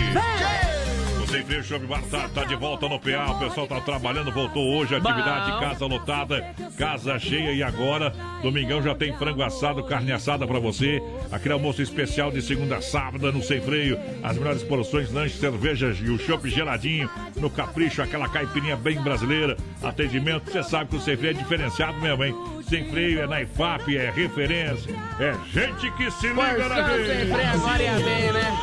O 1.24 1.26
Sem 1.26 1.42
Freio 1.42 1.64
Shopping 1.64 1.86
Bar 1.86 2.02
tá, 2.10 2.28
tá 2.28 2.44
de 2.44 2.54
volta 2.54 2.86
no 2.86 3.00
PA. 3.00 3.32
O 3.32 3.38
pessoal 3.38 3.66
tá 3.66 3.80
trabalhando, 3.80 4.30
voltou 4.30 4.76
hoje. 4.76 4.94
Atividade, 4.94 5.52
Bom. 5.52 5.60
casa 5.60 5.86
lotada, 5.86 6.54
casa 6.76 7.18
cheia. 7.18 7.52
E 7.52 7.62
agora, 7.62 8.10
domingão 8.42 8.82
já 8.82 8.94
tem 8.94 9.16
frango 9.16 9.42
assado, 9.42 9.82
carne 9.84 10.12
assada 10.12 10.46
pra 10.46 10.58
você. 10.58 11.02
Aquele 11.32 11.54
almoço 11.54 11.80
especial 11.80 12.30
de 12.30 12.42
segunda 12.42 12.76
a 12.76 12.82
sábado 12.82 13.32
no 13.32 13.42
Sem 13.42 13.58
Freio. 13.62 13.98
As 14.22 14.36
melhores 14.36 14.62
porções, 14.62 15.10
lanches, 15.10 15.40
cervejas 15.40 15.98
e 15.98 16.10
o 16.10 16.18
chopp 16.18 16.46
geladinho. 16.50 17.08
No 17.36 17.48
Capricho, 17.48 18.02
aquela 18.02 18.28
caipirinha 18.28 18.76
bem 18.76 19.00
brasileira. 19.00 19.56
Atendimento, 19.82 20.52
você 20.52 20.62
sabe 20.62 20.90
que 20.90 20.96
o 20.96 21.00
Sem 21.00 21.16
Freio 21.16 21.30
é 21.30 21.34
diferenciado 21.38 21.98
mesmo, 22.00 22.22
hein? 22.22 22.34
Sem 22.68 22.84
Freio 22.90 23.20
é 23.22 23.26
na 23.26 23.40
IFAP, 23.40 23.96
é 23.96 24.10
referência. 24.10 24.94
É 25.18 25.34
gente 25.50 25.90
que 25.92 26.10
se 26.10 26.28
liga 26.28 26.68
na 26.68 26.74
Porção 26.74 27.06
sem 27.06 27.26
freio 27.26 27.50
agora 27.50 27.82
ia 27.82 27.92
bem, 27.94 28.32
né? 28.32 28.58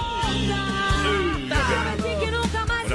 Olha 1.53 1.90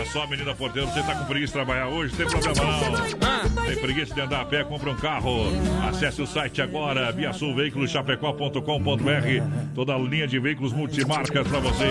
só, 0.07 0.27
menina 0.27 0.55
porteira, 0.55 0.89
você 0.89 1.03
tá 1.03 1.15
com 1.15 1.25
preguiça 1.25 1.49
de 1.49 1.53
trabalhar 1.53 1.89
hoje? 1.89 2.15
Tem 2.17 2.27
problema 2.27 2.55
não. 2.65 3.65
Tem 3.65 3.77
preguiça 3.77 4.15
de 4.15 4.21
andar 4.21 4.41
a 4.43 4.45
pé? 4.45 4.63
Compra 4.65 4.91
um 4.91 4.97
carro. 4.97 5.47
Acesse 5.89 6.21
o 6.23 6.27
site 6.27 6.61
agora, 6.63 7.11
viasulveiculoschapecó.com.br. 7.13 9.75
Toda 9.75 9.95
a 9.95 9.99
linha 9.99 10.27
de 10.27 10.39
veículos 10.39 10.73
multimarcas 10.73 11.47
pra 11.47 11.61
você. 11.61 11.91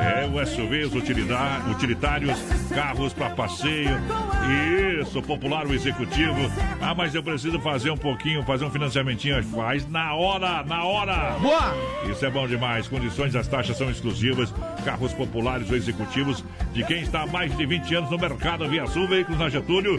É, 0.00 0.26
o 0.26 0.46
SUVs, 0.46 0.92
utilitários, 1.70 2.38
carros 2.74 3.12
para 3.12 3.30
passeio. 3.30 3.98
Isso, 5.00 5.20
popular, 5.22 5.66
o 5.66 5.74
executivo. 5.74 6.38
Ah, 6.80 6.94
mas 6.94 7.14
eu 7.14 7.22
preciso 7.22 7.58
fazer 7.60 7.90
um 7.90 7.96
pouquinho, 7.96 8.42
fazer 8.44 8.64
um 8.64 8.70
financiamentinho. 8.70 9.42
Faz 9.44 9.88
na 9.88 10.14
hora, 10.14 10.62
na 10.64 10.84
hora. 10.84 11.36
Boa! 11.40 11.74
Isso 12.10 12.24
é 12.24 12.30
bom 12.30 12.46
demais. 12.46 12.86
Condições 12.88 13.32
das 13.32 13.48
taxas 13.48 13.76
são 13.76 13.90
exclusivas. 13.90 14.52
Carros 14.84 15.12
populares 15.12 15.70
ou 15.70 15.76
executivos 15.76 16.44
de 16.72 16.84
quem 16.84 17.02
está 17.02 17.22
há 17.22 17.26
mais 17.26 17.56
de 17.56 17.66
20 17.66 17.94
anos 17.94 18.10
no 18.10 18.18
mercado. 18.18 18.68
Via 18.68 18.86
Sul, 18.86 19.08
veículos 19.08 19.38
na 19.38 19.48
Getúlio. 19.48 19.98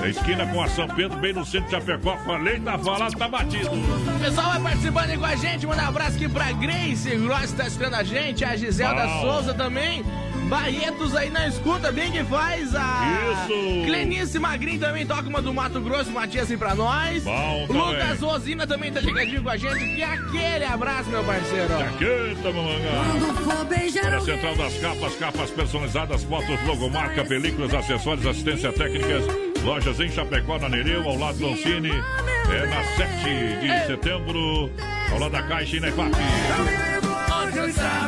Na 0.00 0.08
esquina 0.08 0.46
com 0.46 0.62
a 0.62 0.68
São 0.68 0.88
Pedro, 0.88 1.18
bem 1.18 1.32
no 1.34 1.44
centro 1.44 1.66
de 1.66 1.72
Chapecó. 1.72 2.16
Falei, 2.24 2.58
tá 2.60 2.78
falado, 2.78 3.16
tá 3.16 3.28
batido. 3.28 3.68
O 3.70 4.18
pessoal 4.18 4.50
vai 4.50 4.60
participando 4.60 5.10
aí 5.10 5.18
com 5.18 5.26
a 5.26 5.36
gente. 5.36 5.66
Manda 5.66 5.82
um 5.82 5.88
abraço 5.88 6.16
aqui 6.16 6.28
pra 6.28 6.52
Grace 6.52 7.16
Gross, 7.16 7.52
tá 7.52 7.66
escutando 7.66 7.94
a 7.94 8.02
gente. 8.02 8.44
A 8.44 8.56
Giselda 8.56 9.06
Bom. 9.06 9.20
Souza 9.20 9.54
também. 9.54 10.02
Barretos 10.48 11.14
aí 11.14 11.30
na 11.30 11.46
escuta, 11.46 11.92
bem 11.92 12.10
que 12.10 12.24
faz. 12.24 12.74
A 12.74 13.44
Isso. 13.44 13.84
Clenice 13.86 14.36
Magrinho 14.38 14.80
também 14.80 15.06
toca 15.06 15.28
uma 15.28 15.40
do 15.40 15.54
Mato 15.54 15.80
Grosso, 15.80 16.10
Matias 16.10 16.44
assim 16.44 16.58
pra 16.58 16.74
nós. 16.74 17.22
Bom 17.22 17.66
O 17.68 17.72
Lucas 17.72 18.18
também. 18.18 18.32
Rosina 18.32 18.66
também 18.66 18.90
tá 18.90 19.00
ligadinho 19.00 19.42
com 19.42 19.50
a 19.50 19.56
gente. 19.56 19.78
Que 19.94 20.02
é 20.02 20.06
aquele 20.06 20.64
abraço, 20.64 21.10
meu 21.10 21.22
parceiro. 21.22 21.68
Jaqueta, 21.68 22.50
mamangá. 22.52 24.00
Para 24.00 24.16
a 24.16 24.20
Central 24.20 24.56
das 24.56 24.74
Capas, 24.78 25.14
capas 25.16 25.50
personalizadas, 25.50 26.24
fotos, 26.24 26.66
logomarca, 26.66 27.24
películas, 27.24 27.72
acessórios, 27.74 28.26
assistência 28.26 28.72
técnicas. 28.72 29.49
Lojas 29.64 30.00
em 30.00 30.10
Chapecó, 30.10 30.58
na 30.58 30.68
Nereu, 30.68 31.02
ao 31.08 31.16
lado 31.16 31.38
do 31.38 31.48
Ancine. 31.48 31.90
É 31.90 32.66
na 32.66 32.82
7 32.96 33.60
de 33.60 33.86
setembro, 33.86 34.70
ao 35.12 35.18
lado 35.18 35.32
da 35.32 35.42
Caixa 35.42 35.76
e 35.76 35.80
na 35.80 35.88
IFAP. 35.88 36.10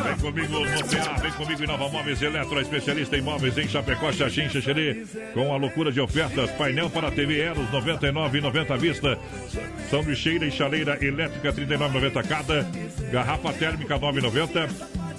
Vem 0.03 0.17
comigo 0.17 0.59
no 0.59 0.65
PA, 0.65 1.21
vem 1.21 1.31
comigo 1.31 1.63
em 1.63 1.67
Nova 1.67 1.89
Móveis 1.89 2.21
Eletro, 2.21 2.59
especialista 2.59 3.17
em 3.17 3.21
móveis 3.21 3.57
em 3.57 3.67
Chapecó, 3.67 4.11
Xaxim, 4.11 4.49
Xexerê, 4.49 5.05
com 5.33 5.53
a 5.53 5.57
loucura 5.57 5.91
de 5.91 6.01
ofertas, 6.01 6.49
painel 6.51 6.89
para 6.89 7.11
TV 7.11 7.39
Eros, 7.39 7.69
99,90 7.69 8.71
à 8.71 8.77
vista, 8.77 9.19
sanduicheira 9.89 10.45
e 10.45 10.51
chaleira 10.51 10.97
elétrica, 11.03 11.53
39,90 11.53 12.27
cada, 12.27 12.67
garrafa 13.11 13.53
térmica, 13.53 13.99
9,90, 13.99 14.69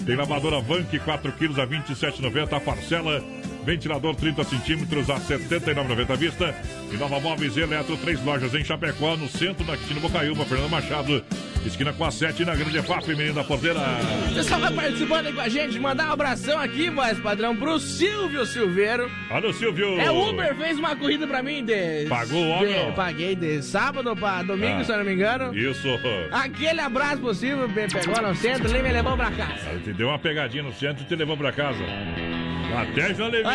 tem 0.04 0.16
lavadora 0.16 0.60
Vank, 0.60 0.98
4 0.98 1.32
quilos 1.32 1.58
a 1.58 1.66
27,90 1.66 2.52
a 2.56 2.60
parcela, 2.60 3.22
Ventilador 3.64 4.14
30 4.14 4.44
centímetros 4.44 5.08
a 5.10 5.14
R$ 5.14 5.20
79,90 5.20 6.10
à 6.10 6.14
vista. 6.16 6.54
E 6.92 6.96
Nova 6.96 7.18
Móveis 7.18 7.56
Eletro, 7.56 7.96
três 7.96 8.22
lojas 8.24 8.54
em 8.54 8.62
Chapecó, 8.64 9.16
no 9.16 9.28
centro, 9.28 9.64
na 9.66 9.76
Quintino 9.76 10.00
Bocaiúva, 10.00 10.44
Fernando 10.44 10.70
Machado, 10.70 11.24
esquina 11.66 11.92
com 11.92 12.04
a 12.04 12.10
7 12.10 12.44
na 12.44 12.54
Grande 12.54 12.78
EFAP, 12.78 13.08
menina 13.08 13.42
porteira. 13.42 13.80
Pessoal 14.34 14.60
vai 14.60 14.72
participando 14.72 15.26
aí 15.26 15.32
com 15.32 15.40
a 15.40 15.48
gente. 15.48 15.78
Mandar 15.80 16.08
um 16.08 16.12
abração 16.12 16.58
aqui, 16.58 16.90
voz 16.90 17.18
padrão, 17.18 17.56
pro 17.56 17.78
Silvio 17.80 18.44
Silveiro. 18.46 19.10
Alô, 19.30 19.52
Silvio! 19.52 19.98
É, 20.00 20.10
o 20.10 20.28
Uber 20.30 20.54
fez 20.56 20.78
uma 20.78 20.94
corrida 20.94 21.26
pra 21.26 21.42
mim 21.42 21.64
de. 21.64 22.06
Pagou 22.08 22.44
o 22.44 22.48
homem, 22.50 22.86
de-? 22.90 22.92
Paguei 22.92 23.34
de 23.34 23.62
sábado 23.62 24.14
pra 24.14 24.42
domingo, 24.42 24.80
Ah. 24.80 24.84
se 24.84 24.92
eu 24.92 24.98
não 24.98 25.04
me 25.04 25.14
engano. 25.14 25.56
Isso. 25.56 25.88
Aquele 26.30 26.80
abraço 26.80 27.18
pro 27.18 27.34
Silvio, 27.34 27.68
me 27.68 27.88
pegou 27.88 28.22
no 28.22 28.34
centro 28.36 28.76
e 28.76 28.82
me 28.82 28.92
levou 28.92 29.16
pra 29.16 29.30
casa. 29.30 29.70
Ele 29.70 29.80
te 29.80 29.92
deu 29.94 30.08
uma 30.08 30.18
pegadinha 30.18 30.62
no 30.62 30.72
centro 30.72 31.02
e 31.02 31.06
te 31.06 31.16
levou 31.16 31.36
pra 31.36 31.50
casa. 31.50 31.82
Até 32.76 33.14
já 33.14 33.28
levei. 33.28 33.52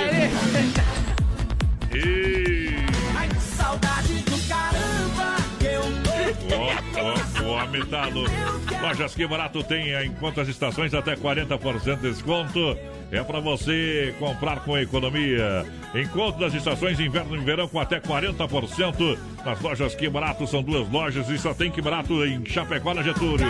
E... 1.94 2.76
Ai, 3.18 3.28
que 3.28 3.42
saudade 3.42 4.14
do 4.14 4.48
caramba 4.48 5.36
que 5.60 5.66
eu 5.66 5.82
tô. 6.04 6.56
Ó, 6.56 6.74
ó, 7.02 7.44
o 7.44 7.48
homem 7.50 7.86
tá 7.86 8.08
louco. 8.08 8.32
Lojas 8.82 9.14
Que 9.14 9.28
Barato 9.28 9.62
tem 9.64 9.94
em 10.06 10.12
quantas 10.14 10.48
estações 10.48 10.94
até 10.94 11.16
40% 11.16 11.98
de 11.98 12.10
desconto. 12.10 12.78
É 13.12 13.22
pra 13.24 13.40
você 13.40 14.16
comprar 14.20 14.62
com 14.62 14.78
economia. 14.78 15.66
Encontro 15.94 16.40
das 16.40 16.54
estações 16.54 17.00
inverno 17.00 17.36
e 17.36 17.40
verão 17.40 17.68
com 17.68 17.80
até 17.80 18.00
40%. 18.00 19.18
Nas 19.44 19.60
lojas 19.60 19.96
Que 19.96 20.10
Barato 20.10 20.48
são 20.48 20.64
duas 20.64 20.90
lojas 20.90 21.28
e 21.30 21.38
só 21.38 21.54
tem 21.54 21.70
Que 21.70 21.82
Barato 21.82 22.24
em 22.26 22.46
Chapecó, 22.46 22.94
na 22.94 23.04
Getúlio. 23.04 23.48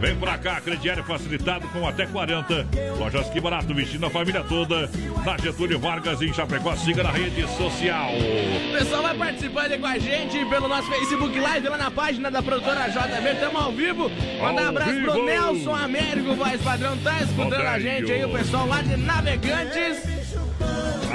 Vem 0.00 0.14
pra 0.16 0.38
cá, 0.38 0.60
crediário 0.60 1.02
facilitado 1.04 1.66
com 1.68 1.86
até 1.86 2.06
40. 2.06 2.66
Lojas 2.98 3.28
Que 3.30 3.40
Barato, 3.40 3.74
vestindo 3.74 4.06
a 4.06 4.10
família 4.10 4.44
toda. 4.44 4.88
Na 5.24 5.36
Getúlio 5.38 5.78
Vargas, 5.78 6.22
em 6.22 6.32
Chapecó, 6.32 6.74
siga 6.76 7.02
na 7.02 7.10
rede 7.10 7.42
social. 7.56 8.10
O 8.12 8.72
pessoal 8.78 9.02
vai 9.02 9.16
participando 9.16 9.72
aí 9.72 9.78
com 9.78 9.86
a 9.86 9.98
gente 9.98 10.44
pelo 10.46 10.68
nosso 10.68 10.88
Facebook 10.88 11.38
Live, 11.38 11.68
lá 11.68 11.76
na 11.76 11.90
página 11.90 12.30
da 12.30 12.42
produtora 12.42 12.88
JV. 12.88 13.32
Estamos 13.32 13.62
ao 13.62 13.72
vivo. 13.72 14.10
Mandar 14.40 14.62
um 14.62 14.68
abraço 14.68 14.92
vivo. 14.92 15.12
pro 15.12 15.24
Nelson 15.24 15.74
Américo, 15.74 16.34
voz 16.34 16.62
padrão. 16.62 16.96
Tá 16.98 17.22
escutando 17.22 17.54
a 17.54 17.78
gente 17.78 18.12
aí, 18.12 18.24
o 18.24 18.30
pessoal 18.30 18.66
lá 18.66 18.82
de 18.82 18.96
Navegantes. 18.96 20.18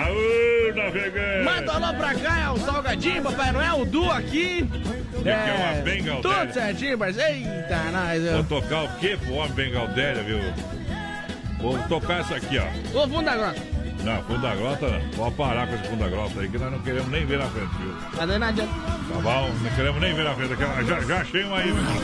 Aô, 0.06 0.76
navegante! 0.76 1.44
Manda 1.44 1.74
alô 1.74 1.94
pra 1.98 2.14
cá, 2.16 2.40
é 2.40 2.50
o 2.50 2.58
Salgadinho, 2.60 3.24
Papai 3.24 3.52
Noel, 3.52 3.80
o 3.82 3.86
Du 3.86 4.10
aqui. 4.12 4.68
que 5.22 5.30
é 5.30 5.84
uma 6.12 6.22
Tudo 6.22 6.54
certinho, 6.54 6.98
parceiro. 6.98 7.32
Eita, 7.32 7.78
nós. 7.92 8.22
Vou 8.24 8.32
eu- 8.32 8.44
tocar 8.44 8.84
o 8.84 8.98
quê 9.00 9.18
pro 9.24 9.34
homem 9.36 9.52
Bengaldéria, 9.54 10.24
viu? 10.24 10.40
Vou 11.60 11.78
tocar 11.88 12.20
essa 12.22 12.36
aqui, 12.36 12.58
ó. 12.60 13.00
Ô, 13.04 13.08
funda 13.08 13.32
agora. 13.32 13.56
Não, 14.04 14.22
fundo 14.24 14.42
da 14.42 14.54
grota 14.54 14.88
não. 14.90 15.00
Pode 15.12 15.36
parar 15.36 15.66
com 15.68 15.76
esse 15.76 15.84
fundo 15.88 16.00
da 16.04 16.10
grota 16.10 16.42
aí, 16.42 16.50
que 16.50 16.58
nós 16.58 16.72
não 16.72 16.80
queremos 16.80 17.08
nem 17.10 17.26
ver 17.26 17.38
na 17.40 17.46
frente, 17.46 17.70
viu? 17.78 17.96
Cadê 18.18 18.38
não 18.38 18.48
adianta? 18.48 18.74
Tá 18.74 19.20
bom? 19.22 19.50
Não 19.62 19.72
queremos 19.72 20.02
nem 20.02 20.14
ver 20.14 20.24
na 20.26 20.36
frente. 20.36 20.56
Já, 20.88 21.00
já 21.02 21.22
achei 21.22 21.46
um 21.46 21.56
aí, 21.56 21.68
meu 21.72 21.78
irmão. 21.78 21.96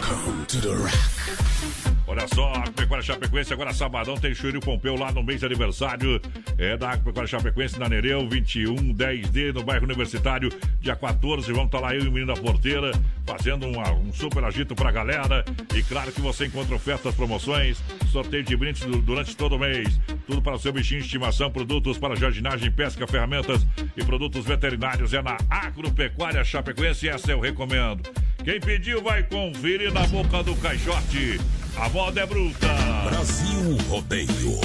Olha 2.12 2.28
só, 2.34 2.52
Agropecuária 2.56 3.04
Chapecoense, 3.06 3.54
agora 3.54 3.72
sabadão 3.72 4.16
tem 4.18 4.34
Chuírio 4.34 4.60
Pompeu 4.60 4.96
lá 4.96 5.12
no 5.12 5.22
mês 5.22 5.42
de 5.42 5.46
aniversário 5.46 6.20
é, 6.58 6.76
da 6.76 6.90
Agropecuária 6.90 7.28
Chapecoense 7.28 7.80
na 7.80 7.88
Nereu, 7.88 8.28
21, 8.28 8.76
10D, 8.96 9.54
no 9.54 9.62
bairro 9.64 9.86
Universitário, 9.86 10.50
dia 10.82 10.96
14. 10.96 11.52
Vamos 11.54 11.68
estar 11.68 11.80
lá 11.80 11.94
eu 11.94 12.04
e 12.04 12.08
o 12.08 12.12
menino 12.12 12.34
da 12.34 12.42
porteira, 12.42 12.92
fazendo 13.28 13.68
uma- 13.68 13.92
um 13.92 14.12
super 14.12 14.44
agito 14.44 14.74
pra 14.74 14.92
galera. 14.92 15.46
E 15.76 15.84
claro 15.84 16.12
que 16.12 16.20
você 16.20 16.48
encontra 16.48 16.76
ofertas, 16.76 17.14
promoções, 17.14 17.80
sorteio 18.12 18.42
de 18.44 18.58
brindes 18.58 18.82
du- 18.88 19.04
durante 19.04 19.38
todo 19.38 19.56
o 19.56 19.60
mês. 19.60 20.00
Tudo 20.26 20.42
para 20.42 20.56
o 20.56 20.60
seu 20.60 20.74
bichinho 20.74 21.02
de 21.02 21.06
estimação, 21.06 21.52
produtos 21.52 22.00
para 22.00 22.16
jardinagem, 22.16 22.72
pesca, 22.72 23.06
ferramentas 23.06 23.68
e 23.96 24.04
produtos 24.04 24.44
veterinários. 24.46 25.14
É 25.14 25.22
na 25.22 25.38
Agropecuária 25.48 26.44
Chapecoense, 26.44 27.08
essa 27.08 27.32
eu 27.32 27.40
recomendo. 27.40 28.02
Quem 28.50 28.60
pediu 28.60 29.00
vai 29.04 29.22
conferir 29.22 29.94
na 29.94 30.08
boca 30.08 30.42
do 30.42 30.56
caixote. 30.56 31.40
A 31.78 31.88
moda 31.90 32.22
é 32.22 32.26
bruta. 32.26 32.68
Brasil 33.08 33.78
Rodeio. 33.88 34.60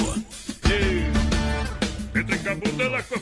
Entre 2.15 2.39
cabundela 2.39 3.03
com 3.03 3.19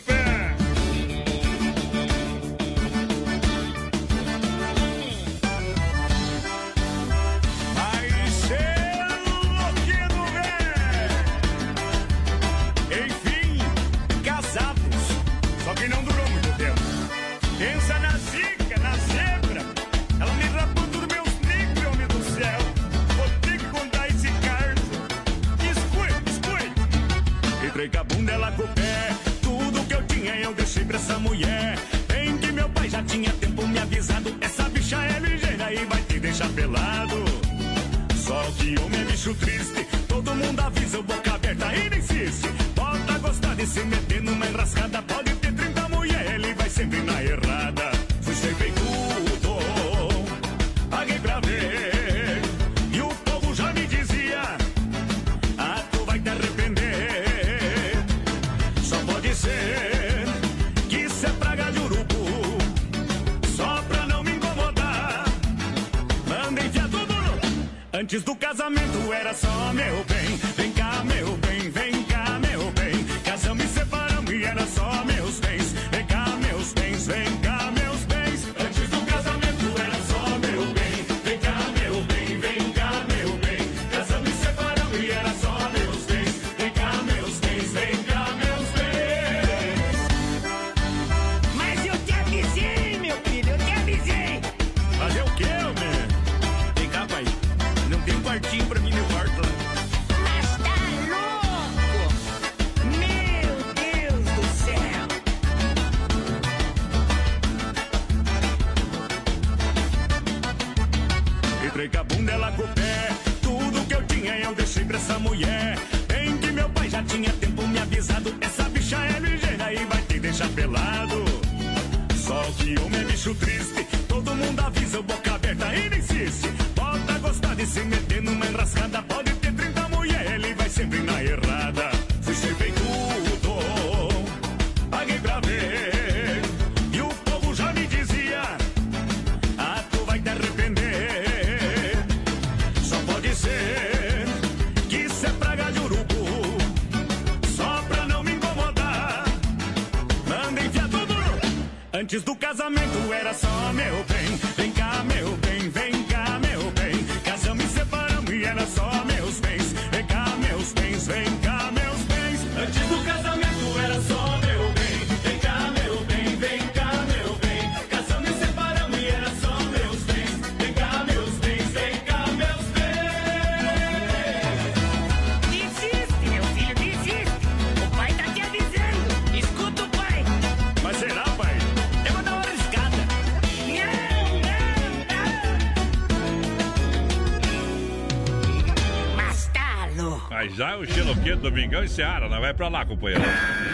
Domingão 191.73 191.83
e 191.83 191.89
Seara, 191.89 192.29
não 192.29 192.39
vai 192.39 192.53
pra 192.53 192.67
lá, 192.67 192.85
companheiro. 192.85 193.23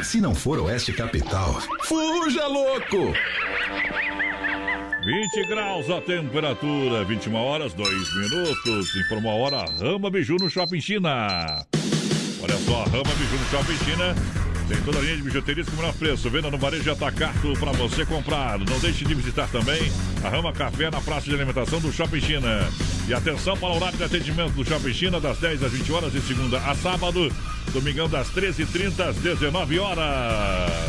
Se 0.03 0.21
não 0.21 0.33
for 0.33 0.57
Oeste 0.59 0.93
Capital, 0.93 1.59
fuja 1.83 2.47
louco! 2.47 3.13
20 5.03 5.47
graus 5.49 5.89
a 5.89 5.99
temperatura, 5.99 7.03
21 7.03 7.35
horas, 7.35 7.73
2 7.73 8.15
minutos. 8.15 8.95
Informou 8.95 9.31
a 9.31 9.35
hora, 9.35 9.65
Rama 9.81 10.09
Biju 10.09 10.37
no 10.39 10.49
Shopping 10.49 10.79
China. 10.79 11.65
Olha 12.41 12.57
só, 12.59 12.83
Rama 12.85 13.03
Biju 13.03 13.37
no 13.37 13.45
Shopping 13.49 13.77
China. 13.83 14.15
Tem 14.69 14.79
toda 14.83 14.99
a 14.99 15.01
linha 15.01 15.17
de 15.17 15.23
bijuterias 15.23 15.67
com 15.67 15.73
o 15.73 15.79
menor 15.79 15.93
preço. 15.95 16.29
Venda 16.29 16.51
no 16.51 16.57
varejo 16.57 16.91
atacado 16.91 17.53
para 17.59 17.71
você 17.71 18.05
comprar. 18.05 18.59
Não 18.59 18.79
deixe 18.79 19.03
de 19.03 19.15
visitar 19.15 19.49
também 19.49 19.91
a 20.23 20.29
Rama 20.29 20.53
Café 20.53 20.91
na 20.91 21.01
praça 21.01 21.25
de 21.25 21.33
alimentação 21.33 21.79
do 21.79 21.91
Shopping 21.91 22.21
China. 22.21 22.69
E 23.07 23.13
atenção 23.13 23.57
para 23.57 23.67
o 23.67 23.75
horário 23.75 23.97
de 23.97 24.03
atendimento 24.03 24.51
do 24.51 24.63
Shopping 24.63 24.93
China, 24.93 25.19
das 25.19 25.39
10 25.39 25.63
às 25.63 25.71
20 25.71 25.91
horas, 25.91 26.13
de 26.13 26.21
segunda 26.21 26.59
a 26.59 26.75
sábado. 26.75 27.33
Domingão, 27.70 28.09
das 28.09 28.30
13h30 28.30 29.09
às 29.09 29.15
19 29.17 29.80
horas. 29.80 30.88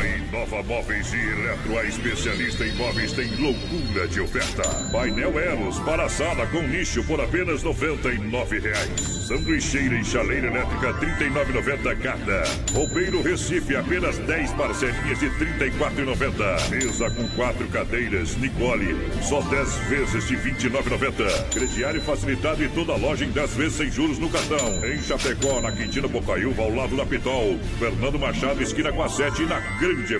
A 0.00 0.19
Inova 0.30 0.62
Móveis 0.62 1.12
e 1.12 1.16
Eletro, 1.16 1.76
a 1.76 1.84
especialista 1.84 2.64
em 2.64 2.72
móveis, 2.76 3.10
tem 3.10 3.28
loucura 3.34 4.06
de 4.06 4.20
oferta. 4.20 4.62
Painel 4.92 5.36
Eros 5.36 5.80
para 5.80 6.08
sala 6.08 6.46
com 6.46 6.62
nicho 6.62 7.02
por 7.02 7.20
apenas 7.20 7.64
99 7.64 8.60
reais. 8.60 9.00
Sanduicheira 9.26 9.96
e 9.96 10.04
chaleira 10.04 10.46
elétrica 10.46 10.92
R$ 10.92 11.30
39,90 11.30 11.98
cada. 12.00 12.44
Roupeiro 12.72 13.22
Recife 13.22 13.74
apenas 13.74 14.18
10 14.18 14.52
parcelinhas 14.52 15.18
de 15.18 15.26
R$ 15.26 15.68
34,90. 15.68 16.70
Mesa 16.70 17.10
com 17.10 17.26
quatro 17.30 17.66
cadeiras 17.66 18.36
Nicole 18.36 18.96
só 19.22 19.40
10 19.40 19.74
vezes 19.88 20.28
de 20.28 20.36
R$ 20.36 20.52
29,90. 20.52 21.48
Crediário 21.52 22.00
facilitado 22.02 22.62
e 22.62 22.68
toda 22.68 22.94
loja 22.94 23.24
em 23.24 23.30
10 23.32 23.54
vezes 23.56 23.74
sem 23.74 23.90
juros 23.90 24.18
no 24.20 24.30
cartão. 24.30 24.84
Em 24.84 25.02
Chapecó, 25.02 25.60
na 25.60 25.72
Quintina 25.72 26.06
Bocaiúva, 26.06 26.62
ao 26.62 26.72
lado 26.72 26.96
da 26.96 27.04
Pitol. 27.04 27.58
Fernando 27.80 28.16
Machado, 28.16 28.62
esquina 28.62 28.92
com 28.92 29.02
a 29.02 29.08
7 29.08 29.42
na 29.42 29.58
Grande 29.80 30.19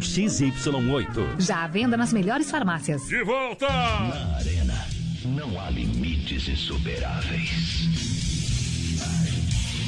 XY8. 0.01 1.39
Já 1.39 1.63
à 1.63 1.67
venda 1.67 1.95
nas 1.95 2.11
melhores 2.11 2.49
farmácias. 2.49 3.07
De 3.07 3.23
volta! 3.23 3.67
Na 3.67 4.35
arena, 4.37 4.87
não 5.25 5.59
há 5.59 5.69
limites 5.69 6.47
insuperáveis. 6.47 7.87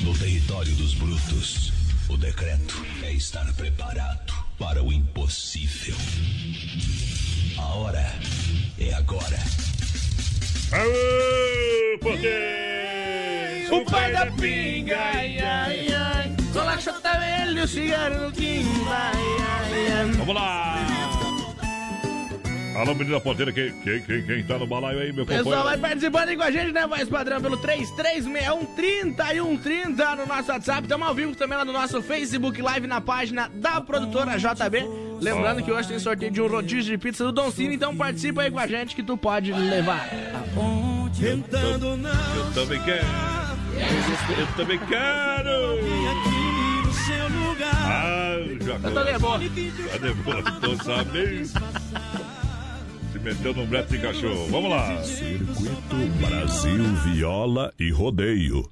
No 0.03 0.17
território 0.17 0.73
dos 0.75 0.93
brutos, 0.95 1.73
o 2.09 2.17
decreto 2.17 2.85
é 3.01 3.13
estar 3.13 3.51
preparado 3.53 4.33
para 4.57 4.83
o 4.83 4.93
impossível. 4.93 5.95
A 7.57 7.65
hora 7.75 8.13
é 8.79 8.93
agora. 8.93 9.39
Aô, 10.71 11.99
poder! 11.99 13.69
O 13.71 13.85
pai 13.85 14.11
da 14.11 14.25
pinga, 14.31 14.97
ai, 14.97 15.39
ai, 15.39 15.93
ai. 15.93 16.35
Com 16.51 16.59
la 16.59 16.77
cigarro 17.67 18.25
no 18.25 18.31
quimba, 18.31 18.91
ai, 18.91 19.13
ai, 19.39 19.91
ai. 19.91 20.11
Vamos 20.11 20.35
lá! 20.35 20.77
Alô, 22.75 22.95
menina 22.95 23.19
ponteira, 23.19 23.51
quem, 23.51 23.71
quem, 23.81 24.01
quem, 24.01 24.23
quem 24.23 24.43
tá 24.43 24.57
no 24.57 24.65
balaio 24.65 24.97
aí, 24.99 25.13
meu 25.13 25.25
companheiro? 25.25 25.47
Pessoal, 25.47 25.63
vai 25.63 25.77
participando 25.77 26.29
aí 26.29 26.35
com 26.35 26.41
a 26.41 26.49
gente, 26.49 26.71
né, 26.71 26.87
voz 26.87 27.07
padrão, 27.07 27.39
pelo 27.39 27.55
3361-3130 27.59 30.15
no 30.17 30.25
nosso 30.25 30.51
WhatsApp. 30.51 30.81
Estamos 30.81 31.07
ao 31.07 31.13
vivo 31.13 31.35
também 31.35 31.55
lá 31.55 31.63
no 31.63 31.71
nosso 31.71 32.01
Facebook 32.01 32.59
Live, 32.59 32.87
na 32.87 32.99
página 32.99 33.47
da 33.53 33.79
produtora 33.79 34.37
JB. 34.37 34.89
Lembrando 35.21 35.61
que 35.63 35.71
hoje 35.71 35.87
tem 35.87 35.99
sorteio 35.99 36.31
de 36.31 36.41
um 36.41 36.47
rodízio 36.47 36.91
de 36.91 36.97
pizza 36.97 37.23
do 37.23 37.31
Don 37.31 37.51
Cine, 37.51 37.75
então 37.75 37.95
participa 37.95 38.41
aí 38.41 38.49
com 38.49 38.57
a 38.59 38.65
gente 38.65 38.95
que 38.95 39.03
tu 39.03 39.15
pode 39.15 39.51
levar. 39.53 40.09
Tentando 41.19 41.95
não. 41.95 42.09
Eu 42.35 42.51
também 42.53 42.81
quero. 42.81 43.05
Eu 44.39 44.47
também 44.57 44.79
quero. 44.79 46.32
No 47.03 47.07
seu 47.07 47.27
lugar. 47.27 47.73
Ah, 47.73 48.37
já 48.61 48.77
de 48.77 49.19
boa. 49.19 49.39
Cadê 49.91 50.13
boa? 50.13 50.41
Tô 50.61 50.83
sabendo. 50.83 51.45
Se 53.11 53.19
meteu 53.21 53.53
num 53.53 53.65
brete 53.65 53.89
de 53.89 53.97
cachorro. 53.99 54.47
Vamos 54.49 54.69
lá. 54.69 55.03
Circuito 55.03 55.97
Brasil 56.21 56.83
Viola 57.03 57.73
e 57.77 57.91
Rodeio. 57.91 58.71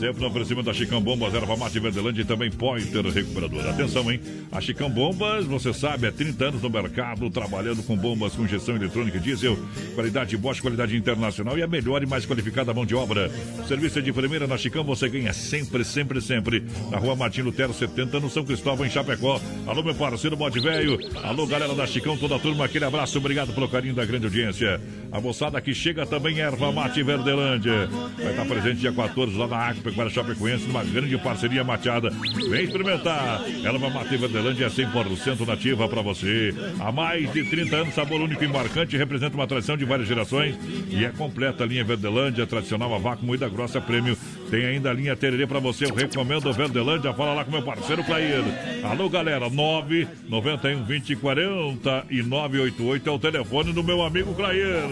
Sempre 0.00 0.22
no 0.22 0.28
oferecimento 0.28 0.64
da 0.64 0.72
Chicão 0.72 0.98
Bombas, 0.98 1.34
Erva 1.34 1.58
Mate 1.58 1.78
Verdelândia 1.78 2.22
e 2.22 2.24
também 2.24 2.50
Pointer 2.50 3.04
Recuperador. 3.04 3.68
Atenção, 3.68 4.10
hein? 4.10 4.18
A 4.50 4.58
Chicão 4.58 4.88
Bombas, 4.88 5.44
você 5.44 5.74
sabe, 5.74 6.06
é 6.06 6.10
30 6.10 6.42
anos 6.46 6.62
no 6.62 6.70
mercado, 6.70 7.28
trabalhando 7.28 7.82
com 7.82 7.94
bombas 7.94 8.32
com 8.32 8.44
injeção 8.44 8.76
eletrônica 8.76 9.18
e 9.18 9.20
diesel, 9.20 9.58
qualidade 9.94 10.34
Bosch, 10.38 10.62
qualidade 10.62 10.96
internacional 10.96 11.58
e 11.58 11.62
a 11.62 11.66
melhor 11.66 12.02
e 12.02 12.06
mais 12.06 12.24
qualificada 12.24 12.72
mão 12.72 12.86
de 12.86 12.94
obra. 12.94 13.30
Serviço 13.68 14.00
de 14.00 14.10
primeira 14.10 14.46
na 14.46 14.56
Chicão, 14.56 14.82
você 14.82 15.06
ganha 15.06 15.34
sempre, 15.34 15.84
sempre, 15.84 16.22
sempre. 16.22 16.64
Na 16.90 16.96
rua 16.96 17.14
Martim 17.14 17.42
Lutero, 17.42 17.74
70, 17.74 18.20
no 18.20 18.30
São 18.30 18.42
Cristóvão, 18.42 18.86
em 18.86 18.90
Chapecó. 18.90 19.38
Alô, 19.66 19.82
meu 19.82 19.94
parceiro 19.94 20.34
Bode 20.34 20.60
Velho. 20.60 20.98
Alô, 21.22 21.46
galera 21.46 21.74
da 21.74 21.86
Chicão, 21.86 22.16
toda 22.16 22.36
a 22.36 22.38
turma, 22.38 22.64
aquele 22.64 22.86
abraço, 22.86 23.18
obrigado 23.18 23.52
pelo 23.52 23.68
carinho 23.68 23.94
da 23.94 24.06
grande 24.06 24.24
audiência. 24.24 24.80
A 25.12 25.20
moçada 25.20 25.60
que 25.60 25.74
chega 25.74 26.06
também, 26.06 26.40
Erva 26.40 26.70
Mate 26.70 27.02
Verdelândia. 27.02 27.88
Vai 28.16 28.30
estar 28.30 28.44
presente 28.44 28.76
dia 28.76 28.92
14 28.92 29.36
lá 29.36 29.48
na 29.48 29.56
Agropecuária 29.56 30.12
Chapecoense, 30.12 30.66
numa 30.66 30.84
grande 30.84 31.18
parceria 31.18 31.64
mateada. 31.64 32.10
Vem 32.48 32.64
experimentar. 32.64 33.42
Erva 33.64 33.90
Mate 33.90 34.16
Verdelândia 34.16 34.66
é 34.66 34.68
100% 34.68 35.46
nativa 35.46 35.88
para 35.88 36.00
você. 36.00 36.54
Há 36.78 36.92
mais 36.92 37.32
de 37.32 37.42
30 37.44 37.76
anos, 37.76 37.94
sabor 37.94 38.20
único 38.20 38.44
e 38.44 38.48
marcante, 38.48 38.96
representa 38.96 39.34
uma 39.34 39.46
tradição 39.46 39.76
de 39.76 39.84
várias 39.84 40.06
gerações 40.06 40.56
e 40.88 41.04
é 41.04 41.10
completa 41.10 41.64
a 41.64 41.66
linha 41.66 41.84
Verdelândia, 41.84 42.46
tradicional 42.46 42.94
a 42.94 42.98
vácuo, 42.98 43.26
moída 43.26 43.48
grossa, 43.48 43.80
prêmio. 43.80 44.16
Tem 44.50 44.66
ainda 44.66 44.90
a 44.90 44.92
linha 44.92 45.14
Tererê 45.14 45.46
para 45.46 45.60
você, 45.60 45.84
eu 45.84 45.94
recomendo 45.94 46.46
o 46.46 46.52
Verdelândia. 46.52 47.14
Fala 47.14 47.34
lá 47.34 47.44
com 47.44 47.52
meu 47.52 47.62
parceiro 47.62 48.02
Clair. 48.02 48.42
Alô, 48.82 49.08
galera, 49.08 49.48
9 49.48 50.08
91 50.28 50.84
20 50.84 51.16
40 51.16 52.06
e 52.10 52.20
988 52.20 53.08
é 53.08 53.12
o 53.12 53.18
telefone 53.18 53.72
do 53.72 53.84
meu 53.84 54.02
amigo 54.02 54.34
Clair. 54.34 54.82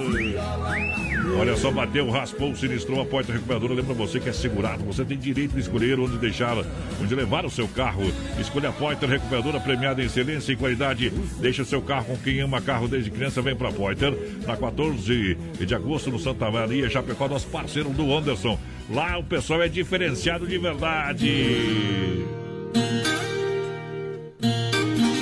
Olha 1.36 1.56
só, 1.56 1.72
bateu, 1.72 2.08
raspou, 2.08 2.54
sinistrou 2.54 3.00
a 3.00 3.04
porta 3.04 3.32
recuperadora. 3.32 3.74
Lembra 3.74 3.94
você 3.94 4.20
que 4.20 4.28
é 4.28 4.32
segurado, 4.32 4.84
você 4.84 5.04
tem 5.04 5.18
direito 5.18 5.54
de 5.54 5.60
escolher 5.60 5.98
onde 5.98 6.16
deixar, 6.18 6.56
onde 7.02 7.14
levar 7.14 7.44
o 7.44 7.50
seu 7.50 7.66
carro. 7.66 8.04
Escolha 8.40 8.68
a 8.68 8.72
Poiter 8.72 9.08
Recuperadora 9.08 9.58
premiada 9.58 10.00
em 10.00 10.06
excelência 10.06 10.52
e 10.52 10.56
qualidade. 10.56 11.10
Deixa 11.40 11.62
o 11.62 11.66
seu 11.66 11.82
carro 11.82 12.06
com 12.06 12.16
quem 12.18 12.40
ama 12.40 12.60
carro 12.60 12.86
desde 12.86 13.10
criança. 13.10 13.42
Vem 13.42 13.56
pra 13.56 13.72
Poiter. 13.72 14.16
Na 14.46 14.56
14 14.56 15.36
de 15.58 15.74
agosto, 15.74 16.10
no 16.10 16.18
Santa 16.18 16.48
Maria, 16.48 16.88
Chapecó, 16.88 17.28
nosso 17.28 17.48
parceiro 17.48 17.90
do 17.90 18.16
Anderson. 18.16 18.56
Lá 18.90 19.18
o 19.18 19.24
pessoal 19.24 19.62
é 19.62 19.68
diferenciado 19.68 20.46
de 20.46 20.56
verdade. 20.56 22.26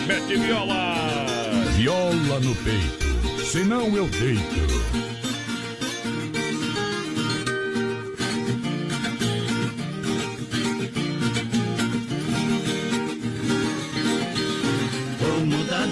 Mete 0.07 0.37
viola! 0.37 0.97
Viola 1.77 2.41
no 2.41 2.55
peito, 2.57 3.45
senão 3.45 3.95
eu 3.97 4.07
deito. 4.07 4.86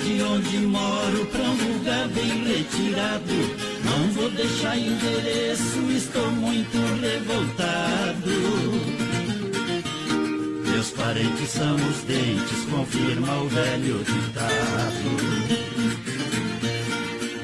De 0.05 0.23
onde 0.23 0.59
moro 0.59 1.25
pra 1.27 1.41
um 1.41 1.73
lugar 1.73 2.09
bem 2.09 2.45
retirado. 2.45 3.35
Não 3.85 4.09
vou 4.13 4.31
deixar 4.31 4.77
endereço, 4.77 5.81
estou 5.97 6.31
muito 6.31 6.77
revoltado. 7.01 8.31
Meus 10.71 10.91
parentes 10.91 11.51
são 11.51 11.75
os 11.77 12.05
dentes, 12.05 12.65
confirma 12.71 13.35
o 13.41 13.49
velho 13.49 14.05
ditado. 14.05 15.45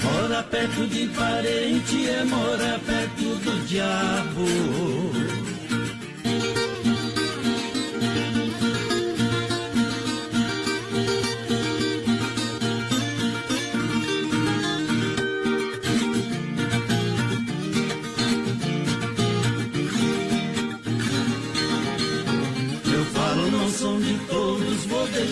Mora 0.03 0.43
perto 0.43 0.87
de 0.87 1.07
parente 1.09 2.11
é 2.11 2.25
morar 2.25 2.79
perto 2.81 3.37
do 3.37 3.67
diabo. 3.67 5.30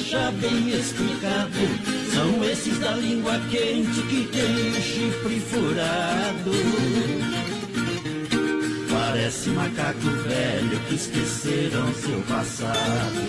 Vou 0.08 0.20
deixar 0.20 0.32
bem 0.32 0.70
explicado. 0.70 1.58
São 2.12 2.44
esses 2.44 2.78
da 2.78 2.92
língua 2.92 3.38
quente 3.50 4.02
que 4.02 4.24
tem 4.26 4.70
o 4.70 4.82
chifre 4.82 5.40
furado. 5.40 6.50
Parece 8.90 9.50
macaco 9.50 10.10
velho 10.26 10.80
que 10.88 10.94
esqueceram 10.94 11.92
seu 11.94 12.20
passado. 12.22 13.28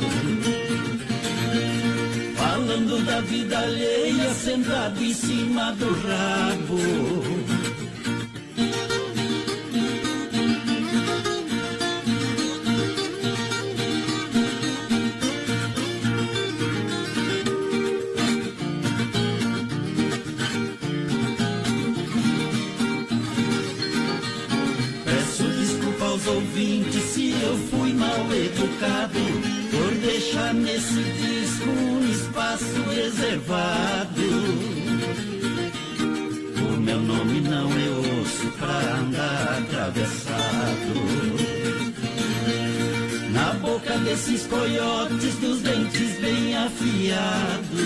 Falando 2.36 3.06
da 3.06 3.22
vida 3.22 3.60
alheia, 3.60 4.34
sentado 4.34 5.04
em 5.04 5.14
cima 5.14 5.72
do 5.74 5.92
rabo. 6.08 7.39
Mal 28.10 28.34
educado 28.34 29.20
por 29.72 29.94
deixar 29.96 30.54
nesse 30.54 31.04
disco 31.04 31.70
um 31.70 32.12
espaço 32.12 32.82
reservado. 32.90 34.22
O 36.68 36.78
meu 36.80 37.00
nome 37.02 37.42
não 37.42 37.70
é 37.72 37.90
osso 38.22 38.48
pra 38.58 38.98
andar 38.98 39.60
atravessado. 39.60 40.94
Na 43.32 43.54
boca 43.56 43.98
desses 44.00 44.48
coiotes 44.48 45.36
dos 45.36 45.62
dentes 45.62 46.20
bem 46.20 46.56
afiados. 46.58 47.80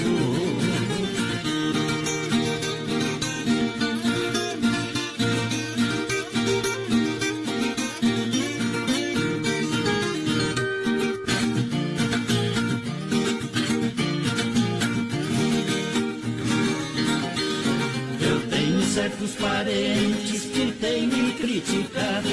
Certos 18.93 19.33
parentes 19.35 20.45
que 20.45 20.71
têm 20.73 21.07
me 21.07 21.33
criticado, 21.33 22.29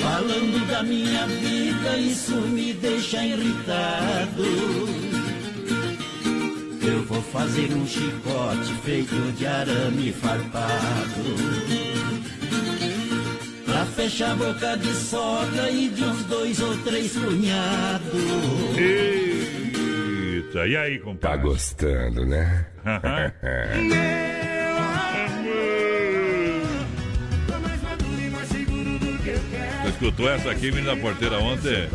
falando 0.00 0.66
da 0.66 0.82
minha 0.82 1.26
vida, 1.26 1.98
isso 1.98 2.34
me 2.34 2.72
deixa 2.72 3.22
irritado. 3.22 4.42
Eu 6.80 7.04
vou 7.04 7.20
fazer 7.24 7.70
um 7.74 7.86
chicote 7.86 8.72
feito 8.84 9.32
de 9.32 9.46
arame 9.46 10.10
farpado. 10.12 11.36
Pra 13.66 13.84
fechar 13.84 14.30
a 14.30 14.34
boca 14.34 14.76
de 14.78 14.94
sogra 14.94 15.70
e 15.70 15.90
de 15.90 16.04
uns 16.04 16.24
dois 16.24 16.58
ou 16.62 16.74
três 16.78 17.12
cunhados. 17.12 18.14
Eita, 18.78 20.66
e 20.66 20.74
aí, 20.74 20.98
compadre? 21.00 21.36
Tá 21.36 21.36
gostando, 21.36 22.24
né? 22.24 22.66
escutou 30.00 30.30
essa 30.30 30.50
aqui, 30.50 30.70
menina 30.70 30.96
porteira, 30.96 31.38
ontem? 31.38 31.88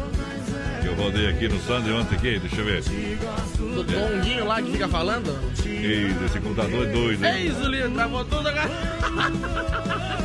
Que 0.82 0.88
eu 0.88 0.96
rodei 0.96 1.28
aqui 1.30 1.48
no 1.48 1.60
Sunday 1.62 1.94
ontem 1.94 2.16
aqui, 2.16 2.40
deixa 2.40 2.58
eu 2.58 2.66
ver. 2.66 2.84
Do 2.84 3.84
Dondinho 3.84 4.46
lá 4.46 4.62
que 4.62 4.72
fica 4.74 4.88
falando. 4.90 5.34
Ei, 5.66 6.14
esse 6.26 6.40
computador 6.40 6.88
é 6.88 6.92
doido, 6.92 7.26
É 7.26 7.40
hein? 7.40 7.48
isso, 7.48 7.62
Lino, 7.68 7.92
travou 7.92 8.26
tudo 8.26 8.48
agora. 8.50 8.70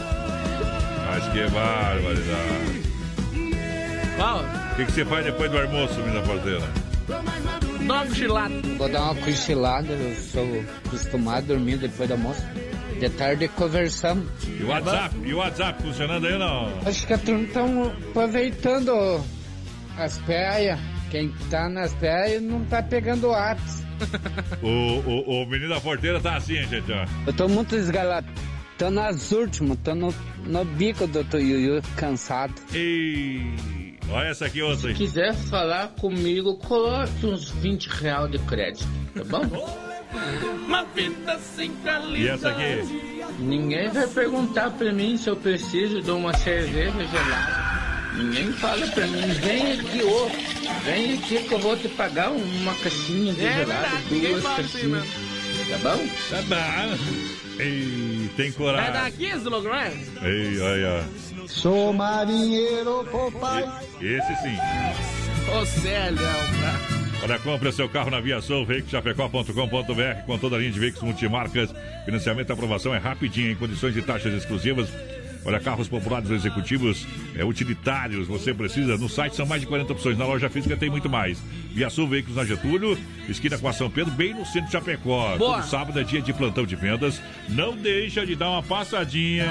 Mas 1.10 1.24
que 1.32 1.40
barbaridade. 1.50 2.82
Qual? 4.16 4.40
O 4.40 4.76
que, 4.76 4.84
que 4.84 4.92
você 4.92 5.04
faz 5.04 5.24
depois 5.24 5.50
do 5.50 5.58
almoço, 5.58 5.94
menina 6.00 6.20
porteira? 6.22 6.68
Dá 7.06 7.20
uma 7.94 8.06
cochilada. 8.06 8.54
Vou 8.76 8.88
dar 8.88 9.02
uma 9.02 9.14
cochilada, 9.14 9.92
eu 9.92 10.14
sou 10.16 10.64
acostumado 10.86 11.38
a 11.38 11.40
dormir 11.54 11.78
depois 11.78 12.08
do 12.08 12.12
almoço. 12.12 12.42
De 12.98 13.08
tarde 13.10 13.48
conversamos. 13.48 14.26
E 14.46 14.64
o 14.64 14.68
WhatsApp? 14.68 15.16
E 15.24 15.34
o 15.34 15.36
WhatsApp 15.38 15.82
funcionando 15.82 16.26
aí 16.26 16.32
ou 16.32 16.38
não? 16.38 16.72
Acho 16.84 17.06
que 17.06 17.12
a 17.12 17.18
turma 17.18 17.44
estão 17.44 17.84
aproveitando 18.10 19.24
as 19.96 20.18
praias. 20.18 20.78
Quem 21.10 21.32
tá 21.50 21.68
nas 21.68 21.94
praias 21.94 22.42
não 22.42 22.64
tá 22.64 22.82
pegando 22.82 23.32
atos. 23.32 23.82
O, 24.62 24.68
o, 24.68 25.42
o 25.42 25.46
menino 25.46 25.70
da 25.70 25.80
porteira 25.80 26.20
tá 26.20 26.36
assim, 26.36 26.62
gente, 26.64 26.92
ó. 26.92 27.04
Eu 27.26 27.32
tô 27.32 27.48
muito 27.48 27.70
desgalado. 27.70 28.28
Tô 28.76 28.90
nas 28.90 29.32
últimas, 29.32 29.76
tô 29.82 29.92
no, 29.94 30.14
no 30.46 30.64
bico 30.64 31.04
do 31.06 31.20
Yuyu, 31.36 31.82
cansado. 31.96 32.54
Ei, 32.72 33.52
olha 34.08 34.28
essa 34.28 34.46
aqui 34.46 34.62
outra. 34.62 34.90
Se 34.90 34.94
quiser 34.94 35.34
falar 35.34 35.88
comigo, 36.00 36.56
coloque 36.58 37.26
uns 37.26 37.50
20 37.50 37.86
reais 37.86 38.30
de 38.30 38.38
crédito, 38.38 38.86
tá 39.14 39.24
bom? 39.24 39.78
Uma 40.66 40.84
vida 40.84 41.38
sem 41.56 41.70
qualidade. 41.76 42.22
E 42.22 42.28
essa 42.28 42.48
aqui? 42.50 43.18
Ninguém 43.38 43.88
vai 43.90 44.06
perguntar 44.08 44.70
pra 44.70 44.92
mim 44.92 45.16
se 45.16 45.28
eu 45.28 45.36
preciso 45.36 46.00
de 46.00 46.10
uma 46.10 46.36
cerveja 46.36 46.92
gelada. 47.06 47.68
Ninguém 48.16 48.52
fala 48.54 48.86
pra 48.88 49.06
mim, 49.06 49.20
vem 49.34 49.72
aqui, 49.72 50.02
ô, 50.02 50.28
vem 50.84 51.14
aqui 51.14 51.38
que 51.44 51.52
eu 51.54 51.58
vou 51.60 51.76
te 51.76 51.88
pagar 51.90 52.30
uma 52.32 52.74
caixinha 52.76 53.32
de 53.32 53.44
É 53.46 53.52
gelado, 53.58 53.96
duas 54.10 54.42
fala 54.42 54.54
assim 54.60 54.72
caixinhas. 54.72 55.06
Tá 55.70 55.78
bom? 55.78 56.08
Tá 56.30 56.42
bom. 56.42 57.62
Ei, 57.62 58.30
tem 58.36 58.48
É 58.48 58.52
coragem. 58.52 58.92
daqui 58.92 59.24
esse 59.26 59.44
logo, 59.48 59.68
não 59.68 59.74
é? 59.76 59.92
Ei, 60.22 60.60
olha. 60.60 61.04
Sou 61.46 61.92
marinheiro, 61.92 63.06
papai. 63.12 63.64
Esse 64.00 64.34
sim. 64.42 64.56
Ô, 65.56 65.64
Célio, 65.64 66.18
pra... 66.18 66.97
Olha, 67.20 67.38
compre 67.40 67.72
seu 67.72 67.88
carro 67.88 68.10
na 68.10 68.20
Via 68.20 68.40
Sul, 68.40 68.64
veiculoschapecó.com.br 68.64 70.22
com 70.24 70.38
toda 70.38 70.54
a 70.54 70.58
linha 70.60 70.70
de 70.70 70.78
veículos 70.78 71.04
multimarcas. 71.04 71.74
Financiamento 72.04 72.48
e 72.48 72.52
aprovação 72.52 72.94
é 72.94 72.98
rapidinho, 72.98 73.50
em 73.50 73.56
condições 73.56 73.92
de 73.92 74.02
taxas 74.02 74.32
exclusivas. 74.32 74.88
Olha, 75.44 75.58
carros 75.58 75.88
populares 75.88 76.30
executivos, 76.30 77.06
é, 77.34 77.44
utilitários, 77.44 78.28
você 78.28 78.54
precisa. 78.54 78.96
No 78.96 79.08
site 79.08 79.34
são 79.34 79.46
mais 79.46 79.60
de 79.60 79.66
40 79.66 79.92
opções, 79.92 80.16
na 80.16 80.26
loja 80.26 80.48
física 80.48 80.76
tem 80.76 80.90
muito 80.90 81.08
mais. 81.08 81.42
Via 81.72 81.90
Sul 81.90 82.08
Veículos 82.08 82.36
na 82.36 82.44
Getúlio, 82.44 82.98
esquina 83.28 83.58
com 83.58 83.68
a 83.68 83.72
São 83.72 83.90
Pedro, 83.90 84.12
bem 84.12 84.34
no 84.34 84.44
centro 84.44 84.66
de 84.66 84.72
Chapecó. 84.72 85.36
Boa. 85.36 85.58
Todo 85.58 85.68
sábado 85.68 86.00
é 86.00 86.04
dia 86.04 86.20
de 86.20 86.32
plantão 86.32 86.64
de 86.64 86.74
vendas. 86.74 87.20
Não 87.48 87.76
deixa 87.76 88.26
de 88.26 88.34
dar 88.34 88.50
uma 88.50 88.62
passadinha 88.62 89.46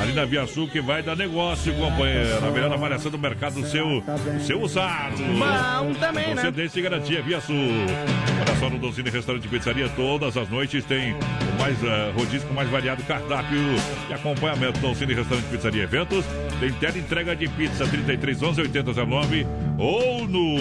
ali 0.00 0.12
na 0.12 0.24
Via 0.24 0.46
Sul 0.46 0.68
que 0.68 0.80
vai 0.80 1.02
dar 1.02 1.16
negócio, 1.16 1.72
companheiro. 1.74 2.44
A 2.44 2.50
melhor 2.50 2.72
avaliação 2.72 3.10
do 3.10 3.18
mercado 3.18 3.60
do 3.60 3.66
seu, 3.66 4.02
do 4.02 4.44
seu 4.44 4.60
usado. 4.60 5.16
Bom 5.16 5.94
também, 5.94 6.28
né? 6.28 6.34
Procedência 6.34 6.78
e 6.78 6.82
garantia 6.82 7.22
Via 7.22 7.40
Sul. 7.40 7.56
Olha 8.40 8.60
só 8.60 8.70
no 8.70 8.78
Docine 8.78 9.10
Restaurante 9.10 9.46
e 9.46 9.48
Pizzaria, 9.48 9.88
todas 9.90 10.36
as 10.36 10.48
noites 10.48 10.84
tem 10.84 11.14
o 11.14 11.58
mais 11.58 11.76
uh, 11.82 12.12
rodízio 12.16 12.46
com 12.46 12.54
mais 12.54 12.68
variado 12.68 13.02
cardápio 13.04 13.58
e 14.08 14.12
acompanhamento. 14.12 14.78
Docine 14.80 15.14
Restaurante 15.14 15.46
e 15.46 15.50
Pizzaria 15.50 15.82
Eventos. 15.82 16.24
Tem 16.60 16.72
tela 16.72 16.98
entrega 16.98 17.34
de 17.34 17.48
pizza 17.48 17.86
3311 17.86 18.60
8009 18.62 19.46
ou 19.78 20.26
no 20.26 20.56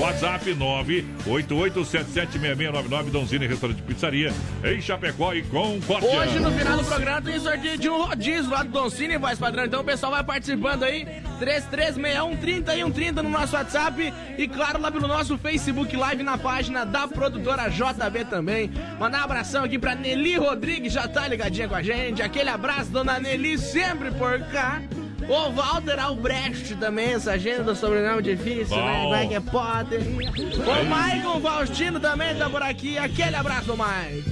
WhatsApp 0.00 0.54
988776699 0.54 3.10
Donzini 3.10 3.46
Restaurante 3.46 3.82
Pizzaria 3.82 4.32
em 4.64 4.80
Chapecó 4.80 5.34
e 5.34 5.42
Concórdia. 5.42 6.08
Hoje, 6.08 6.38
no 6.38 6.52
final 6.52 6.78
do 6.78 6.84
programa, 6.84 7.20
tem 7.22 7.40
sorteio 7.40 7.78
de 7.78 7.88
um 7.88 8.02
rodízio 8.02 8.50
lá 8.50 8.62
do 8.62 8.70
Don 8.70 8.88
Cine, 8.88 9.18
voz 9.18 9.36
padrão. 9.38 9.64
Então 9.64 9.80
o 9.80 9.84
pessoal 9.84 10.12
vai 10.12 10.22
participando 10.22 10.84
aí. 10.84 11.04
3361 11.38 13.22
no 13.22 13.28
nosso 13.28 13.56
WhatsApp. 13.56 14.14
E 14.38 14.46
claro, 14.46 14.80
lá 14.80 14.92
pelo 14.92 15.08
nosso 15.08 15.36
Facebook 15.36 15.96
Live 15.96 16.22
na 16.22 16.38
página 16.38 16.84
da 16.84 17.08
produtora 17.08 17.68
JB 17.68 18.26
também. 18.30 18.70
Mandar 18.98 19.22
um 19.22 19.24
abração 19.24 19.64
aqui 19.64 19.78
pra 19.78 19.94
Nelly 19.94 20.36
Rodrigues, 20.36 20.92
já 20.92 21.08
tá 21.08 21.26
ligadinha 21.26 21.68
com 21.68 21.74
a 21.74 21.82
gente. 21.82 22.20
Aquele 22.22 22.50
abraço, 22.50 22.90
dona 22.90 23.18
Nelly, 23.18 23.58
sempre 23.58 24.10
por 24.12 24.38
cá. 24.52 24.80
O 25.28 25.50
Walter 25.52 25.98
Albrecht 25.98 26.74
também, 26.76 27.12
essa 27.12 27.32
agenda 27.32 27.62
do 27.64 27.74
sobrenome 27.76 28.22
difícil, 28.22 28.76
né? 28.76 28.92
Bom. 28.92 29.02
Como 29.02 29.14
é 29.14 29.26
que 29.26 29.34
é 29.34 29.40
pode? 29.40 29.96
O 29.96 30.84
Maicon 30.88 31.40
Faustino 31.40 32.00
também 32.00 32.34
tá 32.36 32.48
por 32.50 32.62
aqui. 32.62 32.98
Aquele 32.98 33.36
abraço, 33.36 33.76
Maicon. 33.76 34.30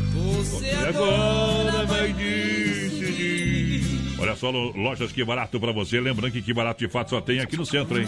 E 0.62 0.71
agora 0.89 1.87
vai 1.87 2.12
decidir. 2.12 3.60
Olha 4.20 4.36
só, 4.36 4.51
lo- 4.51 4.76
lojas 4.76 5.10
que 5.12 5.24
barato 5.24 5.59
pra 5.59 5.72
você. 5.72 5.98
Lembrando 6.01 6.30
que 6.32 6.42
que 6.42 6.52
barato 6.52 6.78
de 6.84 6.90
fato 6.92 7.10
só 7.10 7.20
tem 7.20 7.40
aqui 7.40 7.56
no 7.56 7.64
centro, 7.64 7.98
hein? 7.98 8.06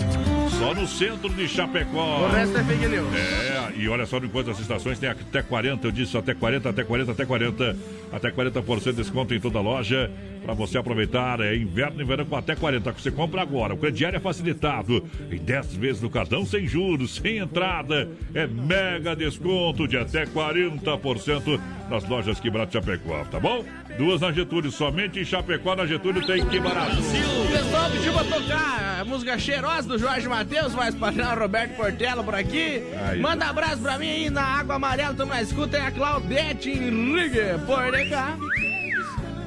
Só 0.58 0.74
no 0.74 0.86
centro 0.86 1.30
de 1.30 1.48
Chapecó. 1.48 2.26
O 2.26 2.28
resto 2.28 2.58
é 2.58 2.64
fake 2.64 2.86
news. 2.86 3.14
É, 3.14 3.72
e 3.78 3.88
olha 3.88 4.04
só, 4.04 4.18
enquanto 4.18 4.50
as 4.50 4.60
estações 4.60 4.98
tem 4.98 5.08
até 5.08 5.42
40, 5.42 5.86
eu 5.86 5.90
disse 5.90 6.16
até 6.16 6.34
40, 6.34 6.68
até 6.68 6.84
40, 6.84 7.12
até 7.12 7.24
40, 7.24 7.76
até 8.12 8.30
40% 8.30 8.84
de 8.90 8.92
desconto 8.92 9.32
em 9.34 9.40
toda 9.40 9.58
a 9.58 9.62
loja. 9.62 10.10
Pra 10.44 10.54
você 10.54 10.76
aproveitar, 10.76 11.40
é 11.40 11.56
inverno 11.56 12.00
e 12.02 12.04
verão 12.04 12.24
com 12.26 12.36
até 12.36 12.54
40. 12.56 12.92
que 12.92 13.00
Você 13.00 13.10
compra 13.12 13.40
agora. 13.42 13.74
O 13.74 13.78
crediário 13.78 14.16
é 14.16 14.20
facilitado. 14.20 15.04
Em 15.30 15.36
10 15.38 15.74
vezes 15.76 16.02
no 16.02 16.10
cartão, 16.10 16.44
sem 16.44 16.66
juros, 16.66 17.14
sem 17.14 17.38
entrada. 17.38 18.10
É 18.34 18.46
mega 18.46 19.14
desconto 19.14 19.86
de 19.86 19.96
até 19.96 20.26
40% 20.26 21.60
nas 21.88 22.06
lojas 22.08 22.40
que 22.40 22.50
barato 22.50 22.72
Chapecó, 22.72 23.24
tá 23.30 23.38
bom? 23.38 23.64
Duas 23.98 24.20
na 24.20 24.32
Getúlio, 24.32 24.70
somente 24.70 25.20
em 25.20 25.24
Chapecó, 25.24 25.76
na 25.76 25.86
Getúlio 25.86 26.26
tem 26.26 26.44
que 26.46 26.58
barato. 26.58 26.96
O 26.96 27.52
pessoal 27.52 27.90
pediu 27.90 28.12
pra 28.12 28.24
tocar 28.24 29.00
a 29.00 29.04
música 29.04 29.38
cheirosa 29.38 29.88
do 29.88 29.98
Jorge 29.98 30.28
Matheus, 30.28 30.74
mais 30.74 30.94
padrão 30.94 31.34
Roberto 31.36 31.76
Portela 31.76 32.24
por 32.24 32.34
aqui. 32.34 32.82
Aí. 33.06 33.20
Manda 33.20 33.46
abraço 33.46 33.78
pra 33.78 33.98
mim 33.98 34.08
aí 34.08 34.30
na 34.30 34.42
Água 34.42 34.76
Amarela, 34.76 35.14
tamo 35.14 35.32
na 35.32 35.42
escuta, 35.42 35.78
tem 35.78 35.86
a 35.86 35.90
Claudete 35.90 36.70
Henrique 36.70 37.38
por 37.66 38.08
cá. 38.08 38.36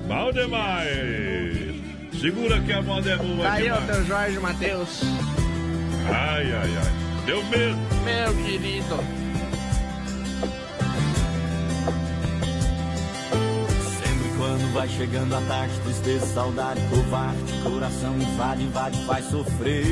Bom 0.08 0.32
demais! 0.32 1.76
Segura 2.20 2.60
que 2.62 2.72
a 2.72 2.82
moda 2.82 3.12
é 3.12 3.18
boa 3.18 3.44
Tá 3.44 3.54
aí 3.54 3.72
o 3.72 3.82
teu 3.82 4.06
Jorge 4.06 4.40
Matheus. 4.40 5.02
Ai, 6.08 6.52
ai, 6.52 6.78
ai. 6.78 7.26
Deu 7.26 7.44
medo. 7.46 7.78
Meu 8.04 8.46
querido. 8.46 9.25
Vai 14.76 14.90
chegando 14.90 15.34
a 15.34 15.40
tarde, 15.40 15.80
tristeza, 15.86 16.26
saudade, 16.26 16.82
covarde, 16.90 17.54
coração 17.64 18.14
invade, 18.18 18.64
invade, 18.64 19.06
faz 19.06 19.26
sofrer. 19.28 19.86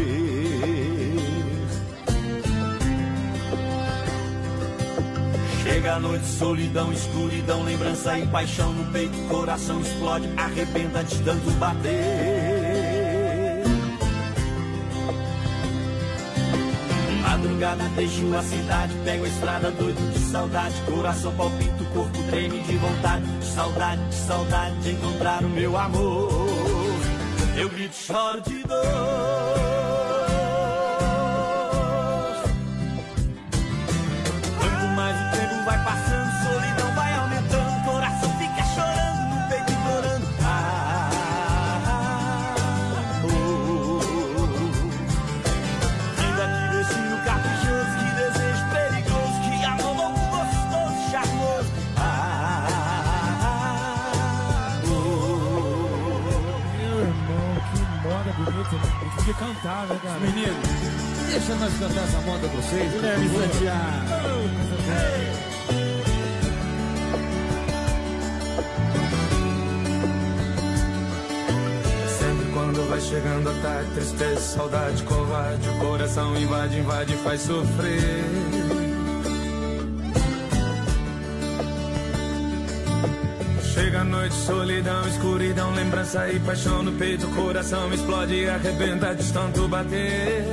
Chega 5.63 5.93
a 5.93 5.99
noite, 6.01 6.25
solidão, 6.25 6.91
escuridão, 6.91 7.63
lembrança 7.63 8.19
e 8.19 8.27
paixão 8.27 8.73
no 8.73 8.91
peito, 8.91 9.17
coração 9.29 9.79
explode, 9.79 10.29
arrebenta 10.35 11.01
de 11.01 11.17
tanto 11.23 11.49
bater. 11.51 12.52
Madrugada 17.63 17.89
deixo 17.95 18.35
a 18.35 18.43
cidade, 18.43 18.93
pego 19.05 19.23
a 19.23 19.27
estrada 19.29 19.71
doido 19.71 20.11
de 20.11 20.19
saudade, 20.19 20.75
coração 20.81 21.33
palpita, 21.33 21.81
o 21.81 21.85
corpo 21.93 22.23
treme 22.29 22.59
de 22.59 22.75
vontade, 22.75 23.25
de 23.25 23.45
saudade, 23.45 24.05
de 24.09 24.15
saudade 24.15 24.75
de 24.81 24.91
encontrar 24.91 25.45
o 25.45 25.49
meu 25.49 25.77
amor. 25.77 26.45
Eu 27.55 27.69
grito, 27.69 27.95
choro 27.95 28.41
de 28.41 28.63
dor. 28.63 29.42
Que 59.23 59.33
cantar, 59.35 59.87
né, 59.87 59.97
cara? 60.03 60.19
Menino, 60.19 60.53
deixa 61.29 61.55
nós 61.55 61.73
cantar 61.79 62.03
essa 62.03 62.19
moda 62.21 62.47
pra 62.47 62.61
vocês. 62.61 62.91
Guilherme. 62.91 63.29
Santiago. 63.29 64.23
Sempre 72.19 72.51
quando 72.53 72.89
vai 72.89 72.99
chegando 72.99 73.49
a 73.49 73.53
tarde, 73.61 73.91
tristeza, 73.91 74.41
saudade, 74.41 75.03
covarde, 75.03 75.69
o 75.69 75.79
coração 75.79 76.35
invade, 76.35 76.79
invade, 76.79 77.15
faz 77.17 77.41
sofrer. 77.41 78.42
Noite, 84.03 84.35
solidão, 84.35 85.07
escuridão, 85.07 85.73
lembrança 85.73 86.29
e 86.29 86.39
paixão 86.39 86.83
no 86.83 86.91
peito, 86.93 87.27
coração 87.29 87.93
explode 87.93 88.33
e 88.33 88.49
arrebenta 88.49 89.15
de 89.15 89.33
tanto 89.33 89.67
bater. 89.67 90.43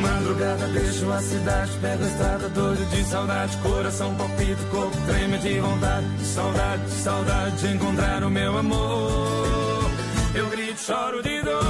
Madrugada 0.00 0.68
deixo 0.68 1.12
a 1.12 1.18
cidade, 1.20 1.70
pego 1.80 2.04
a 2.04 2.06
estrada 2.06 2.48
doido 2.48 2.90
de 2.90 3.04
saudade, 3.04 3.56
coração 3.58 4.14
palpita, 4.14 4.64
corpo 4.70 4.96
treme 5.06 5.38
de 5.38 5.60
vontade, 5.60 6.06
de 6.06 6.24
saudade, 6.24 6.82
de 6.84 6.92
saudade 6.92 7.56
de 7.56 7.74
encontrar 7.74 8.24
o 8.24 8.30
meu 8.30 8.58
amor. 8.58 9.90
Eu 10.34 10.48
grito, 10.50 10.80
choro 10.80 11.22
de 11.22 11.42
dor. 11.42 11.63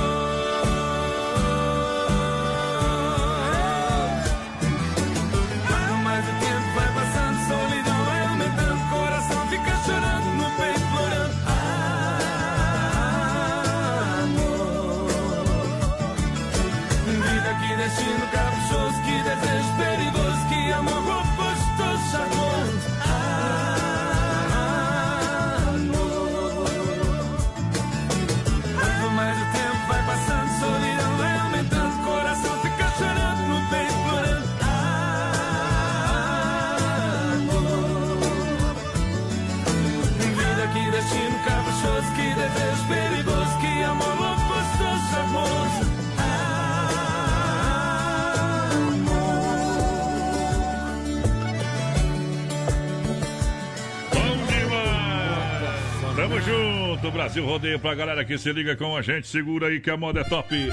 Junto, 57.04 57.10
Brasil 57.10 57.44
Rodeio 57.44 57.78
pra 57.78 57.94
galera 57.94 58.24
que 58.24 58.38
se 58.38 58.52
liga 58.52 58.74
com 58.76 58.96
a 58.96 59.02
gente. 59.02 59.28
Segura 59.28 59.68
aí 59.68 59.80
que 59.80 59.90
a 59.90 59.96
moda 59.96 60.20
é 60.20 60.24
top. 60.24 60.54
Em 60.54 60.66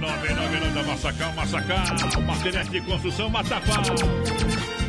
nome, 0.00 0.28
em 0.28 0.34
nome, 0.34 0.60
nome 0.60 0.74
da 0.74 0.82
Massacal, 0.84 1.32
Massacal, 1.32 2.22
materiais 2.22 2.68
de 2.70 2.80
construção, 2.82 3.28
Matapá. 3.28 3.82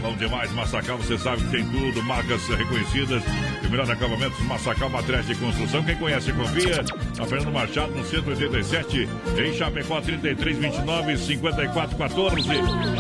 Bom 0.02 0.14
demais, 0.16 0.52
Massacal, 0.54 0.98
você 0.98 1.18
sabe 1.18 1.44
que 1.44 1.52
tem 1.52 1.66
tudo, 1.66 2.04
marcas 2.04 2.48
reconhecidas 2.48 3.24
e 3.64 3.68
melhor 3.68 3.90
acabamentos, 3.90 4.40
Massacal, 4.42 4.90
materiais 4.90 5.26
de 5.26 5.36
construção. 5.36 5.84
Quem 5.84 5.96
conhece, 5.96 6.32
confia. 6.32 6.84
Na 7.18 7.26
Fernando 7.26 7.52
Machado, 7.52 7.92
no 7.94 8.06
187, 8.06 9.10
em 9.38 9.54
Chapecó, 9.54 10.00
33, 10.00 10.58
29, 10.58 11.18
54, 11.18 11.98
14. 11.98 12.50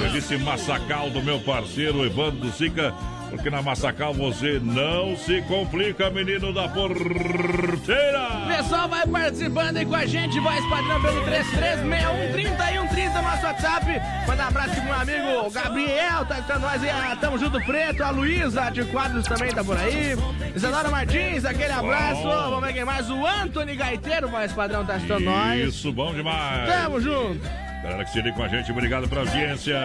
Eu 0.03 0.09
disse 0.11 0.37
Massacal 0.37 1.09
do 1.11 1.21
meu 1.21 1.39
parceiro 1.39 2.03
Evandro 2.05 2.51
Sica. 2.51 2.93
Porque 3.29 3.49
na 3.49 3.61
Massacal 3.61 4.13
você 4.13 4.59
não 4.61 5.15
se 5.17 5.41
complica, 5.43 6.09
menino 6.09 6.53
da 6.53 6.67
porteira. 6.67 8.45
Pessoal, 8.47 8.87
vai 8.87 9.05
participando 9.05 9.77
aí 9.77 9.85
com 9.85 9.95
a 9.95 10.05
gente, 10.05 10.39
voz 10.39 10.65
padrão 10.69 11.01
pelo 11.01 11.23
3361 11.23 12.29
nosso 13.39 13.45
WhatsApp. 13.45 13.85
Manda 14.27 14.43
um 14.43 14.47
abraço 14.47 14.75
pro 14.75 14.83
meu 14.83 14.93
amigo 14.93 15.47
o 15.47 15.51
Gabriel, 15.51 16.25
tá 16.25 16.41
com 16.41 16.59
nós 16.59 16.83
aí, 16.83 16.89
ah, 16.89 17.17
tamo 17.19 17.37
junto 17.37 17.59
preto, 17.65 18.03
a 18.03 18.09
Luísa 18.09 18.69
de 18.69 18.83
Quadros 18.85 19.25
também 19.25 19.51
tá 19.51 19.63
por 19.63 19.77
aí. 19.77 20.15
Isadora 20.55 20.89
Martins, 20.89 21.45
aquele 21.45 21.71
abraço. 21.71 22.23
Bom. 22.23 22.49
Vamos 22.49 22.67
ver 22.67 22.73
quem 22.73 22.85
mais, 22.85 23.09
o 23.09 23.25
Anthony 23.25 23.75
Gaiteiro, 23.75 24.27
voz 24.27 24.51
padrão, 24.51 24.85
tá 24.85 24.95
assistindo 24.95 25.19
nós. 25.19 25.59
Isso, 25.59 25.91
bom 25.91 26.13
demais. 26.13 26.67
Tamo 26.69 26.99
junto. 26.99 27.41
Galera 27.83 28.03
que 28.03 28.11
se 28.11 28.21
liga 28.21 28.35
com 28.35 28.43
a 28.43 28.47
gente, 28.47 28.71
obrigado 28.71 29.07
pela 29.07 29.21
audiência. 29.21 29.77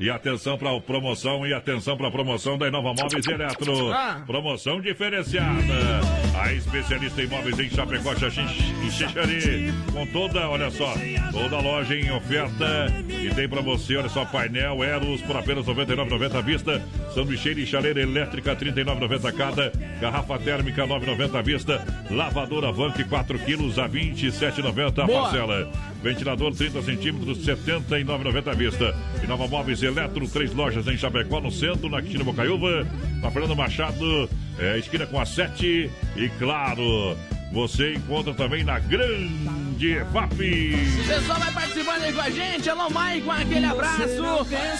E 0.00 0.08
atenção 0.08 0.56
para 0.56 0.74
a 0.74 0.80
promoção 0.80 1.46
e 1.46 1.52
atenção 1.52 1.94
para 1.94 2.08
a 2.08 2.10
promoção 2.10 2.56
da 2.56 2.66
Inova 2.66 2.94
Móveis 2.94 3.26
Eletro. 3.26 3.92
Ah. 3.92 4.22
Promoção 4.26 4.80
diferenciada. 4.80 6.00
A 6.40 6.54
especialista 6.54 7.22
em 7.22 7.26
móveis 7.26 7.58
em 7.58 7.68
Chapecó, 7.68 8.16
Xaxim 8.16 8.46
e 8.82 8.90
Xixari. 8.90 9.70
Com 9.92 10.06
toda, 10.06 10.48
olha 10.48 10.70
só, 10.70 10.94
toda 11.30 11.56
a 11.56 11.60
loja 11.60 11.94
em 11.94 12.10
oferta. 12.12 12.86
E 13.10 13.28
tem 13.34 13.46
para 13.46 13.60
você, 13.60 13.98
olha 13.98 14.08
só, 14.08 14.24
painel 14.24 14.82
Eros 14.82 15.20
por 15.20 15.36
apenas 15.36 15.66
R$ 15.66 15.74
99,90 15.74 16.34
à 16.34 16.40
vista. 16.40 16.82
Sanduicheira 17.14 17.60
e 17.60 17.66
chaleira 17.66 18.00
elétrica, 18.00 18.54
R$ 18.54 18.72
39,90 18.72 19.32
cada. 19.36 19.70
Garrafa 20.00 20.38
térmica, 20.38 20.82
R$ 20.82 20.94
9,90 20.94 21.38
à 21.38 21.42
vista. 21.42 22.06
Lavadora 22.10 22.72
Vank, 22.72 23.04
4 23.04 23.38
quilos 23.40 23.78
a 23.78 23.84
R$ 23.84 24.00
27,90 24.14 25.04
a 25.04 25.06
parcela. 25.06 25.70
Ventilador 26.02 26.54
30 26.54 26.80
centímetros, 26.80 27.46
R$ 27.46 27.54
79,90 27.54 28.48
à 28.48 28.54
vista. 28.54 28.96
E 29.22 29.26
Nova 29.26 29.46
Móveis 29.46 29.82
Eletro, 29.82 29.89
três 30.32 30.52
lojas 30.54 30.86
em 30.86 30.96
Chapecó, 30.96 31.40
no 31.40 31.50
centro, 31.50 31.88
na 31.88 32.00
Quintina 32.00 32.24
Bocaiúva, 32.24 32.86
na 33.20 33.30
Fernando 33.30 33.56
Machado, 33.56 34.28
é, 34.58 34.78
esquina 34.78 35.06
com 35.06 35.20
a 35.20 35.26
7. 35.26 35.90
E 36.16 36.28
claro, 36.38 37.16
você 37.52 37.94
encontra 37.94 38.32
também 38.34 38.62
na 38.62 38.78
Grande 38.78 39.98
FAP. 40.12 40.32
O 40.32 41.06
pessoal 41.06 41.38
vai 41.38 41.52
participando 41.52 42.02
aí 42.02 42.12
com 42.12 42.20
a 42.20 42.30
gente. 42.30 42.70
Alô, 42.70 42.90
Maicon, 42.90 43.30
aquele 43.32 43.66
abraço. 43.66 44.02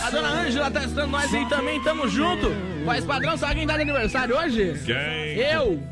A 0.05 0.11
dona 0.11 0.29
Ângela 0.29 0.71
tá 0.71 0.85
estando 0.85 1.11
nós 1.11 1.35
aí 1.35 1.49
também, 1.49 1.83
tamo 1.83 2.09
junto. 2.09 2.51
Voz 2.85 3.05
padrão, 3.05 3.37
sabe 3.37 3.57
quem 3.57 3.67
tá 3.67 3.77
de 3.77 3.83
aniversário 3.83 4.37
hoje? 4.37 4.81
Quem? 4.85 5.39
Eu. 5.39 5.83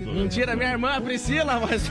Mentira, 0.00 0.56
minha 0.56 0.70
irmã, 0.72 0.90
a 0.96 1.00
Priscila. 1.00 1.58
Voz... 1.58 1.90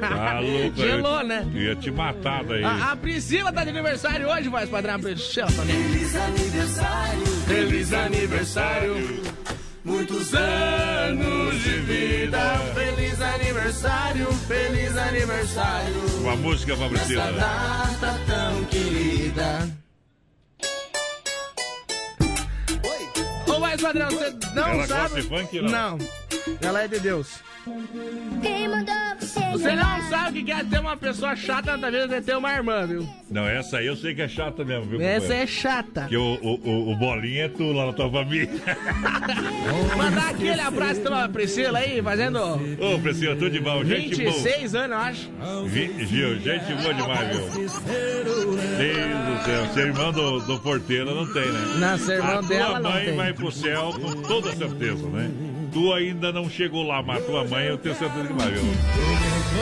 Tá 0.00 0.40
louco, 0.40 0.76
Gelou, 0.76 1.22
né? 1.24 1.46
Ia 1.54 1.74
te 1.76 1.90
matar 1.90 2.44
daí. 2.44 2.62
A, 2.64 2.92
a 2.92 2.96
Priscila 2.96 3.52
tá 3.52 3.64
de 3.64 3.70
aniversário 3.70 4.28
hoje, 4.28 4.48
voz 4.48 4.68
padrão. 4.68 4.94
A 4.94 4.98
Priscila 4.98 5.46
também. 5.52 5.76
Feliz 5.84 6.16
aniversário, 6.16 7.26
Feliz 7.46 7.92
aniversário. 7.92 9.22
muitos 9.84 10.34
anos 10.34 11.62
de 11.62 11.70
vida. 11.80 12.58
Feliz 12.74 13.20
aniversário, 13.20 14.26
feliz 14.48 14.96
aniversário. 14.96 15.94
Uma 16.20 16.36
música 16.36 16.76
pra 16.76 16.88
Nessa 16.88 17.04
Priscila. 17.04 17.32
data 17.32 18.20
tão 18.26 18.64
querida. 18.64 19.68
Padrão, 23.78 24.08
você 24.10 24.34
não 24.54 24.68
Ela 24.68 24.86
sabe. 24.86 25.00
gosta 25.02 25.22
de 25.22 25.28
funk, 25.28 25.60
não? 25.62 25.70
Não. 25.70 25.98
Ela 26.62 26.82
é 26.82 26.88
de 26.88 26.98
Deus. 27.00 27.40
Quem 28.42 28.68
mandou 28.68 28.94
você? 29.20 29.40
Você 29.58 29.74
não 29.74 30.02
sabe 30.08 30.40
o 30.40 30.44
que 30.44 30.52
é 30.52 30.62
ter 30.64 30.78
uma 30.80 30.96
pessoa 30.96 31.34
chata 31.36 31.76
na 31.76 31.90
vida 31.90 32.06
de 32.08 32.20
ter 32.20 32.36
uma 32.36 32.52
irmã, 32.52 32.86
viu? 32.86 33.08
Não, 33.30 33.46
essa 33.46 33.78
aí 33.78 33.86
eu 33.86 33.96
sei 33.96 34.14
que 34.14 34.22
é 34.22 34.28
chata 34.28 34.64
mesmo, 34.64 34.84
viu? 34.86 35.00
Essa 35.00 35.20
companheiro? 35.20 35.42
é 35.42 35.46
chata. 35.46 36.06
Que 36.08 36.16
o, 36.16 36.38
o, 36.42 36.60
o, 36.68 36.92
o 36.92 36.96
Bolinha 36.96 37.44
é 37.46 37.48
tu 37.48 37.72
lá 37.72 37.86
na 37.86 37.92
tua 37.92 38.10
família. 38.10 38.48
Mandar 39.96 40.30
aquele 40.30 40.60
abraço 40.60 41.00
pra 41.00 41.28
Priscila 41.28 41.78
aí, 41.78 42.00
fazendo 42.02 42.38
Ô, 42.38 42.98
Priscila, 43.00 43.34
tudo 43.34 43.50
de 43.50 43.60
bom, 43.60 43.84
gente 43.84 44.22
boa. 44.22 44.32
26 44.36 44.74
anos, 44.74 44.90
eu 44.90 44.98
acho. 45.02 45.30
Vi- 45.66 45.86
Viu, 46.06 46.38
gente 46.40 46.72
boa 46.82 46.94
demais, 46.94 47.36
viu? 47.36 47.46
Deus 47.48 47.72
do 47.74 49.44
céu, 49.44 49.66
ser 49.74 49.86
irmão 49.86 50.12
do, 50.12 50.40
do 50.40 50.58
porteiro 50.60 51.14
não 51.14 51.26
tem, 51.32 51.46
né? 51.46 51.60
Não, 51.78 51.98
ser 51.98 52.14
irmão 52.14 52.38
a 52.38 52.40
dela 52.42 52.66
tua 52.70 52.80
não 52.80 52.90
mãe 52.92 53.04
tem. 53.06 53.16
vai 53.16 53.32
pro 53.32 53.50
céu 53.50 53.92
com 54.00 54.22
toda 54.22 54.52
certeza, 54.54 55.08
né? 55.08 55.30
Tu 55.76 55.92
ainda 55.92 56.32
não 56.32 56.48
chegou 56.48 56.82
lá, 56.86 57.02
mas 57.02 57.22
tua 57.26 57.44
mãe 57.44 57.66
eu 57.66 57.76
tenho 57.76 57.94
certeza 57.94 58.26
que 58.26 58.32
vai, 58.32 58.50
viu? 58.50 58.62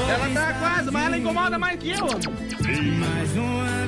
Ela 0.09 0.29
tá 0.29 0.55
quase, 0.61 0.91
mas 0.93 1.07
ela 1.07 1.19
incomoda 1.19 1.59
mais 1.59 1.77
que 1.77 1.91
eu. 1.91 2.07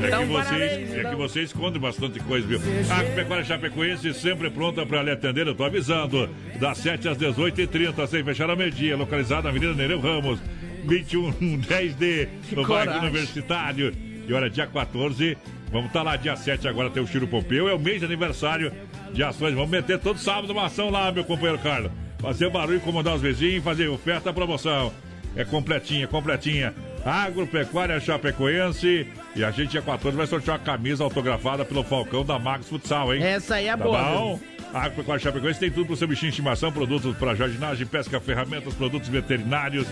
É 0.03 0.09
Então, 0.09 0.23
que, 0.23 0.33
vocês, 0.33 0.61
é 0.73 0.99
então. 0.99 1.11
que 1.13 1.17
vocês 1.17 1.47
escondem 1.51 1.81
bastante 1.81 2.19
coisa, 2.19 2.45
viu? 2.45 2.61
A 2.91 3.15
Pecuária 3.15 3.45
Chapecoense 3.45 4.13
sempre 4.13 4.51
pronta 4.51 4.85
para 4.85 5.05
lhe 5.05 5.13
atender, 5.13 5.47
eu 5.47 5.55
tô 5.55 5.63
avisando. 5.63 6.29
Das 6.59 6.79
7 6.79 7.11
às 7.11 7.17
18h30, 7.17 8.05
sem 8.09 8.25
fechar 8.25 8.51
a 8.51 8.57
meia-dia, 8.57 8.97
localizada 8.97 9.43
na 9.43 9.51
Avenida 9.51 9.73
Nereu 9.75 10.01
Ramos, 10.01 10.41
2110D, 10.85 12.29
no 12.57 12.67
bairro. 12.67 12.99
Universitário. 13.03 13.93
E 14.29 14.33
olha, 14.33 14.51
dia 14.51 14.67
14, 14.67 15.39
vamos 15.71 15.87
estar 15.87 16.03
lá 16.03 16.17
dia 16.17 16.35
7 16.35 16.67
agora, 16.67 16.91
tem 16.91 17.01
o 17.01 17.07
Chiro 17.07 17.29
Pompeu, 17.29 17.69
é 17.69 17.73
o 17.75 17.79
mês 17.79 18.01
de 18.01 18.05
aniversário 18.05 18.73
de 19.13 19.23
ações. 19.23 19.55
Vamos 19.55 19.71
meter 19.71 20.01
todo 20.01 20.19
sábado 20.19 20.53
uma 20.53 20.67
ação 20.67 20.91
lá, 20.91 21.13
meu 21.13 21.23
companheiro 21.23 21.63
Carlos. 21.63 21.93
Fazer 22.27 22.51
barulho, 22.51 22.79
incomodar 22.79 23.15
os 23.15 23.23
vizinhos, 23.23 23.63
fazer 23.63 23.87
oferta, 23.87 24.33
promoção. 24.33 24.93
É 25.37 25.45
completinha, 25.45 26.09
completinha. 26.09 26.75
Agropecuária 27.05 28.01
Chapecoense. 28.01 29.07
E 29.37 29.45
a 29.45 29.51
gente, 29.53 29.71
dia 29.71 29.83
14, 29.83 30.17
vai 30.17 30.27
sortear 30.27 30.57
uma 30.59 30.65
camisa 30.65 31.05
autografada 31.05 31.65
pelo 31.65 31.85
Falcão 31.85 32.25
da 32.25 32.37
Max 32.37 32.69
Futsal, 32.69 33.15
hein? 33.15 33.23
Essa 33.23 33.55
aí 33.55 33.69
é 33.69 33.77
Tá 33.77 33.85
boa. 33.85 34.03
bom? 34.03 34.41
A 34.75 34.81
Agropecuária 34.87 35.23
Chapecoense 35.23 35.61
tem 35.61 35.71
tudo 35.71 35.87
para 35.87 35.95
o 35.95 35.97
seu 35.97 36.09
bichinho 36.09 36.33
de 36.33 36.35
estimação, 36.35 36.73
produtos 36.73 37.17
para 37.17 37.33
jardinagem, 37.37 37.87
pesca, 37.87 38.19
ferramentas, 38.19 38.75
produtos 38.75 39.09
veterinários. 39.09 39.87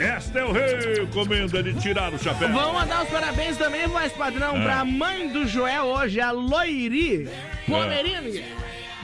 Esta 0.00 0.38
é 0.38 0.44
o 0.44 0.52
rei, 0.52 1.06
comenda 1.12 1.62
de 1.62 1.74
tirar 1.74 2.14
o 2.14 2.18
chapéu. 2.18 2.48
Vamos 2.50 2.72
mandar 2.80 3.04
os 3.04 3.10
parabéns 3.10 3.58
também, 3.58 3.86
voz 3.88 4.10
padrão, 4.14 4.56
Ah. 4.56 4.62
pra 4.62 4.84
mãe 4.86 5.28
do 5.28 5.46
Joel 5.46 5.84
hoje, 5.84 6.18
a 6.18 6.30
Loiri 6.30 7.28
Pomerine. 7.66 8.42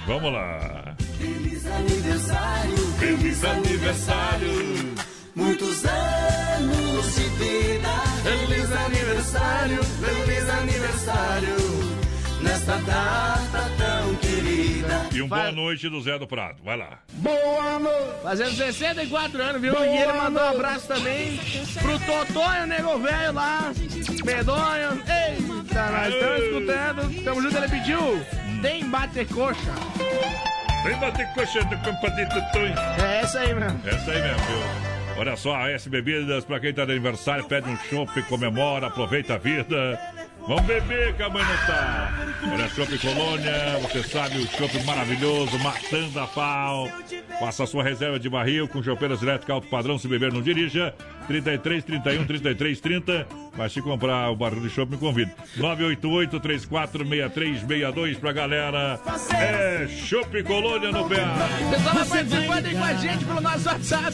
Vamos 0.07 0.33
lá. 0.33 0.80
Feliz 1.21 1.67
aniversário, 1.67 2.77
Feliz 2.99 3.45
aniversário. 3.45 4.95
muitos 5.35 5.85
anos 5.85 7.15
de 7.15 7.23
vida. 7.23 7.89
Feliz 8.23 8.73
aniversário, 8.73 9.85
feliz 9.85 10.49
aniversário. 10.49 12.01
Nesta 12.41 12.77
data 12.77 13.71
tão 13.77 14.15
querida. 14.17 15.09
E 15.13 15.21
um 15.21 15.29
boa 15.29 15.53
noite 15.53 15.91
do 15.91 16.01
Zé 16.01 16.19
do 16.19 16.27
Prado. 16.27 16.57
Vai 16.65 16.79
lá. 16.79 17.01
Boa 17.13 17.79
noite. 17.79 18.23
Fazendo 18.23 18.57
64 18.57 19.43
anos, 19.43 19.61
viu? 19.61 19.75
Boa 19.75 19.87
e 19.87 19.99
ele 19.99 20.13
mandou 20.15 20.43
um 20.43 20.49
abraço 20.49 20.89
também 20.89 21.39
pro 21.83 21.99
Totonho, 21.99 22.67
nego 22.67 22.99
velho 22.99 23.33
lá. 23.35 23.73
Medonho. 24.25 25.03
Eita, 25.07 25.91
nós 25.91 26.15
estamos 26.15 26.43
escutando. 26.45 27.25
Tamo 27.25 27.43
junto, 27.43 27.57
ele 27.59 27.69
pediu. 27.69 28.27
Tem 28.63 28.89
bate 28.89 29.25
coxa. 29.27 29.71
Vem 30.85 30.97
bater 30.99 31.27
coxa 31.35 31.63
do 31.65 31.77
compadito 31.79 32.35
Tonho. 32.53 32.75
É 33.03 33.21
essa 33.23 33.41
aí 33.41 33.55
mesmo. 33.55 33.81
Essa 33.87 34.11
aí 34.11 34.23
mesmo, 34.23 34.39
viu? 34.39 34.91
Olha 35.19 35.37
só, 35.37 35.55
a 35.55 35.71
S 35.71 35.89
Bebidas, 35.91 36.45
pra 36.47 36.59
quem 36.59 36.73
tá 36.73 36.87
de 36.87 36.93
aniversário, 36.93 37.45
pede 37.45 37.69
um 37.69 37.77
chopp, 37.77 38.23
comemora, 38.23 38.87
aproveita 38.87 39.35
a 39.35 39.39
vida. 39.39 40.01
Vamos 40.49 40.63
beber 40.65 41.15
que 41.15 41.23
a 41.23 41.29
mãe 41.29 41.43
não 41.45 41.67
tá. 41.67 42.13
Olha, 42.51 42.69
Chopp 42.69 42.99
Colônia, 42.99 43.79
você 43.83 44.03
sabe, 44.03 44.39
o 44.39 44.47
chopp 44.47 44.83
maravilhoso, 44.85 45.59
matando 45.59 46.19
a 46.19 46.27
pau. 46.27 46.89
Faça 47.39 47.67
sua 47.67 47.85
reserva 47.85 48.19
de 48.19 48.31
barril 48.31 48.67
com 48.67 48.83
chopeiras 48.83 49.23
elétricas 49.23 49.55
alto 49.55 49.69
padrão, 49.69 49.99
se 49.99 50.09
beber 50.09 50.33
não 50.33 50.41
dirija. 50.41 50.95
33, 51.31 51.85
31, 51.85 52.25
33, 52.27 52.81
30. 52.81 53.27
Mas 53.57 53.73
se 53.73 53.81
comprar 53.81 54.31
o 54.31 54.37
barril 54.37 54.63
de 54.63 54.71
chopp, 54.71 54.91
me 54.91 54.99
convida. 54.99 55.31
988 55.57 56.41
346362 56.41 58.19
pra 58.19 58.33
galera. 58.33 58.99
É 59.33 59.87
Chopp 59.87 60.43
Colônia 60.43 60.91
no 60.91 61.09
PA. 61.09 61.15
O 61.15 61.71
pessoal 61.71 61.95
vai 61.95 62.05
participando 62.05 62.67
aí 62.67 62.75
com 62.75 62.85
a 62.85 62.95
gente 62.95 63.25
pelo 63.25 63.41
nosso 63.41 63.69
WhatsApp. 63.69 64.13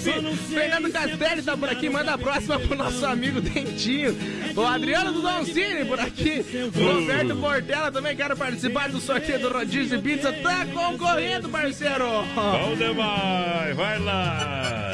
Fernando 0.52 0.93
Castelli 0.93 1.43
tá 1.43 1.56
por 1.56 1.68
aqui, 1.70 1.88
manda 1.88 2.12
a 2.12 2.18
próxima 2.18 2.59
pro 2.59 2.76
nosso 2.76 3.06
amigo 3.06 3.40
Dentinho. 3.40 4.14
O 4.55 4.60
Adriano 4.60 5.12
do 5.12 5.22
Doncini 5.22 5.86
por 5.86 5.98
aqui. 5.98 6.44
O 6.74 7.01
Roberto 7.01 7.36
Portela 7.36 7.90
também 7.90 8.14
quer 8.14 8.36
participar 8.36 8.90
do 8.90 9.01
sorteio 9.01 9.40
do 9.40 9.48
Rodízio 9.51 10.02
Pizza. 10.02 10.30
Tá 10.34 10.66
concorrendo, 10.66 11.48
parceiro. 11.48 12.05
Bom 12.34 12.76
demais, 12.76 13.74
vai 13.74 13.98
lá. 14.01 14.93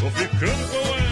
Tô 0.00 0.10
ficando 0.10 0.68
com 0.68 0.94
ela, 0.98 1.03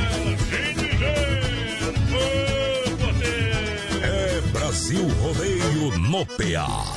Brasil 4.53 5.09
Rodeio 5.20 5.99
no 5.99 6.27
PA. 6.27 6.95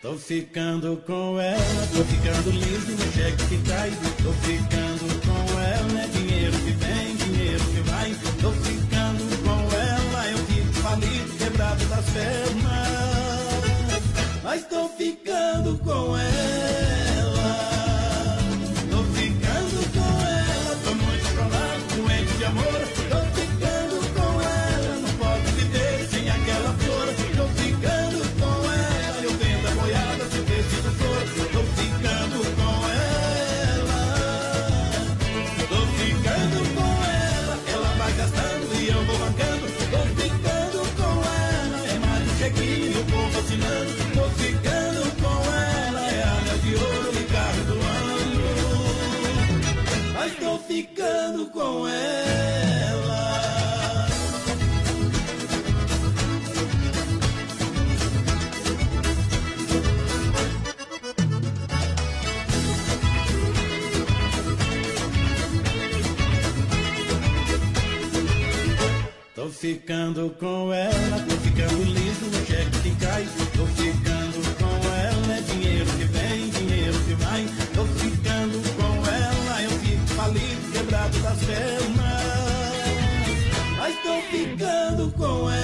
Tô 0.00 0.14
ficando 0.14 0.96
com 1.06 1.38
ela, 1.38 1.88
tô 1.94 2.04
ficando 2.04 2.50
lindo 2.50 2.92
no 2.92 3.12
cheque 3.12 3.46
que 3.48 3.68
cai. 3.68 3.90
Tô 4.22 4.32
ficando 4.32 5.20
com 5.26 5.60
ela, 5.60 6.00
é 6.02 6.06
dinheiro 6.08 6.52
que 6.52 6.72
vem, 6.72 7.16
dinheiro 7.16 7.64
que 7.64 7.80
vai. 7.90 8.14
Tô 8.40 8.50
ficando 8.50 9.42
com 9.44 9.76
ela, 9.76 10.30
eu 10.30 10.38
que 10.46 10.62
quebrado 11.38 11.84
das 11.86 12.04
pernas. 12.06 13.62
Mas 14.42 14.64
tô 14.66 14.88
ficando 14.88 15.78
com 15.78 16.16
ela. 16.16 16.61
Ficando 69.62 70.28
com 70.40 70.72
ela, 70.74 71.24
tô 71.28 71.36
ficando 71.36 71.84
liso 71.84 72.24
no 72.24 72.46
cheque 72.46 72.82
que 72.82 72.90
cai. 72.96 73.28
Tô 73.56 73.64
ficando 73.66 74.42
com 74.58 74.88
ela, 74.88 75.36
é 75.36 75.40
dinheiro 75.40 75.86
que 75.86 76.04
vem, 76.04 76.50
dinheiro 76.50 76.98
que 77.06 77.14
vai. 77.14 77.46
Tô 77.72 77.84
ficando 77.84 78.60
com 78.74 79.06
ela, 79.06 79.62
eu 79.62 79.70
fico 79.70 80.06
falido, 80.16 80.72
quebrado 80.72 81.16
das 81.20 81.38
pernas. 81.44 82.22
Mas 83.78 83.94
tô 84.02 84.20
ficando 84.36 85.12
com 85.12 85.48
ela. 85.48 85.61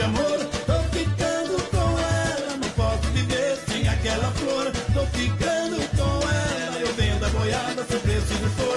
De 0.00 0.04
amor. 0.04 0.38
Tô 0.66 0.82
ficando 0.96 1.62
com 1.70 1.98
ela, 1.98 2.56
não 2.56 2.70
posso 2.70 3.06
viver 3.12 3.58
sem 3.68 3.86
aquela 3.86 4.30
flor. 4.32 4.72
Tô 4.94 5.04
ficando 5.18 5.76
com 5.96 6.28
ela, 6.28 6.78
eu 6.80 6.92
vendo 6.94 7.24
a 7.24 7.28
boiada 7.28 7.84
se 7.84 7.98
preciso 7.98 8.48
for. 8.56 8.69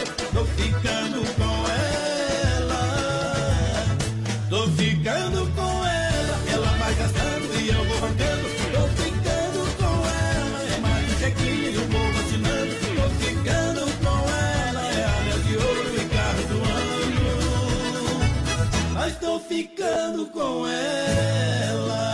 Ficando 19.54 20.26
com 20.28 20.68
ela. 20.68 22.14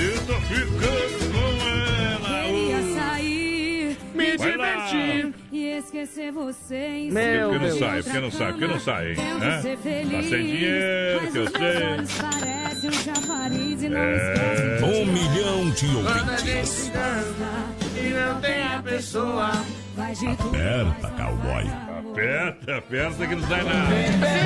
Eu 0.00 0.26
tô 0.26 0.40
ficando 0.42 1.32
com 1.32 1.48
ela. 1.68 2.44
Queria 2.46 2.94
sair, 2.94 3.96
me 4.14 4.36
divertir 4.36 5.34
e 5.50 5.64
esquecer 5.78 6.30
você. 6.30 7.08
Por 7.50 7.58
que 7.58 7.58
não 7.58 7.78
sai? 7.78 8.02
Por 8.04 8.12
que 8.12 8.20
não 8.20 8.30
sai? 8.30 8.52
Por 8.52 8.58
que 8.60 8.66
não 8.68 8.80
sai, 8.80 9.10
hein? 9.10 9.16
Hã? 9.42 9.60
Tá 10.12 10.22
sem 10.22 10.46
dinheiro, 10.46 11.32
que 11.32 11.38
eu 11.38 11.50
sei. 11.50 11.98
Um 11.98 12.06
É. 13.96 14.78
Um 14.84 15.06
milhão 15.06 15.70
de 15.70 15.86
ouvintes. 15.96 16.90
Gente 17.98 17.98
canta 17.98 18.00
e 18.00 18.10
não 18.10 18.40
tem 18.40 18.62
a 18.62 18.82
pessoa. 18.82 19.50
Aperta, 19.98 21.08
cowboy. 21.10 21.64
Aperta, 22.12 22.76
aperta 22.76 23.26
que 23.26 23.34
não 23.34 23.48
sai 23.48 23.64
nada. 23.64 23.94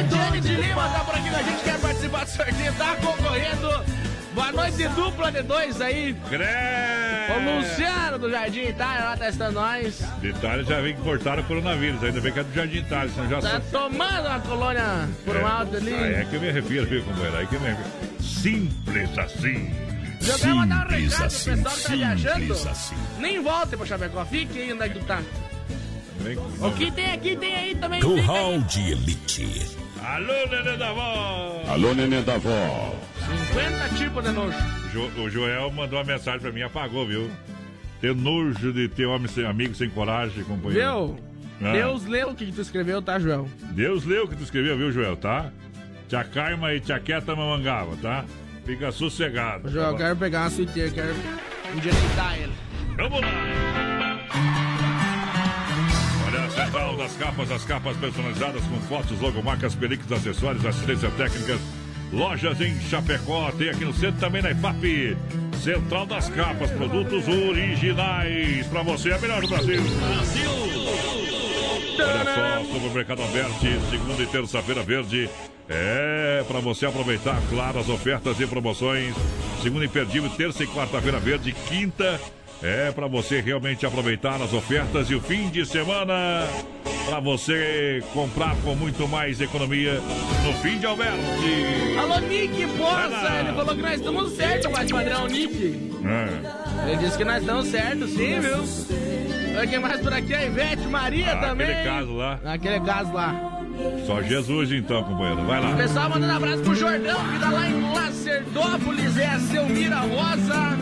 Ediane 0.01 0.41
de 0.41 0.55
Lima 0.55 0.89
tá 0.89 1.01
por 1.01 1.15
aqui 1.15 1.31
com 1.31 1.37
a 1.37 1.43
gente, 1.43 1.63
quer 1.63 1.79
participar 1.79 2.25
do 2.25 2.31
sorteio, 2.31 2.73
tá 2.75 2.97
concorrendo. 2.97 4.03
Boa 4.35 4.51
noite, 4.51 4.89
dupla 4.89 5.31
de 5.31 5.43
dois 5.43 5.79
aí. 5.83 6.17
Crê! 6.31 6.47
O 7.37 7.59
Luciano 7.59 8.19
do 8.19 8.31
Jardim 8.31 8.63
Itália 8.63 9.05
lá 9.05 9.17
testando 9.17 9.53
nós. 9.53 10.03
Detalhe, 10.23 10.65
já 10.65 10.81
vem 10.81 10.97
que 10.97 11.03
cortaram 11.03 11.43
o 11.43 11.45
coronavírus. 11.45 12.03
Ainda 12.03 12.19
bem 12.19 12.33
que 12.33 12.41
é 12.41 12.45
do 12.45 12.55
Jardim 12.55 12.79
Itália, 12.79 13.13
senão 13.13 13.29
já 13.29 13.41
Tá 13.41 13.61
tomando 13.71 14.27
uma 14.27 14.41
colônia 14.41 15.09
por 15.27 15.37
um 15.37 15.47
alto 15.47 15.77
ali. 15.77 15.95
Ah, 15.95 16.21
é 16.21 16.27
que 16.29 16.37
eu 16.37 16.41
me 16.41 16.51
refiro, 16.51 16.87
viu, 16.87 17.05
companheiro? 17.05 17.37
Aí 17.37 17.47
que 17.47 17.57
eu 17.57 17.61
me 17.61 17.69
refiro. 17.69 17.91
Simples 18.21 19.19
assim. 19.19 19.92
Quero 20.25 20.57
mandar 20.57 20.87
um 20.87 20.91
recado 20.91 21.25
assim, 21.25 21.51
pro 21.53 21.63
pessoal 21.63 21.75
que 21.77 21.83
tá 21.83 21.95
viajando. 21.95 22.53
assim. 22.53 22.95
Nem 23.19 23.43
volte 23.43 23.77
pro 23.77 23.87
Chapecó, 23.87 24.25
fique 24.25 24.59
aí 24.61 24.73
onde 24.73 24.83
é 24.83 24.89
que 24.89 24.99
tu 24.99 25.05
tá. 25.05 25.23
O 26.61 26.71
que 26.73 26.91
tem 26.93 27.13
aqui, 27.13 27.37
tem 27.37 27.55
aí 27.55 27.75
também. 27.75 28.01
Curral 28.01 28.61
de 28.61 28.93
Elite. 28.93 29.77
Alô, 30.01 30.47
nenê 30.51 30.77
da 30.77 30.93
vó. 30.93 31.63
Alô, 31.69 31.95
neném 31.95 32.23
da 32.23 32.39
vó. 32.39 32.95
50 33.51 33.89
tipos 33.97 34.25
de 34.25 34.31
nojo. 34.31 34.57
Jo- 34.93 35.23
o 35.23 35.31
Joel 35.31 35.71
mandou 35.73 35.99
uma 35.99 36.05
mensagem 36.05 36.41
pra 36.41 36.53
mim, 36.53 36.63
apagou, 36.63 37.07
viu? 37.07 37.31
Ter 38.01 38.15
nojo 38.15 38.73
de 38.73 38.89
ter 38.89 39.07
homem 39.07 39.29
sem 39.29 39.45
amigo, 39.47 39.75
sem 39.75 39.89
coragem, 39.91 40.45
companheiro. 40.45 41.17
Viu? 41.61 41.69
Ah. 41.69 41.73
Deus 41.73 42.05
leu 42.05 42.31
o 42.31 42.35
que, 42.35 42.51
tu 42.51 42.61
escreveu, 42.61 43.01
tá, 43.01 43.19
Joel? 43.19 43.49
Deus 43.71 44.05
leu 44.05 44.25
o 44.25 44.29
que 44.29 44.37
tu 44.37 44.43
escreveu, 44.43 44.77
viu, 44.77 44.91
Joel, 44.93 45.17
tá? 45.17 45.51
Tia 46.09 46.25
Caima 46.25 46.75
e 46.75 46.81
tia 46.81 46.99
Quieta 46.99 47.35
mamangava, 47.37 47.97
tá? 48.03 48.25
Fica 48.65 48.93
sossegado. 48.93 49.71
Tá 49.71 49.95
quero 49.97 50.17
pegar 50.17 50.43
uma 50.43 50.51
suiteira, 50.51 50.91
quero 50.91 51.15
endireitar 51.75 52.39
ele. 52.39 52.53
Vamos 52.97 53.21
lá! 53.21 53.29
Olha 56.27 56.45
a 56.45 56.51
central 56.51 56.97
das 56.97 57.17
capas, 57.17 57.51
as 57.51 57.65
capas 57.65 57.97
personalizadas 57.97 58.63
com 58.65 58.81
fotos, 58.83 59.21
logomarcas, 59.21 59.75
películas, 59.75 60.21
acessórios, 60.21 60.65
assistência 60.65 61.11
técnica. 61.11 61.59
Lojas 62.13 62.61
em 62.61 62.79
Chapecó, 62.83 63.51
tem 63.53 63.71
aqui 63.71 63.85
no 63.85 63.95
centro 63.95 64.21
também 64.21 64.43
na 64.43 64.51
IFAP. 64.51 65.17
Central 65.59 66.07
das 66.07 66.29
capas, 66.29 66.71
produtos 66.71 67.27
originais. 67.27 68.67
Pra 68.67 68.83
você, 68.83 69.13
a 69.13 69.19
melhor 69.19 69.41
do 69.41 69.49
Brasil. 69.49 69.81
Olha 71.99 72.25
só, 72.25 72.65
Supermercado 72.73 73.23
Alberti, 73.23 73.81
segunda 73.91 74.23
e 74.23 74.27
terça-feira 74.27 74.83
verde. 74.83 75.31
É, 75.75 76.45
para 76.47 76.61
você 76.61 76.85
aproveitar, 76.85 77.41
claro, 77.49 77.79
as 77.79 77.89
ofertas 77.89 78.39
e 78.39 78.47
promoções. 78.47 79.15
Segunda 79.63 79.85
imperdível, 79.85 80.29
terça 80.31 80.63
e 80.63 80.67
quarta-feira 80.67 81.19
verde, 81.19 81.53
quinta. 81.69 82.21
É 82.63 82.93
para 82.93 83.07
você 83.09 83.41
realmente 83.41 83.85
aproveitar 83.85 84.41
as 84.41 84.53
ofertas 84.53 85.11
e 85.11 85.15
o 85.15 85.21
fim 85.21 85.49
de 85.49 85.65
semana. 85.67 86.47
Para 87.07 87.19
você 87.19 88.01
comprar 88.13 88.55
com 88.63 88.77
muito 88.77 89.09
mais 89.09 89.41
economia 89.41 90.01
no 90.45 90.53
fim 90.63 90.79
de 90.79 90.87
Alberti. 90.87 91.97
Alô, 91.99 92.19
Nick 92.21 92.65
Poça! 92.79 93.09
lá. 93.09 93.41
Ele 93.41 93.53
falou 93.57 93.75
que 93.75 93.83
nós 93.83 93.95
estamos 93.95 94.33
certos, 94.37 94.71
mas 94.71 94.93
padrão 94.93 95.27
Nick. 95.27 95.91
É. 96.05 96.91
Ele 96.93 96.97
disse 96.99 97.19
que 97.19 97.25
nós 97.25 97.41
estamos 97.41 97.67
certos, 97.69 98.11
sim, 98.11 98.39
viu? 98.39 99.69
Quem 99.69 99.79
mais 99.81 100.01
por 100.01 100.13
aqui, 100.13 100.33
a 100.35 100.45
Ivete 100.45 100.87
Maria 100.87 101.33
Ah, 101.33 101.37
também. 101.37 101.67
aquele 101.69 101.85
caso 101.85 102.13
lá. 102.15 102.41
Aquele 102.45 102.81
caso 102.81 103.13
lá. 103.13 103.62
Só 104.07 104.23
Jesus 104.23 104.73
então, 104.73 105.03
companheiro. 105.05 105.45
Vai 105.45 105.61
O 105.61 105.63
lá. 105.63 105.77
pessoal 105.77 106.11
mandando 106.11 106.33
abraço 106.33 106.63
pro 106.63 106.75
Jordão, 106.75 107.19
que 107.33 107.39
tá 107.39 107.51
lá 107.51 107.69
em 107.69 107.93
Lacerdópolis, 107.95 109.17
é 109.19 109.27
a 109.27 109.39
Selmira 109.41 110.01
Rosa. 110.01 110.79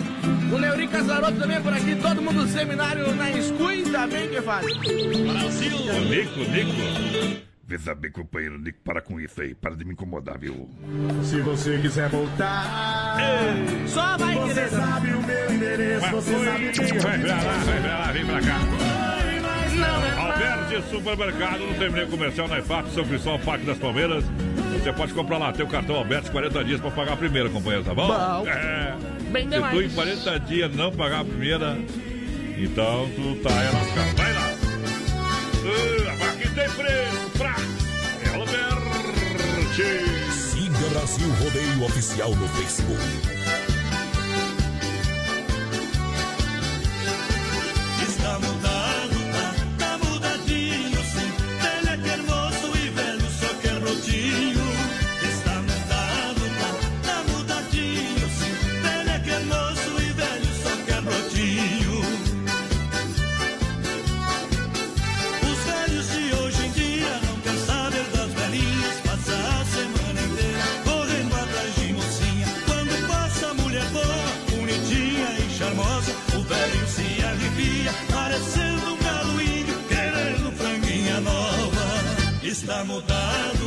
O 0.52 0.58
Neuri 0.58 0.88
Casaroto 0.88 1.38
também 1.38 1.60
por 1.62 1.72
aqui, 1.72 1.94
todo 1.96 2.20
mundo 2.20 2.42
do 2.44 2.48
seminário 2.48 3.14
na 3.14 3.30
Escui, 3.30 3.82
tá 3.90 4.06
bem 4.06 4.28
que 4.28 4.42
faz? 4.42 4.66
O 4.66 6.00
Nico, 6.08 6.40
Nico. 6.40 7.40
Veja 7.66 7.94
bem, 7.94 8.10
companheiro 8.10 8.58
Nico, 8.58 8.78
para 8.84 9.00
com 9.00 9.20
isso 9.20 9.40
aí. 9.40 9.54
Para 9.54 9.76
de 9.76 9.84
me 9.84 9.92
incomodar, 9.92 10.36
viu? 10.38 10.68
Se 11.22 11.40
você 11.40 11.78
quiser 11.78 12.08
voltar, 12.08 13.16
Só 13.86 14.18
vai 14.18 14.34
você 14.34 14.68
sabe 14.68 15.12
o 15.12 15.22
meu 15.22 15.54
endereço, 15.54 16.00
Mas 16.02 16.10
você 16.10 16.32
foi, 16.34 16.44
sabe 16.46 16.98
vai 17.00 17.18
pra 17.20 17.34
lá, 17.36 17.52
vai 17.64 17.80
pra 17.80 17.98
lá, 17.98 18.12
vem 18.12 18.26
pra 18.26 18.40
cá. 18.40 19.29
Alberti 19.84 20.90
Supermercado, 20.90 21.60
no 21.60 21.74
terminal 21.74 22.06
comercial 22.06 22.48
na 22.48 22.58
IFAP, 22.58 22.90
São 22.90 23.04
Cristóvão, 23.04 23.40
Parque 23.40 23.64
das 23.64 23.78
Palmeiras. 23.78 24.24
Você 24.72 24.92
pode 24.92 25.12
comprar 25.12 25.38
lá, 25.38 25.52
tem 25.52 25.64
o 25.64 25.68
cartão 25.68 25.96
Alberti, 25.96 26.30
40 26.30 26.64
dias 26.64 26.80
pra 26.80 26.90
pagar 26.90 27.12
a 27.14 27.16
primeira, 27.16 27.48
companheiro, 27.48 27.84
tá 27.84 27.94
bom? 27.94 28.06
Bom. 28.06 28.48
É. 28.48 28.94
Bem 29.30 29.48
Se 29.48 29.60
tu 29.60 29.82
em 29.82 29.90
40 29.90 30.40
dias 30.40 30.74
não 30.74 30.90
pagar 30.90 31.20
a 31.20 31.24
primeira, 31.24 31.78
então 32.58 33.08
tu 33.14 33.36
tá 33.42 33.50
aí 33.50 33.66
lascado. 33.72 34.16
Vai 34.16 34.32
lá. 34.32 34.50
Uh, 35.62 36.24
aqui 36.24 36.48
tem 36.54 36.68
preço 36.70 37.30
pra 37.36 37.56
Alberti. 38.34 40.32
Siga 40.32 40.88
Brasil 40.90 41.28
Rodeio 41.34 41.84
Oficial 41.84 42.34
no 42.34 42.48
Facebook. 42.48 43.59
Está 82.70 82.84
mudado, 82.84 83.59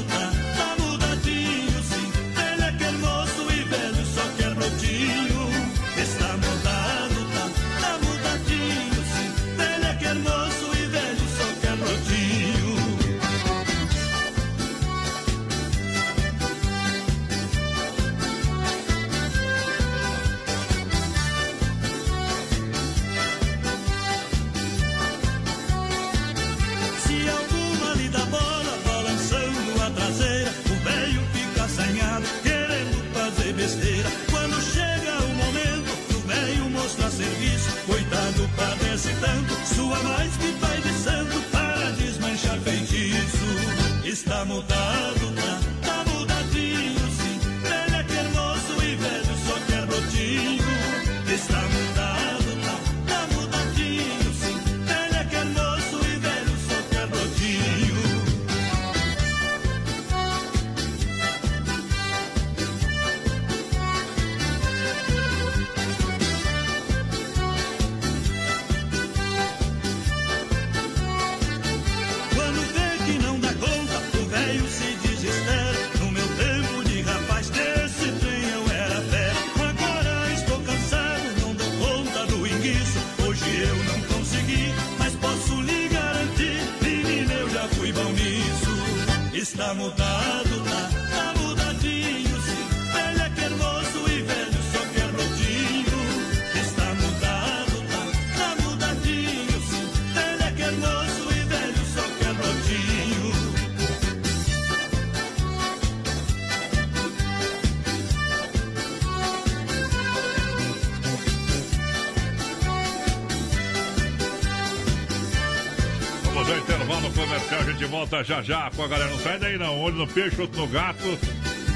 volta 118.14 118.23
já 118.23 118.41
já 118.44 118.69
com 118.76 118.84
a 118.84 118.88
galera. 118.88 119.10
Não 119.10 119.18
sai 119.19 119.40
daí 119.40 119.57
não, 119.57 119.76
um 119.76 119.81
olho 119.81 119.95
no 119.95 120.07
peixe, 120.07 120.40
outro 120.40 120.61
no 120.61 120.68
gato 120.68 121.03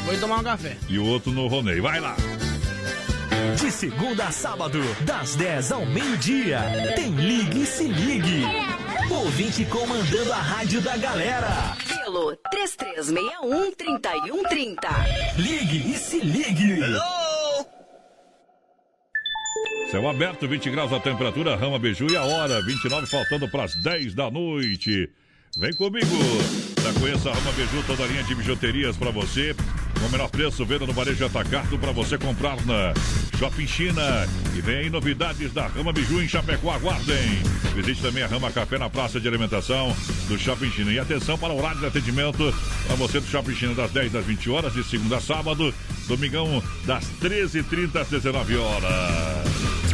Vou 0.05 0.15
tomar 0.19 0.39
um 0.39 0.43
café. 0.43 0.77
e 0.87 0.99
o 0.99 1.05
outro 1.05 1.31
no 1.31 1.47
Ronei. 1.47 1.81
Vai 1.81 1.99
lá. 1.99 2.15
De 3.59 3.71
segunda 3.71 4.25
a 4.25 4.31
sábado, 4.31 4.79
das 5.01 5.35
10 5.35 5.71
ao 5.71 5.83
meio-dia, 5.85 6.59
tem 6.95 7.09
Ligue 7.11 7.63
e 7.63 7.65
Se 7.65 7.87
Ligue. 7.87 8.43
Ouvinte 9.09 9.65
comandando 9.65 10.31
a 10.31 10.37
rádio 10.37 10.79
da 10.81 10.95
galera. 10.97 11.75
Pelo 11.87 12.37
3361-3130. 12.53 14.75
Ligue 15.37 15.91
e 15.91 15.97
Se 15.97 16.19
Ligue. 16.19 16.77
Céu 19.91 20.07
aberto, 20.07 20.47
20 20.47 20.69
graus 20.69 20.93
a 20.93 20.99
temperatura, 20.99 21.55
Rama 21.55 21.79
Beiju 21.79 22.05
e 22.11 22.17
a 22.17 22.23
hora, 22.23 22.61
29 22.61 23.07
faltando 23.07 23.49
para 23.49 23.63
as 23.63 23.73
10 23.81 24.13
da 24.13 24.29
noite. 24.29 25.09
Vem 25.55 25.73
comigo, 25.73 26.15
conheça 26.99 27.29
a 27.29 27.33
Rama 27.33 27.51
Beiju, 27.53 27.83
toda 27.85 28.03
a 28.03 28.07
linha 28.07 28.23
de 28.23 28.35
bijuterias 28.35 28.97
para 28.97 29.11
você. 29.11 29.55
O 30.05 30.09
menor 30.09 30.29
preço, 30.29 30.65
venda 30.65 30.85
no 30.85 30.93
varejo 30.93 31.25
atacado 31.25 31.77
para 31.79 31.91
você 31.91 32.17
comprar 32.17 32.63
na 32.65 32.93
Shopping 33.37 33.67
China. 33.67 34.27
E 34.55 34.61
vem 34.61 34.77
aí 34.77 34.89
novidades 34.89 35.51
da 35.51 35.67
Rama 35.67 35.91
Biju 35.91 36.21
em 36.21 36.27
Chapecó, 36.27 36.71
aguardem. 36.71 37.41
Visite 37.75 38.01
também 38.01 38.23
a 38.23 38.27
Rama 38.27 38.51
Café 38.51 38.77
na 38.77 38.89
praça 38.89 39.19
de 39.19 39.27
alimentação 39.27 39.95
do 40.27 40.37
Shopping 40.37 40.69
China. 40.71 40.91
E 40.91 40.99
atenção 40.99 41.37
para 41.37 41.53
o 41.53 41.57
horário 41.57 41.79
de 41.79 41.85
atendimento 41.87 42.53
para 42.85 42.95
você 42.95 43.19
do 43.19 43.27
Shopping 43.27 43.55
China 43.55 43.73
das 43.73 43.91
10 43.91 44.15
às 44.15 44.25
20 44.25 44.49
horas, 44.49 44.73
de 44.73 44.83
segunda 44.83 45.17
a 45.17 45.21
sábado. 45.21 45.73
Domingão 46.07 46.63
das 46.85 47.05
13h30 47.21 47.95
às 48.01 48.09
19 48.09 48.57
horas. 48.57 49.66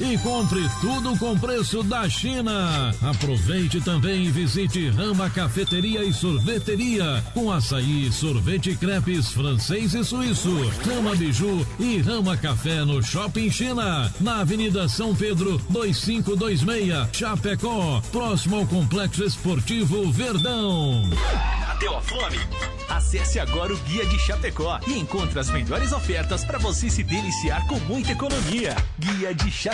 e 0.00 0.18
compre 0.18 0.68
tudo 0.80 1.16
com 1.18 1.38
preço 1.38 1.82
da 1.82 2.08
China. 2.08 2.94
Aproveite 3.02 3.80
também 3.80 4.24
e 4.24 4.30
visite 4.30 4.88
Rama 4.90 5.28
Cafeteria 5.30 6.04
e 6.04 6.12
Sorveteria 6.12 7.24
com 7.32 7.50
açaí, 7.50 8.12
sorvete 8.12 8.76
crepes 8.76 9.30
francês 9.30 9.94
e 9.94 10.04
suíço. 10.04 10.54
Rama 10.86 11.14
Biju 11.14 11.66
e 11.78 11.98
Rama 11.98 12.36
Café 12.36 12.84
no 12.84 13.02
Shopping 13.02 13.50
China, 13.50 14.12
na 14.20 14.40
Avenida 14.40 14.88
São 14.88 15.14
Pedro 15.14 15.58
2526, 15.70 17.08
Chapecó, 17.12 18.00
próximo 18.12 18.56
ao 18.56 18.66
Complexo 18.66 19.24
Esportivo 19.24 20.10
Verdão. 20.10 21.10
Bateu 21.66 21.96
a 21.96 22.00
fome? 22.00 22.38
Acesse 22.88 23.40
agora 23.40 23.72
o 23.72 23.76
Guia 23.78 24.06
de 24.06 24.18
Chapecó 24.18 24.78
e 24.86 24.98
encontre 24.98 25.38
as 25.38 25.50
melhores 25.50 25.92
ofertas 25.92 26.44
para 26.44 26.58
você 26.58 26.88
se 26.88 27.02
deliciar 27.02 27.66
com 27.66 27.78
muita 27.80 28.12
economia. 28.12 28.76
Guia 28.98 29.34
de 29.34 29.50
Chapecó. 29.50 29.73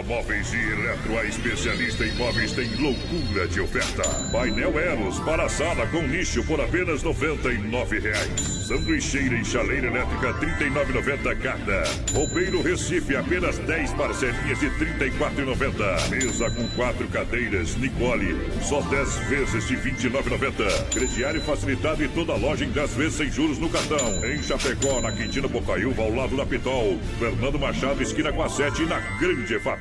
Móveis 0.00 0.52
e 0.54 0.56
Eletro, 0.56 1.18
a 1.18 1.24
especialista 1.24 2.06
em 2.06 2.12
móveis, 2.12 2.52
tem 2.52 2.68
loucura 2.76 3.48
de 3.48 3.60
oferta. 3.60 4.02
Painel 4.30 4.78
Eros 4.78 5.18
para 5.20 5.48
sala 5.48 5.86
com 5.88 6.02
nicho 6.02 6.44
por 6.44 6.60
apenas 6.60 7.02
99 7.02 7.98
reais. 7.98 8.40
Sanduicheira 8.66 9.34
e 9.36 9.44
chaleira 9.44 9.88
elétrica 9.88 10.32
R$ 10.32 10.46
39,90 10.70 11.38
cada. 11.40 11.84
Roupeiro 12.14 12.62
Recife 12.62 13.16
apenas 13.16 13.58
10 13.58 13.92
parcelinhas 13.94 14.60
de 14.60 14.68
R$ 14.68 15.10
34,90. 15.10 16.08
Mesa 16.08 16.50
com 16.50 16.68
quatro 16.68 17.06
cadeiras 17.08 17.76
Nicole, 17.76 18.36
só 18.62 18.80
10 18.82 19.16
vezes 19.28 19.66
de 19.66 19.74
R$ 19.74 19.90
29,90. 19.90 20.88
Crediário 20.90 21.40
facilitado 21.42 22.04
e 22.04 22.08
toda 22.08 22.34
loja 22.36 22.64
em 22.64 22.70
10 22.70 22.94
vezes 22.94 23.14
sem 23.14 23.30
juros 23.30 23.58
no 23.58 23.68
cartão. 23.68 24.24
Em 24.24 24.42
Chapecó, 24.42 25.00
na 25.00 25.12
Quintina 25.12 25.48
Bocaiúva, 25.48 26.02
ao 26.02 26.14
lado 26.14 26.36
da 26.36 26.46
Pitol. 26.46 26.98
Fernando 27.18 27.58
Machado, 27.58 28.02
esquina 28.02 28.32
com 28.32 28.42
a 28.42 28.48
7 28.48 28.84
na 28.84 29.00
Grande 29.18 29.54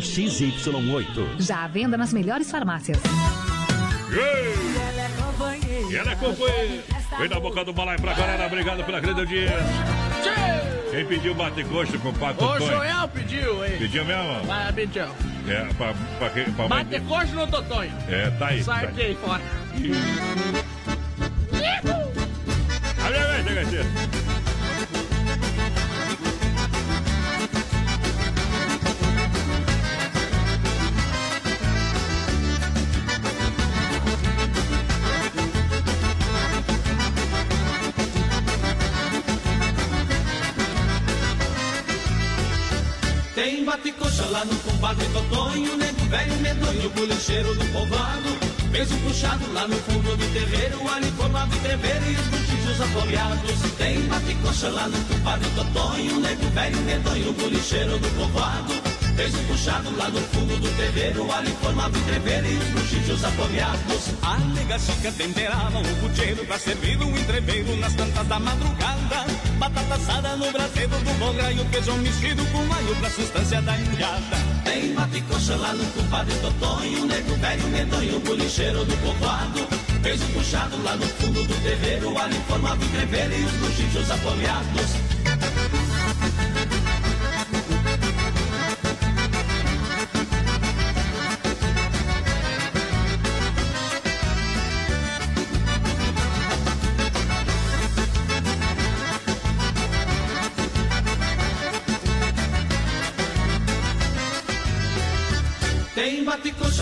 XY8. 0.00 1.40
Já 1.40 1.64
à 1.64 1.68
venda 1.68 1.96
nas 1.96 2.12
melhores 2.12 2.50
farmácias. 2.50 2.98
E 5.90 5.96
ela 5.96 6.12
é 6.12 6.14
companheira. 6.16 6.82
Vem 7.18 7.28
na 7.28 7.40
boca 7.40 7.64
do 7.64 7.72
balai 7.72 7.96
pra 7.98 8.14
galera. 8.14 8.46
Obrigado 8.46 8.84
pela 8.84 9.00
grande 9.00 9.20
audiência. 9.20 9.56
Quem 10.90 11.04
pediu 11.06 11.34
bate-coxa 11.34 11.98
com 11.98 12.08
o 12.08 12.14
Pato 12.14 12.44
O 12.44 12.48
Tonho? 12.58 12.66
Joel 12.72 13.08
pediu, 13.08 13.64
hein? 13.64 13.72
Pediu 13.78 14.04
mesmo? 14.04 14.44
Vai, 14.44 14.72
pediu. 14.72 15.04
É, 15.48 15.64
pra, 15.76 15.94
pra, 16.18 16.30
quem- 16.30 16.52
pra 16.52 16.68
mãe 16.68 16.84
Bate 16.84 17.00
coxa 17.04 17.32
no 17.34 17.46
Totonho. 17.46 17.92
É, 18.08 18.30
tá 18.30 18.46
aí. 18.48 18.62
Sai 18.62 18.84
tá 18.86 18.88
aqui 18.88 19.02
aí 19.02 19.14
fora. 19.16 19.42
Abre 23.04 23.18
a 23.18 24.05
lá 44.36 44.44
no 44.44 44.54
compadre 44.56 45.06
Totonho, 45.06 45.76
nego 45.78 46.04
velho 46.10 46.36
medonho, 46.40 46.90
bolicheiro 46.90 47.54
do 47.54 47.64
povoado. 47.72 48.28
Fez 48.70 48.92
um 48.92 48.98
puxado 48.98 49.52
lá 49.54 49.66
no 49.66 49.76
fundo 49.76 50.14
do 50.14 50.32
terreiro, 50.34 50.78
ali 50.92 51.10
formava 51.12 51.56
entreveiro 51.56 52.04
e 52.04 52.14
os 52.16 52.26
buchichos 52.26 52.80
apoiados. 52.82 53.60
Tem 53.78 54.00
bate-coxa 54.02 54.68
lá 54.68 54.88
no 54.88 55.04
compadre 55.06 55.48
Totonho, 55.54 56.20
nego 56.20 56.50
velho 56.50 56.80
medonho, 56.82 57.32
bolicheiro 57.32 57.98
do 57.98 58.08
povoado. 58.10 58.74
Fez 59.16 59.34
um 59.34 59.44
puxado 59.44 59.96
lá 59.96 60.10
no 60.10 60.20
fundo 60.20 60.60
do 60.60 60.68
terreiro, 60.76 61.32
ali 61.32 61.50
formava 61.62 61.96
entreveiro 61.96 62.46
e 62.46 62.58
os 62.58 62.68
buchichos 62.72 63.24
apoiados. 63.24 64.10
A 64.20 64.36
nega 64.36 64.78
chica 64.78 65.12
temperava 65.12 65.78
um 65.78 65.94
puteiro 66.02 66.44
pra 66.44 66.58
servir 66.58 66.98
um 66.98 67.16
entreveiro 67.16 67.74
nas 67.76 67.94
tantas 67.94 68.26
da 68.26 68.38
madrugada. 68.38 69.35
Batata 69.58 69.94
assada 69.94 70.36
no 70.36 70.52
braseiro 70.52 70.90
do 70.90 71.18
bogra 71.18 71.50
e 71.50 71.58
o 71.58 71.64
feijão 71.66 71.96
mexido 71.98 72.44
com 72.46 72.58
alho 72.74 72.94
pra 72.96 73.08
sustância 73.10 73.62
da 73.62 73.76
indiada. 73.78 74.36
Tem 74.64 74.92
bate-coxa 74.94 75.56
lá 75.56 75.72
no 75.72 75.84
compadre 75.92 76.34
Totonho, 76.40 77.06
nego 77.06 77.34
velho 77.36 77.68
medonho, 77.68 78.20
bolicheiro 78.20 78.84
do 78.84 78.96
povoado. 78.98 79.66
Fez 80.02 80.20
um 80.22 80.26
puxado 80.34 80.82
lá 80.82 80.94
no 80.96 81.06
fundo 81.06 81.42
do 81.42 81.62
terreiro, 81.62 82.18
ali 82.18 82.38
formava 82.46 82.84
entreveiro 82.84 83.32
e 83.32 83.44
os 83.44 83.52
buchichos 83.52 84.10
apoiados. 84.10 85.05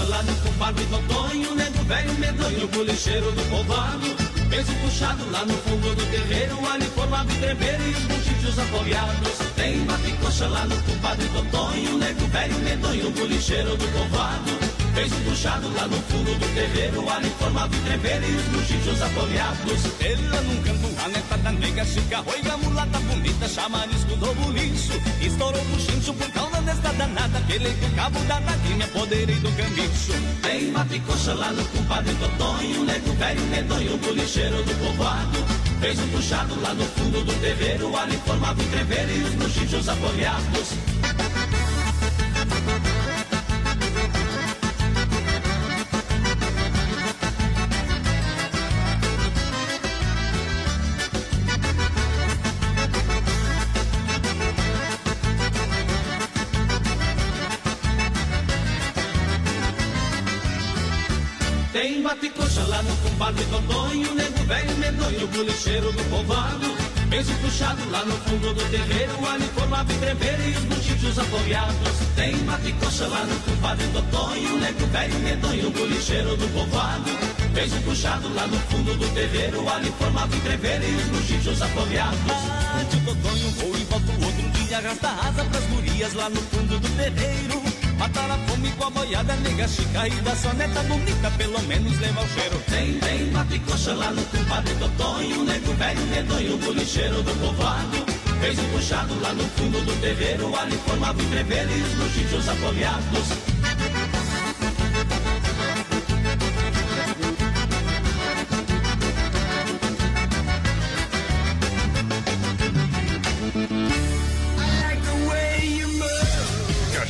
Lá 0.09 0.23
no 0.23 0.35
compadre 0.37 0.85
Totonho, 0.87 1.55
nego 1.55 1.85
velho 1.85 2.15
medonho, 2.15 2.69
bolicheiro 2.69 3.33
do 3.33 3.43
povoado. 3.51 4.35
Um 4.55 4.87
puxado 4.87 5.31
lá 5.31 5.45
no 5.45 5.55
fundo 5.55 5.95
do 5.95 6.07
terreiro, 6.11 6.59
ali 6.71 6.87
formava 6.87 7.31
entreveiro 7.33 7.83
e 7.83 7.91
os 7.91 8.05
buchichos 8.05 8.59
apoiados. 8.59 9.39
Tem 9.57 9.85
bate-coxa 9.85 10.47
lá 10.49 10.65
no 10.65 10.77
compadre 10.83 11.29
Totonho, 11.29 11.99
nego 11.99 12.27
velho 12.29 12.59
medonho, 12.61 13.11
bolicheiro 13.11 13.77
do 13.77 13.87
povoado. 13.89 14.64
Fez 14.95 15.13
um 15.13 15.25
puxado 15.25 15.69
lá 15.75 15.89
no 15.89 15.97
fundo 16.03 16.39
do 16.39 16.55
terreiro, 16.55 17.11
ali 17.11 17.29
formava 17.37 17.75
o 17.75 17.81
treveiro 17.81 18.25
e 18.25 18.37
os 18.37 18.45
buchichos 18.45 19.03
apoviados. 19.03 19.85
Ele 19.99 20.29
lá 20.29 20.41
num 20.43 20.63
canto, 20.63 21.05
a 21.05 21.09
neta 21.09 21.37
da 21.39 21.51
nega 21.51 21.85
chica, 21.85 22.21
roiga, 22.21 22.57
mulata 22.59 23.01
bonita, 23.01 23.49
chamarisco 23.49 24.15
do 24.15 24.33
buliço. 24.35 24.93
Estourou 25.21 25.61
o 25.61 25.81
chincho 25.81 26.15
por 26.15 26.31
causa 26.31 26.63
desta 26.63 26.93
danada, 26.93 27.41
pelei 27.49 27.73
do 27.73 27.97
cabo 27.97 28.21
da 28.21 28.39
nadinha, 28.39 28.85
apoderei 28.85 29.35
do 29.35 29.51
cambicho. 29.57 30.13
Tem 30.43 30.71
matricocha 30.71 31.35
lá 31.35 31.51
no 31.51 31.65
compadre 31.65 32.15
Totonho, 32.15 32.85
nego 32.85 33.13
velho 33.15 33.43
medonho, 33.47 33.99
bolicheiro 33.99 34.63
do 34.63 34.75
povoado. 34.79 35.45
Fez 35.81 35.99
um 35.99 36.09
puxado 36.09 36.61
lá 36.61 36.73
no 36.73 36.85
fundo 36.85 37.25
do 37.25 37.33
terreiro, 37.41 37.97
ali 37.97 38.17
formava 38.25 38.63
o 38.63 38.65
treveiro 38.67 39.11
e 39.11 39.23
os 39.25 39.35
buchichos 39.35 39.89
apoviados. 39.89 40.94
Compadre 63.15 63.45
Totonho, 63.45 64.15
nego 64.15 64.45
velho 64.45 64.77
medonho, 64.77 65.27
bolicheiro 65.29 65.93
do 65.93 66.05
povoado. 66.11 66.75
Um 67.15 67.47
puxado 67.47 67.91
lá 67.91 68.05
no 68.05 68.13
fundo 68.13 68.53
do 68.53 68.71
terreiro, 68.71 69.13
ali 69.29 69.45
formava 69.55 69.93
entreveiro 69.93 70.43
e 70.43 70.51
os 70.51 70.65
buchichos 70.65 71.19
apoiados. 71.19 71.95
Tem 72.17 72.37
bate-coxa 72.39 73.07
lá 73.07 73.25
no 73.25 73.37
compadre 73.41 73.87
Totonho, 73.89 74.59
nego 74.59 74.87
velho 74.87 75.19
medonho, 75.21 75.71
bolicheiro 75.71 76.37
do 76.37 76.49
povoado. 76.49 77.11
Um 77.11 77.83
puxado 77.83 78.35
lá 78.35 78.47
no 78.49 78.59
fundo 78.59 78.97
do 78.97 79.09
terreiro, 79.15 79.69
ali 79.69 79.93
formava 79.97 80.35
entreveiro 80.35 80.85
e 80.85 80.95
os 80.97 81.05
buchichos 81.05 81.63
apoiados. 81.63 82.19
O 82.19 83.15
totonho, 83.15 83.51
vou 83.51 83.77
e 83.77 83.85
volto 83.85 84.25
outro 84.25 84.51
dia, 84.51 84.79
arrasta 84.79 85.09
asa 85.09 85.45
pras 85.45 85.65
gurias 85.67 86.15
lá 86.15 86.29
no 86.29 86.43
fundo 86.43 86.81
do 86.81 86.89
terreiro. 86.97 87.74
Matar 87.99 88.31
a 88.31 88.39
fome 88.47 88.71
com 88.73 88.85
a 88.85 88.91
boiada, 88.91 89.35
nega 89.37 89.69
chica 89.69 90.09
e 90.09 90.11
da 90.23 90.35
sua 90.37 90.53
neta 90.55 90.83
bonita, 90.83 91.31
pelo 91.33 91.61
menos 91.63 91.99
leva 92.01 92.23
o 92.23 92.29
cheiro. 92.29 92.59
Tem, 92.71 92.99
tem 92.99 93.31
bate-coxa 93.31 93.95
lá 93.95 94.11
no 94.11 94.23
compadre 94.25 94.75
Totonho, 94.75 95.45
nego 95.45 95.73
velho 95.75 96.07
medonho, 96.07 96.59
bolicheiro 96.59 97.23
do 97.23 97.35
povoado. 97.41 98.05
Fez 98.41 98.59
um 98.59 98.69
puxado 98.71 99.21
lá 99.21 99.33
no 99.33 99.45
fundo 99.51 99.81
do 99.85 100.01
terreiro, 100.01 100.55
ali 100.57 100.77
formava 100.79 101.19
o 101.19 101.23
entreveiro 101.23 101.71
e 101.71 101.83
os 101.83 101.95
buchichos 101.95 102.49
apoviados. 102.49 103.54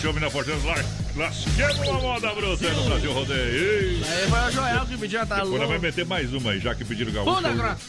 Cachorro 0.05 0.21
na 0.21 0.31
porteira, 0.31 0.61
lar- 0.67 0.85
lasquemos 1.17 1.89
a 1.89 1.93
moda 1.95 2.35
bruta 2.35 2.71
no 2.75 2.85
Brasil 2.85 3.13
Rodeio. 3.15 4.05
Aí 4.07 4.29
foi 4.29 4.39
o 4.39 4.51
Joel 4.51 4.87
que 4.87 4.97
pediu, 4.99 5.27
tá 5.27 5.37
Agora 5.41 5.67
vai 5.67 5.79
meter 5.79 6.05
mais 6.05 6.31
uma 6.35 6.51
aí, 6.51 6.61
já 6.61 6.75
que 6.75 6.85
pediram 6.85 7.11
gaúcho. 7.11 7.31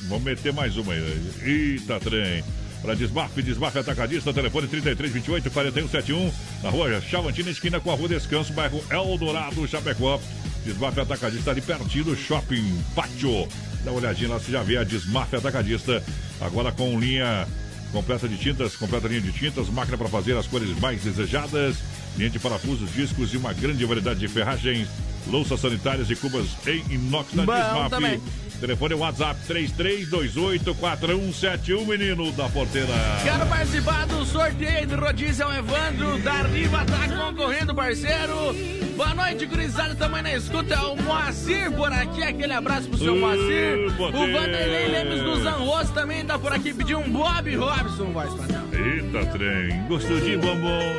Vamos 0.04 0.24
meter 0.24 0.54
mais 0.54 0.78
uma 0.78 0.94
aí. 0.94 1.22
Eita, 1.44 2.00
trem. 2.00 2.42
Para 2.82 2.94
Desmarque, 2.94 3.42
Desmarque 3.42 3.80
Atacadista, 3.80 4.32
telefone 4.32 4.68
3328 4.68 5.52
4171, 5.52 6.32
na 6.64 6.70
rua 6.70 7.02
Chavantina, 7.02 7.50
esquina 7.50 7.80
com 7.82 7.92
a 7.92 7.96
rua 7.96 8.08
Descanso, 8.08 8.54
bairro 8.54 8.82
Eldorado, 8.90 9.68
Chapecó. 9.68 10.18
Desmarque 10.64 11.02
Atacadista 11.02 11.52
ali 11.52 11.60
pertinho 11.60 12.06
do 12.06 12.16
Shopping 12.16 12.82
Pátio. 12.96 13.46
Dá 13.84 13.92
uma 13.92 14.00
olhadinha 14.00 14.30
lá, 14.30 14.40
você 14.40 14.54
já 14.54 14.64
vê 14.64 14.78
a 14.78 14.84
Desmarque 14.86 15.36
Atacadista, 15.36 16.02
agora 16.40 16.72
com 16.72 16.98
linha 16.98 17.46
completa 17.92 18.28
de 18.28 18.38
tintas, 18.38 18.76
completa 18.76 19.08
linha 19.08 19.22
de 19.22 19.32
tintas, 19.32 19.68
máquina 19.70 19.98
para 19.98 20.10
fazer 20.10 20.36
as 20.38 20.46
cores 20.48 20.70
mais 20.80 21.02
desejadas, 21.02 21.78
de 22.18 22.40
parafusos, 22.40 22.92
discos 22.94 23.34
e 23.34 23.38
uma 23.38 23.54
grande 23.54 23.84
variedade 23.86 24.20
de 24.20 24.28
ferragens, 24.28 24.88
louças 25.28 25.60
sanitárias 25.60 26.10
e 26.10 26.16
cubas 26.16 26.46
em 26.66 26.82
inox 26.94 27.32
Desmaf. 27.34 27.90
também. 27.90 28.20
Telefone 28.60 28.94
é 28.94 28.98
WhatsApp 28.98 29.40
33284171, 29.50 31.86
menino 31.86 32.32
da 32.32 32.48
porteira. 32.50 32.88
Quero 33.22 33.46
participar 33.48 34.06
do 34.08 34.26
sorteio 34.26 34.88
do 34.88 34.96
rodízio 34.96 35.44
é 35.44 35.48
o 35.48 35.54
Evandro 35.54 36.18
da 36.20 36.42
Riva, 36.44 36.86
tá 36.86 37.06
concorrendo, 37.10 37.76
parceiro. 37.76 38.56
Boa 38.96 39.14
noite, 39.14 39.46
gurizada, 39.46 39.94
também 39.96 40.22
na 40.22 40.34
escuta. 40.36 40.74
É 40.74 40.80
o 40.80 40.96
Moacir 40.96 41.70
por 41.74 41.92
aqui, 41.92 42.24
aquele 42.24 42.54
abraço 42.54 42.88
pro 42.88 42.98
seu 42.98 43.14
Ô, 43.14 43.18
Moacir. 43.18 43.92
poder. 43.98 44.18
O 44.18 44.32
Vanderlei 44.32 44.88
Lemes 44.88 45.22
do 45.22 45.44
Zanroso 45.44 45.92
também 45.94 46.26
tá 46.26 46.40
por 46.40 46.54
aqui, 46.54 46.74
pediu 46.74 47.00
um 47.00 47.12
Bob 47.12 47.54
Robson, 47.58 48.06
voz 48.14 48.34
padrão. 48.34 48.64
Eita, 48.72 49.26
trem. 49.32 49.86
Gostou 49.88 50.18
de 50.22 50.38
bombom? 50.38 50.96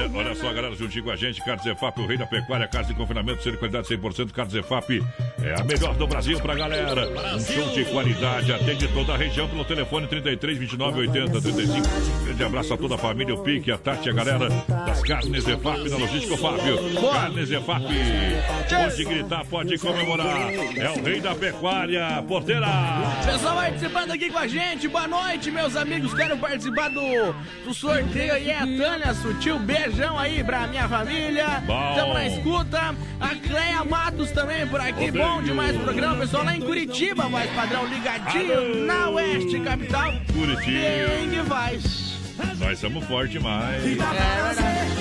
Olha, 0.00 0.10
olha 0.14 0.34
só, 0.34 0.50
galera, 0.52 0.74
juntinho 0.74 1.04
com 1.04 1.10
a 1.10 1.16
gente, 1.16 1.44
Carlos 1.44 1.66
Efap, 1.66 2.00
o 2.00 2.06
rei 2.06 2.16
da 2.16 2.26
pecuária, 2.26 2.66
casa 2.66 2.88
de 2.88 2.94
confinamento, 2.94 3.42
ser 3.42 3.52
de 3.52 3.58
qualidade 3.58 3.86
100%, 3.88 4.32
Carlos 4.32 4.54
Efap 4.54 5.02
é 5.42 5.60
a 5.60 5.64
melhor 5.64 5.94
do 5.94 6.06
Brasil 6.06 6.40
pra 6.40 6.54
galera. 6.54 7.06
Um 7.34 7.40
show 7.40 7.68
de 7.74 7.84
qualidade, 7.84 8.52
atende 8.52 8.88
toda 8.88 9.12
a 9.12 9.16
região 9.16 9.48
pelo 9.48 9.64
telefone 9.64 10.06
33 10.06 10.58
29 10.58 11.00
80 11.00 11.40
35. 11.40 11.88
Grande 12.24 12.44
abraço 12.44 12.74
a 12.74 12.76
toda 12.78 12.94
a 12.94 12.98
família, 12.98 13.34
o 13.34 13.42
Pique, 13.42 13.70
a 13.70 13.76
Tati, 13.76 14.08
a 14.08 14.12
galera 14.12 14.48
das 14.48 15.02
carnes 15.02 15.46
Efap 15.46 15.88
na 15.88 15.96
logística, 15.96 16.36
Fábio. 16.36 16.78
Carnes 17.12 17.50
Efap, 17.50 17.84
pode 18.68 19.04
gritar, 19.04 19.44
pode 19.46 19.78
comemorar. 19.78 20.52
É 20.52 20.90
o 20.90 21.02
rei 21.02 21.20
da 21.20 21.34
pecuária, 21.34 22.24
porteira. 22.26 22.66
Pessoal 23.24 23.60
participando 23.70 24.10
aqui 24.10 24.30
com 24.30 24.38
a 24.38 24.46
gente, 24.46 24.88
boa 24.88 25.06
noite, 25.06 25.50
meus 25.50 25.76
amigos. 25.76 26.12
Quero 26.12 26.36
participar 26.36 26.90
do, 26.90 27.32
do 27.64 27.72
sorteio 27.72 28.32
aí. 28.34 28.50
É 28.50 28.56
a 28.56 28.66
Tânia 28.66 29.14
Sutil, 29.14 29.58
beijão 29.90 30.18
aí 30.18 30.42
pra 30.44 30.66
minha 30.68 30.88
família. 30.88 31.62
Bom. 31.66 31.90
Estamos 31.90 32.14
na 32.14 32.26
escuta. 32.26 32.94
A 33.20 33.28
Cleia 33.34 33.84
Matos 33.84 34.30
também 34.30 34.66
por 34.66 34.80
aqui. 34.80 35.06
Rodeio. 35.06 35.24
Bom 35.24 35.42
demais 35.42 35.76
o 35.76 35.80
programa. 35.80 36.16
Pessoal 36.16 36.44
lá 36.44 36.56
em 36.56 36.60
Curitiba, 36.60 37.28
voz 37.28 37.50
padrão 37.50 37.86
ligadinho 37.86 38.56
Alô. 38.56 38.86
na 38.86 39.10
Oeste 39.10 39.60
Capital. 39.60 40.12
Curitiba. 40.32 41.08
Bem 41.08 41.30
que 41.30 41.42
faz. 41.48 42.10
Nós 42.58 42.78
somos 42.78 43.04
fortes 43.06 43.32
demais. 43.32 43.84
É. 43.84 43.90
Alguém 43.90 44.42
mais 44.42 44.99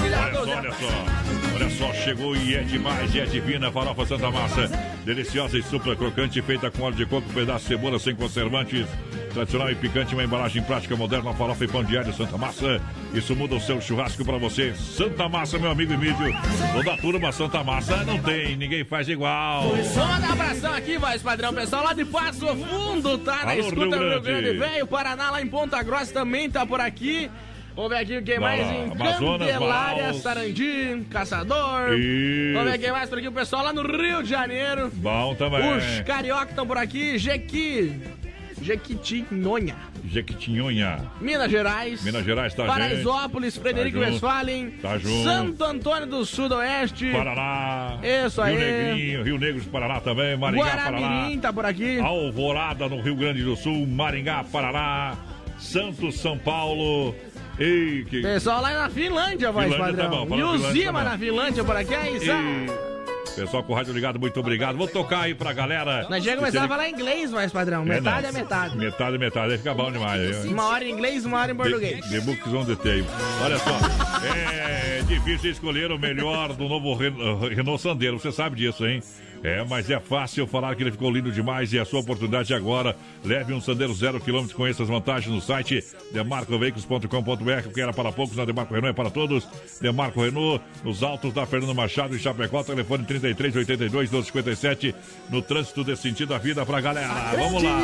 Olha 0.00 0.32
só, 0.32 0.40
olha 0.40 0.72
só. 0.72 1.54
Olha 1.54 1.70
só, 1.70 1.92
chegou 1.94 2.36
e 2.36 2.54
é 2.54 2.62
demais, 2.62 3.14
e 3.14 3.20
é 3.20 3.26
divina, 3.26 3.70
farofa 3.70 4.06
Santa 4.06 4.30
Massa. 4.30 4.68
Deliciosa 5.04 5.58
e 5.58 5.62
super 5.62 5.96
crocante, 5.96 6.40
feita 6.42 6.70
com 6.70 6.82
óleo 6.82 6.96
de 6.96 7.06
coco, 7.06 7.28
pedaço 7.32 7.64
de 7.64 7.68
cebola 7.68 7.98
sem 7.98 8.14
conservantes. 8.14 8.86
Tradicional 9.32 9.70
e 9.70 9.74
picante, 9.74 10.14
uma 10.14 10.24
embalagem 10.24 10.62
prática, 10.62 10.96
moderna, 10.96 11.32
farofa 11.34 11.64
e 11.64 11.68
pão 11.68 11.84
diário 11.84 12.12
Santa 12.12 12.36
Massa. 12.38 12.80
Isso 13.12 13.34
muda 13.36 13.56
o 13.56 13.60
seu 13.60 13.80
churrasco 13.80 14.24
pra 14.24 14.38
você. 14.38 14.74
Santa 14.74 15.28
Massa, 15.28 15.58
meu 15.58 15.70
amigo 15.70 15.92
Emílio. 15.92 16.34
Toda 16.72 16.96
turma 16.96 17.32
Santa 17.32 17.62
Massa 17.62 18.04
não 18.04 18.18
tem, 18.18 18.56
ninguém 18.56 18.84
faz 18.84 19.08
igual. 19.08 19.64
Só 19.94 20.04
um 20.04 20.32
abração 20.32 20.72
aqui, 20.74 20.96
voz 20.98 21.22
padrão. 21.22 21.52
Pessoal 21.52 21.84
lá 21.84 21.92
de 21.92 22.04
Passo 22.04 22.46
Fundo, 22.46 23.18
tá 23.18 23.44
na 23.44 23.52
Alô, 23.52 23.60
escuta 23.60 23.80
Rio 23.80 23.90
do 23.90 23.96
Rio 23.96 24.20
Grande. 24.20 24.42
Grande 24.42 24.58
Velho. 24.58 24.86
Paraná 24.86 25.30
lá 25.30 25.42
em 25.42 25.46
Ponta 25.46 25.82
Grossa 25.82 26.12
também 26.12 26.50
tá 26.50 26.64
por 26.64 26.80
aqui. 26.80 27.30
Vamos 27.78 27.92
ver 27.92 27.98
aqui 27.98 28.22
quem 28.22 28.40
mais 28.40 28.60
em 28.60 28.90
Amazonas, 28.90 29.52
Candelária, 29.52 30.02
Manaus. 30.02 30.22
Sarandi, 30.22 31.06
Caçador. 31.08 31.92
Isso. 31.96 32.54
Vamos 32.54 32.72
ver 32.72 32.78
quem 32.78 32.90
mais 32.90 33.08
por 33.08 33.18
aqui. 33.18 33.28
O 33.28 33.32
pessoal 33.32 33.62
lá 33.66 33.72
no 33.72 33.82
Rio 33.82 34.20
de 34.20 34.30
Janeiro. 34.30 34.90
Bom 34.94 35.36
também. 35.36 35.76
Os 35.76 36.00
carioca 36.00 36.50
estão 36.50 36.66
por 36.66 36.76
aqui. 36.76 37.16
Jequi. 37.18 37.92
Jequitinhonha. 38.60 39.76
Jequitinhonha. 40.04 41.08
Minas 41.20 41.48
Gerais. 41.52 42.02
Minas 42.02 42.24
Gerais 42.24 42.52
tá 42.52 42.64
Paraisópolis, 42.64 43.56
Frederico 43.56 44.00
Tá 44.00 44.06
junto. 44.06 44.12
Westphalen. 44.26 44.70
Tá 44.82 44.98
junto. 44.98 45.22
Santo 45.22 45.62
Antônio 45.64 46.06
do 46.08 46.26
Sudoeste. 46.26 47.12
Paraná. 47.12 47.98
Isso 48.02 48.42
aí. 48.42 48.56
Rio 48.56 48.66
Negrinho, 48.66 49.22
Rio 49.22 49.38
Negro 49.38 49.60
do 49.62 49.70
Paraná 49.70 50.00
também, 50.00 50.36
Maringá, 50.36 50.64
Paraná. 50.64 50.98
Guaramirim 50.98 51.38
tá 51.38 51.52
por 51.52 51.64
aqui. 51.64 52.00
Alvorada 52.00 52.88
no 52.88 53.00
Rio 53.00 53.14
Grande 53.14 53.44
do 53.44 53.54
Sul, 53.54 53.86
Maringá, 53.86 54.42
Paraná, 54.42 55.16
Santos, 55.58 56.18
São 56.20 56.36
Paulo. 56.36 57.14
Ei, 57.58 58.04
que. 58.04 58.22
Pessoal 58.22 58.62
lá 58.62 58.72
na 58.72 58.90
Finlândia, 58.90 59.48
tá 59.52 59.52
padrão. 59.76 60.10
bom, 60.10 60.26
fala 60.28 60.40
e 60.40 60.44
o 60.44 60.52
Finlândia 60.52 60.72
Zima 60.72 60.92
tá 60.92 61.04
bom. 61.04 61.10
na 61.10 61.18
Finlândia 61.18 61.64
por 61.64 61.76
aqui, 61.76 61.94
é 61.94 62.10
isso. 62.12 62.26
Pessoal 63.36 63.62
com 63.62 63.72
o 63.72 63.76
rádio 63.76 63.92
ligado, 63.94 64.18
muito 64.18 64.40
obrigado. 64.40 64.76
Vou 64.76 64.88
tocar 64.88 65.20
aí 65.22 65.34
pra 65.34 65.52
galera. 65.52 66.08
Nós 66.10 66.24
já 66.24 66.34
começar 66.36 66.64
a 66.64 66.68
falar 66.68 66.88
inglês, 66.88 67.30
voz 67.30 67.52
padrão. 67.52 67.84
Metade 67.84 68.26
é, 68.26 68.32
não. 68.32 68.40
metade. 68.40 68.76
Metade, 68.76 69.18
metade. 69.18 69.52
Aí 69.52 69.58
fica 69.58 69.74
bom 69.74 69.92
demais. 69.92 70.44
Uma 70.44 70.64
hora 70.66 70.84
em 70.84 70.90
inglês, 70.90 71.24
uma 71.24 71.38
hora 71.38 71.52
em 71.52 71.54
português. 71.54 72.00
The, 72.08 72.18
the 72.18 72.20
books 72.20 72.52
on 72.52 72.64
the 72.64 72.74
table. 72.74 73.06
Olha 73.44 73.58
só, 73.58 73.78
é 74.26 75.02
difícil 75.06 75.52
escolher 75.52 75.92
o 75.92 75.98
melhor 75.98 76.52
do 76.54 76.68
novo 76.68 76.94
Ren- 76.94 77.14
Renault 77.54 77.80
Sandero, 77.80 78.18
você 78.18 78.32
sabe 78.32 78.56
disso, 78.56 78.84
hein? 78.86 79.00
É, 79.42 79.64
mas 79.64 79.88
é 79.88 80.00
fácil 80.00 80.46
falar 80.46 80.74
que 80.74 80.82
ele 80.82 80.90
ficou 80.90 81.10
lindo 81.10 81.30
demais 81.30 81.72
e 81.72 81.78
é 81.78 81.80
a 81.80 81.84
sua 81.84 82.00
oportunidade 82.00 82.52
agora. 82.52 82.96
Leve 83.24 83.52
um 83.52 83.60
Sandero 83.60 83.94
zero 83.94 84.20
quilômetro 84.20 84.56
com 84.56 84.66
essas 84.66 84.88
vantagens 84.88 85.32
no 85.32 85.40
site 85.40 85.84
demarcoveículos.com.br, 86.12 87.68
que 87.72 87.80
era 87.80 87.92
para 87.92 88.10
poucos, 88.10 88.36
na 88.36 88.44
Demarco 88.44 88.74
Renault 88.74 88.90
é 88.90 88.94
para 88.94 89.10
todos. 89.10 89.46
Demarco 89.80 90.22
Renault, 90.22 90.62
nos 90.82 91.02
altos 91.02 91.32
da 91.32 91.46
Fernando 91.46 91.74
Machado 91.74 92.16
e 92.16 92.18
Chapecó, 92.18 92.62
telefone 92.62 93.04
3382 93.04 94.10
1257, 94.10 94.94
no 95.30 95.40
trânsito 95.40 95.84
desse 95.84 96.02
sentido 96.02 96.30
da 96.30 96.38
vida 96.38 96.66
pra 96.66 96.80
galera. 96.80 97.14
Vamos 97.36 97.62
lá. 97.62 97.78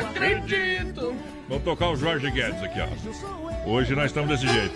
Acredito. 0.00 1.14
Vamos 1.48 1.64
tocar 1.64 1.88
o 1.90 1.96
Jorge 1.96 2.30
Guedes 2.30 2.62
aqui, 2.62 2.78
ó. 2.80 3.70
Hoje 3.70 3.94
nós 3.94 4.06
estamos 4.06 4.28
desse 4.28 4.46
jeito. 4.52 4.74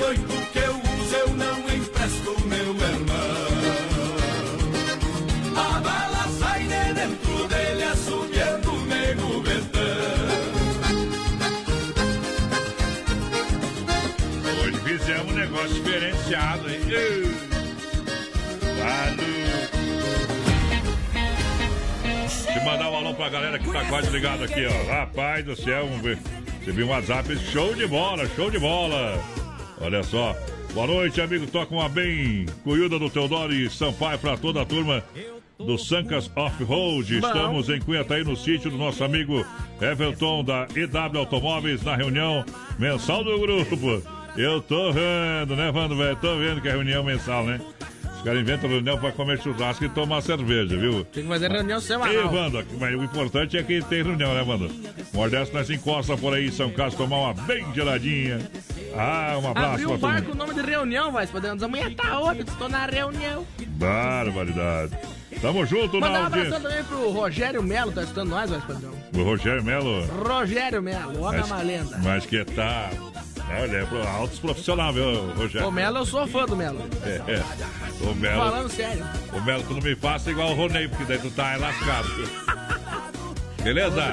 38 0.00 0.50
que 0.52 0.58
eu 0.58 0.72
uso 0.72 1.14
eu 1.14 1.28
não 1.34 1.58
empresto, 1.60 2.40
meu 2.46 2.58
irmão. 2.58 3.50
A 5.56 5.80
bala 5.80 6.28
sai 6.38 6.62
de 6.62 6.94
dentro 6.94 7.48
dele, 7.48 7.82
assobiando 7.84 8.72
o 8.72 8.86
nego 8.86 9.40
betão. 9.42 9.80
Hoje 14.62 14.78
fizemos 14.80 15.32
um 15.32 15.36
negócio 15.36 15.68
diferenciado, 15.68 16.70
hein? 16.70 16.80
Ei. 16.88 17.50
Valeu. 18.78 19.30
Eu 22.56 22.64
mandar 22.64 22.90
um 22.90 22.96
alô 22.96 23.14
pra 23.14 23.28
galera 23.28 23.58
que 23.58 23.70
tá 23.70 23.84
quase 23.84 24.10
ligado 24.10 24.44
aqui, 24.44 24.66
ó. 24.66 24.90
Rapaz 24.90 25.44
do 25.44 25.54
céu, 25.54 25.86
vamos 25.86 26.02
ver. 26.02 26.18
Você 26.64 26.72
viu 26.72 26.86
um 26.86 26.90
WhatsApp, 26.90 27.36
show 27.52 27.74
de 27.74 27.86
bola, 27.86 28.26
show 28.34 28.50
de 28.50 28.58
bola. 28.58 29.39
Olha 29.80 30.02
só. 30.02 30.36
Boa 30.74 30.86
noite, 30.86 31.20
amigo. 31.20 31.46
Toca 31.46 31.74
uma 31.74 31.88
bem 31.88 32.46
cuiuda 32.62 32.98
do 32.98 33.08
Teodoro 33.08 33.52
e 33.52 33.68
Sampaio 33.70 34.18
pra 34.18 34.36
toda 34.36 34.62
a 34.62 34.64
turma 34.64 35.02
do 35.58 35.78
Sancas 35.78 36.30
Off-Road. 36.36 37.18
Estamos 37.18 37.68
em 37.68 37.80
Cunhataí, 37.80 38.22
no 38.22 38.36
sítio 38.36 38.70
do 38.70 38.76
nosso 38.76 39.02
amigo 39.02 39.44
Everton 39.80 40.44
da 40.44 40.66
EW 40.74 41.18
Automóveis, 41.18 41.82
na 41.82 41.96
reunião 41.96 42.44
mensal 42.78 43.24
do 43.24 43.38
grupo. 43.38 44.02
Eu 44.36 44.60
tô 44.62 44.92
vendo, 44.92 45.56
né, 45.56 45.72
Vando, 45.72 45.96
velho? 45.96 46.16
Tô 46.16 46.36
vendo 46.36 46.60
que 46.60 46.68
é 46.68 46.72
reunião 46.72 47.02
mensal, 47.02 47.44
né? 47.44 47.60
Os 48.20 48.24
caras 48.24 48.42
inventam 48.42 48.68
reunião 48.68 48.98
pra 48.98 49.12
comer 49.12 49.40
churrasco 49.40 49.82
e 49.82 49.88
tomar 49.88 50.20
cerveja, 50.20 50.76
viu? 50.76 51.06
Tem 51.06 51.22
que 51.22 51.28
fazer 51.30 51.50
reunião 51.50 51.80
semanal. 51.80 52.30
Wanda, 52.30 52.66
mas 52.78 52.94
o 52.94 53.02
importante 53.02 53.56
é 53.56 53.62
que 53.62 53.80
tem 53.80 54.02
reunião, 54.02 54.34
né, 54.34 54.42
Wanda? 54.42 54.68
Mordeste 55.14 55.54
nós 55.54 55.70
encosta 55.70 56.14
por 56.18 56.34
aí 56.34 56.48
em 56.48 56.52
São 56.52 56.70
Carlos, 56.70 56.94
tomar 56.96 57.16
uma 57.16 57.32
bem 57.44 57.64
geladinha. 57.74 58.38
Ah, 58.94 59.38
um 59.42 59.48
abraço 59.48 59.68
Abriu 59.72 59.88
pra 59.88 59.96
o 59.96 59.98
todo 59.98 60.10
bar 60.10 60.14
mundo. 60.16 60.26
com 60.26 60.32
o 60.32 60.36
nome 60.36 60.52
de 60.54 60.60
reunião, 60.60 61.10
vai. 61.12 61.26
Podemos 61.26 61.62
amanhã 61.62 61.90
tá 61.94 62.18
outra, 62.18 62.42
estou 62.42 62.68
na 62.68 62.84
reunião. 62.84 63.46
Barbaridade. 63.68 64.92
Tamo 65.40 65.64
junto 65.64 65.94
Mandar 65.98 66.08
um 66.10 66.12
na 66.20 66.26
abração 66.26 66.54
audiência. 66.56 66.68
também 66.68 66.84
pro 66.84 67.10
Rogério 67.12 67.62
Melo, 67.62 67.92
tá 67.92 68.02
escutando 68.02 68.28
nós, 68.28 68.50
vai, 68.50 68.60
padrão. 68.60 68.92
O 69.14 69.22
Rogério 69.22 69.64
Melo. 69.64 70.04
Rogério 70.06 70.82
Melo, 70.82 71.22
homem 71.22 71.40
é 71.40 71.44
uma 71.44 71.62
lenda. 71.62 71.98
mas 72.04 72.26
que 72.26 72.44
tá. 72.44 72.90
Olha, 73.58 73.76
é 73.78 74.16
altos 74.16 74.38
profissional, 74.38 74.92
viu, 74.92 75.32
Rogério? 75.32 75.68
O 75.68 75.72
Melo, 75.72 75.98
eu 75.98 76.06
sou 76.06 76.26
fã 76.26 76.46
do 76.46 76.56
Melo. 76.56 76.84
É, 77.04 77.34
é. 77.34 77.44
O 78.04 78.14
Melo. 78.14 78.36
Falando 78.36 78.68
sério. 78.70 79.04
O 79.32 79.40
Melo, 79.40 79.64
tu 79.64 79.74
não 79.74 79.82
me 79.82 79.96
faça 79.96 80.30
igual 80.30 80.52
o 80.52 80.54
Ronei, 80.54 80.88
porque 80.88 81.04
daí 81.04 81.18
tu 81.18 81.30
tá 81.30 81.56
lascado. 81.56 82.08
Beleza? 83.62 84.12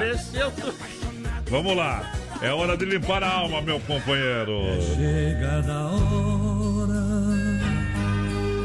Vamos 1.48 1.76
lá. 1.76 2.12
É 2.40 2.52
hora 2.52 2.76
de 2.76 2.84
limpar 2.84 3.22
a 3.22 3.30
alma, 3.30 3.60
meu 3.60 3.80
companheiro. 3.80 4.62
Chega 4.94 5.72
a 5.72 5.86
hora, 5.88 7.04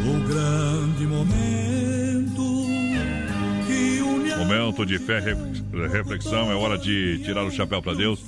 o 0.06 0.28
grande 0.28 1.08
momento 1.08 2.44
que 3.66 4.02
une 4.02 4.36
Momento 4.36 4.86
de 4.86 5.00
fé 5.00 5.24
e 5.74 5.88
reflexão, 5.88 6.52
é 6.52 6.56
hora 6.56 6.78
de 6.78 7.20
tirar 7.24 7.44
o 7.44 7.52
chapéu 7.52 7.82
pra 7.82 7.94
Deus. 7.94 8.20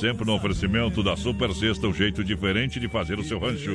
Sempre 0.00 0.26
no 0.26 0.34
oferecimento 0.34 1.02
da 1.02 1.16
Super 1.16 1.54
Sexta, 1.54 1.86
um 1.86 1.94
jeito 1.94 2.22
diferente 2.22 2.78
de 2.78 2.86
fazer 2.86 3.18
o 3.18 3.24
seu 3.24 3.38
rancho. 3.38 3.72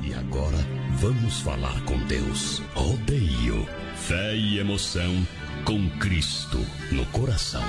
E 0.00 0.14
agora, 0.14 0.56
vamos 1.00 1.40
falar 1.40 1.80
com 1.82 1.98
Deus. 2.06 2.62
Rodeio, 2.74 3.66
fé 3.96 4.36
e 4.36 4.60
emoção 4.60 5.26
com 5.64 5.90
Cristo 5.98 6.58
no 6.92 7.04
coração. 7.06 7.64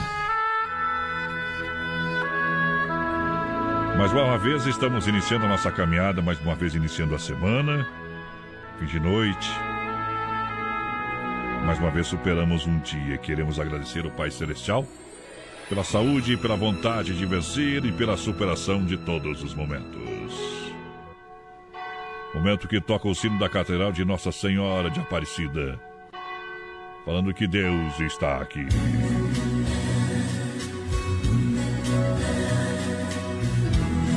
Mais 3.98 4.12
uma 4.12 4.38
vez 4.38 4.68
estamos 4.68 5.08
iniciando 5.08 5.46
a 5.46 5.50
nossa 5.50 5.72
caminhada, 5.72 6.22
mais 6.22 6.40
uma 6.42 6.54
vez 6.54 6.76
iniciando 6.76 7.16
a 7.16 7.20
semana, 7.20 7.90
fim 8.78 8.86
de 8.86 9.00
noite. 9.00 9.50
Mais 11.66 11.80
uma 11.80 11.90
vez 11.90 12.06
superamos 12.06 12.68
um 12.68 12.80
dia. 12.82 13.18
Queremos 13.18 13.60
agradecer 13.60 14.06
ao 14.06 14.12
Pai 14.12 14.30
Celestial 14.30 14.86
pela 15.74 15.84
saúde, 15.84 16.38
pela 16.38 16.56
vontade 16.56 17.18
de 17.18 17.26
vencer 17.26 17.84
e 17.84 17.92
pela 17.92 18.16
superação 18.16 18.86
de 18.86 18.96
todos 18.96 19.42
os 19.42 19.56
momentos. 19.56 20.32
Momento 22.32 22.68
que 22.68 22.80
toca 22.80 23.08
o 23.08 23.16
sino 23.16 23.40
da 23.40 23.50
Catedral 23.50 23.92
de 23.92 24.06
Nossa 24.06 24.32
Senhora 24.32 24.92
de 24.92 25.00
Aparecida, 25.00 25.80
falando 27.04 27.34
que 27.34 27.48
Deus 27.48 28.00
está 28.02 28.38
aqui. 28.38 28.68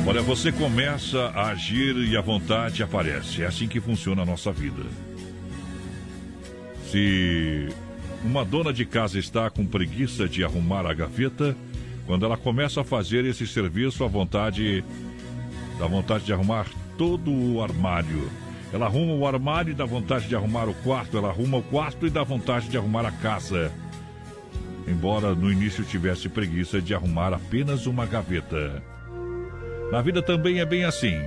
Olha, 0.05 0.21
você 0.21 0.51
começa 0.51 1.31
a 1.33 1.47
agir 1.47 1.97
e 1.97 2.15
a 2.15 2.21
vontade 2.21 2.83
aparece. 2.83 3.41
É 3.41 3.47
assim 3.47 3.67
que 3.67 3.81
funciona 3.81 4.21
a 4.21 4.25
nossa 4.25 4.51
vida. 4.51 4.83
Se 6.91 7.67
uma 8.23 8.43
dona 8.43 8.73
de 8.73 8.85
casa 8.85 9.19
está 9.19 9.49
com 9.49 9.65
preguiça 9.65 10.27
de 10.27 10.43
arrumar 10.43 10.85
a 10.85 10.93
gaveta, 10.93 11.55
quando 12.05 12.25
ela 12.25 12.37
começa 12.37 12.81
a 12.81 12.83
fazer 12.83 13.25
esse 13.25 13.45
serviço, 13.45 14.03
a 14.03 14.07
vontade 14.07 14.83
dá 15.77 15.85
vontade 15.85 16.25
de 16.25 16.33
arrumar 16.33 16.65
todo 16.97 17.31
o 17.31 17.61
armário. 17.61 18.29
Ela 18.73 18.85
arruma 18.85 19.13
o 19.13 19.27
armário 19.27 19.71
e 19.71 19.75
dá 19.75 19.85
vontade 19.85 20.27
de 20.27 20.35
arrumar 20.35 20.67
o 20.67 20.73
quarto, 20.73 21.17
ela 21.17 21.29
arruma 21.29 21.57
o 21.57 21.63
quarto 21.63 22.07
e 22.07 22.09
dá 22.09 22.23
vontade 22.23 22.69
de 22.69 22.77
arrumar 22.77 23.05
a 23.05 23.11
casa. 23.11 23.71
Embora 24.87 25.35
no 25.35 25.51
início 25.51 25.83
tivesse 25.83 26.29
preguiça 26.29 26.81
de 26.81 26.93
arrumar 26.93 27.33
apenas 27.33 27.85
uma 27.85 28.05
gaveta. 28.05 28.81
Na 29.91 30.01
vida 30.01 30.21
também 30.21 30.59
é 30.59 30.65
bem 30.65 30.85
assim. 30.85 31.17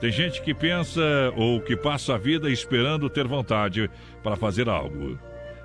Tem 0.00 0.12
gente 0.12 0.40
que 0.42 0.54
pensa 0.54 1.00
ou 1.36 1.60
que 1.60 1.76
passa 1.76 2.14
a 2.14 2.18
vida 2.18 2.48
esperando 2.48 3.10
ter 3.10 3.26
vontade 3.26 3.90
para 4.22 4.36
fazer 4.36 4.68
algo. 4.68 5.18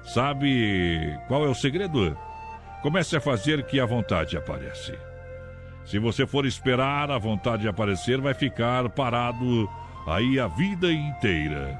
Sabe 0.03 1.17
qual 1.27 1.45
é 1.45 1.49
o 1.49 1.55
segredo? 1.55 2.17
Comece 2.81 3.15
a 3.15 3.21
fazer 3.21 3.63
que 3.63 3.79
a 3.79 3.85
vontade 3.85 4.35
aparece. 4.35 4.93
Se 5.85 5.99
você 5.99 6.25
for 6.25 6.45
esperar 6.45 7.09
a 7.09 7.17
vontade 7.17 7.67
aparecer, 7.67 8.19
vai 8.19 8.33
ficar 8.33 8.89
parado 8.89 9.69
aí 10.05 10.39
a 10.39 10.47
vida 10.47 10.91
inteira. 10.91 11.79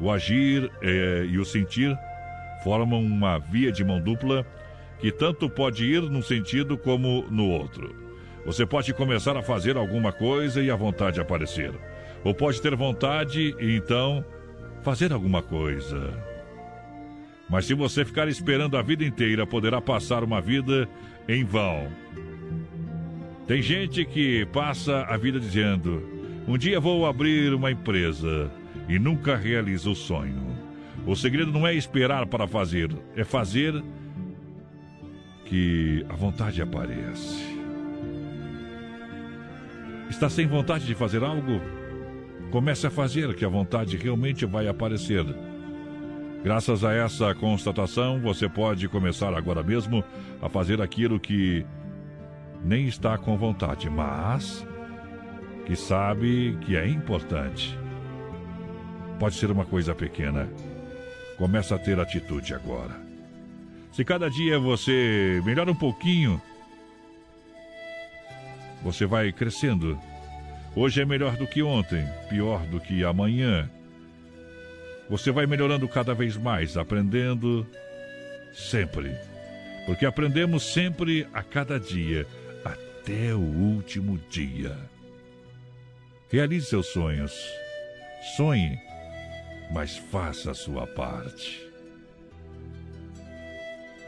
O 0.00 0.10
agir 0.10 0.70
eh, 0.80 1.26
e 1.28 1.38
o 1.38 1.44
sentir 1.44 1.96
formam 2.62 3.00
uma 3.00 3.38
via 3.38 3.70
de 3.70 3.84
mão 3.84 4.00
dupla 4.00 4.46
que 5.00 5.10
tanto 5.10 5.50
pode 5.50 5.84
ir 5.84 6.02
num 6.02 6.22
sentido 6.22 6.78
como 6.78 7.24
no 7.30 7.48
outro. 7.48 7.94
Você 8.46 8.64
pode 8.64 8.92
começar 8.94 9.36
a 9.36 9.42
fazer 9.42 9.76
alguma 9.76 10.12
coisa 10.12 10.62
e 10.62 10.70
a 10.70 10.76
vontade 10.76 11.20
aparecer. 11.20 11.72
Ou 12.24 12.34
pode 12.34 12.60
ter 12.62 12.74
vontade 12.76 13.54
e 13.58 13.76
então 13.76 14.24
fazer 14.82 15.12
alguma 15.12 15.42
coisa. 15.42 16.31
Mas 17.52 17.66
se 17.66 17.74
você 17.74 18.02
ficar 18.02 18.28
esperando 18.28 18.78
a 18.78 18.82
vida 18.82 19.04
inteira, 19.04 19.46
poderá 19.46 19.78
passar 19.78 20.24
uma 20.24 20.40
vida 20.40 20.88
em 21.28 21.44
vão. 21.44 21.86
Tem 23.46 23.60
gente 23.60 24.06
que 24.06 24.46
passa 24.46 25.02
a 25.02 25.18
vida 25.18 25.38
dizendo: 25.38 26.02
Um 26.48 26.56
dia 26.56 26.80
vou 26.80 27.04
abrir 27.04 27.52
uma 27.52 27.70
empresa 27.70 28.50
e 28.88 28.98
nunca 28.98 29.36
realiza 29.36 29.90
o 29.90 29.94
sonho. 29.94 30.56
O 31.06 31.14
segredo 31.14 31.52
não 31.52 31.66
é 31.66 31.74
esperar 31.74 32.24
para 32.24 32.48
fazer, 32.48 32.90
é 33.14 33.22
fazer 33.22 33.84
que 35.44 36.06
a 36.08 36.14
vontade 36.14 36.62
aparece. 36.62 37.54
Está 40.08 40.30
sem 40.30 40.46
vontade 40.46 40.86
de 40.86 40.94
fazer 40.94 41.22
algo? 41.22 41.60
Comece 42.50 42.86
a 42.86 42.90
fazer 42.90 43.34
que 43.34 43.44
a 43.44 43.48
vontade 43.48 43.98
realmente 43.98 44.46
vai 44.46 44.68
aparecer. 44.68 45.51
Graças 46.42 46.82
a 46.82 46.92
essa 46.92 47.32
constatação, 47.36 48.20
você 48.20 48.48
pode 48.48 48.88
começar 48.88 49.32
agora 49.32 49.62
mesmo 49.62 50.02
a 50.40 50.48
fazer 50.48 50.82
aquilo 50.82 51.20
que 51.20 51.64
nem 52.64 52.88
está 52.88 53.16
com 53.16 53.36
vontade, 53.36 53.88
mas 53.88 54.66
que 55.64 55.76
sabe 55.76 56.58
que 56.62 56.76
é 56.76 56.88
importante. 56.88 57.78
Pode 59.20 59.36
ser 59.36 59.52
uma 59.52 59.64
coisa 59.64 59.94
pequena. 59.94 60.48
Começa 61.38 61.76
a 61.76 61.78
ter 61.78 62.00
atitude 62.00 62.52
agora. 62.52 63.00
Se 63.92 64.04
cada 64.04 64.28
dia 64.28 64.58
você 64.58 65.40
melhora 65.44 65.70
um 65.70 65.76
pouquinho, 65.76 66.42
você 68.82 69.06
vai 69.06 69.30
crescendo. 69.30 69.96
Hoje 70.74 71.02
é 71.02 71.04
melhor 71.04 71.36
do 71.36 71.46
que 71.46 71.62
ontem, 71.62 72.04
pior 72.28 72.66
do 72.66 72.80
que 72.80 73.04
amanhã. 73.04 73.70
Você 75.12 75.30
vai 75.30 75.46
melhorando 75.46 75.86
cada 75.86 76.14
vez 76.14 76.38
mais, 76.38 76.74
aprendendo 76.78 77.66
sempre. 78.54 79.14
Porque 79.84 80.06
aprendemos 80.06 80.72
sempre 80.72 81.28
a 81.34 81.42
cada 81.42 81.78
dia, 81.78 82.26
até 82.64 83.34
o 83.34 83.38
último 83.38 84.18
dia. 84.30 84.74
Realize 86.30 86.64
seus 86.64 86.86
sonhos. 86.86 87.30
Sonhe, 88.38 88.78
mas 89.70 89.98
faça 89.98 90.52
a 90.52 90.54
sua 90.54 90.86
parte. 90.86 91.62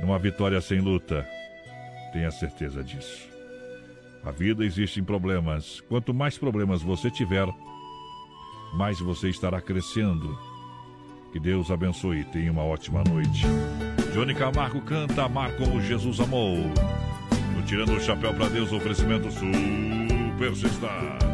Numa 0.01 0.19
vitória 0.19 0.59
sem 0.63 0.81
luta, 0.81 1.29
tenha 2.15 2.31
certeza 2.31 2.83
disso. 2.83 3.29
A 4.25 4.31
vida 4.31 4.65
existe 4.65 5.01
em 5.01 5.05
problemas. 5.05 5.83
Quanto 5.83 6.15
mais 6.15 6.39
problemas 6.39 6.81
você 6.81 7.11
tiver, 7.11 7.47
mais 8.73 8.99
você 9.01 9.29
estará 9.29 9.61
crescendo. 9.61 10.54
Que 11.35 11.41
Deus 11.41 11.69
abençoe. 11.69 12.23
Tenha 12.23 12.53
uma 12.53 12.63
ótima 12.63 13.03
noite. 13.03 13.45
Johnny 14.15 14.33
Camargo 14.37 14.81
canta 14.81 15.25
Amar 15.25 15.51
como 15.57 15.81
Jesus 15.81 16.21
amou. 16.21 16.59
No 17.57 17.63
Tirando 17.67 17.93
o 17.97 18.01
Chapéu 18.01 18.33
para 18.35 18.49
Deus, 18.49 18.71
oferecimento 18.71 19.29
Super 19.33 20.55
Sexta. 20.55 21.34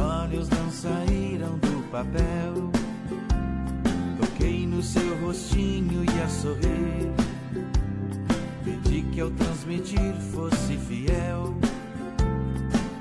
olhos 0.00 0.48
não 0.48 0.70
saíram 0.70 1.58
do 1.58 1.82
papel. 1.90 2.70
Toquei 4.18 4.66
no 4.66 4.82
seu 4.82 5.16
rostinho 5.20 6.04
e 6.04 6.22
a 6.22 6.28
sorrir. 6.28 7.12
Pedi 8.64 9.02
que 9.12 9.20
ao 9.20 9.30
transmitir 9.30 10.14
fosse 10.32 10.76
fiel. 10.76 11.54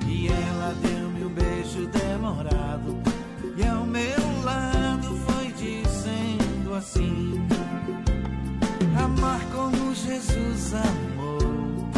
E 0.08 0.28
ela 0.28 0.76
deu-me 0.82 1.26
um 1.26 1.30
beijo 1.30 1.88
demorado. 1.88 2.98
E 3.58 3.66
ao 3.66 3.86
meu 3.86 4.44
lado 4.44 5.16
foi 5.26 5.52
dizendo 5.54 6.74
assim: 6.76 7.34
Amar 8.98 9.42
como 9.52 9.94
Jesus 9.94 10.74
amou. 10.74 11.90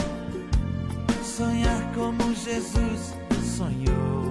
Sonhar 1.23 1.91
como 1.93 2.33
Jesus 2.35 3.15
sonhou. 3.57 4.30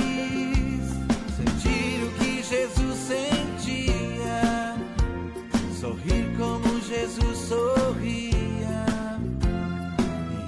Jesus 7.11 7.37
sorria. 7.49 8.85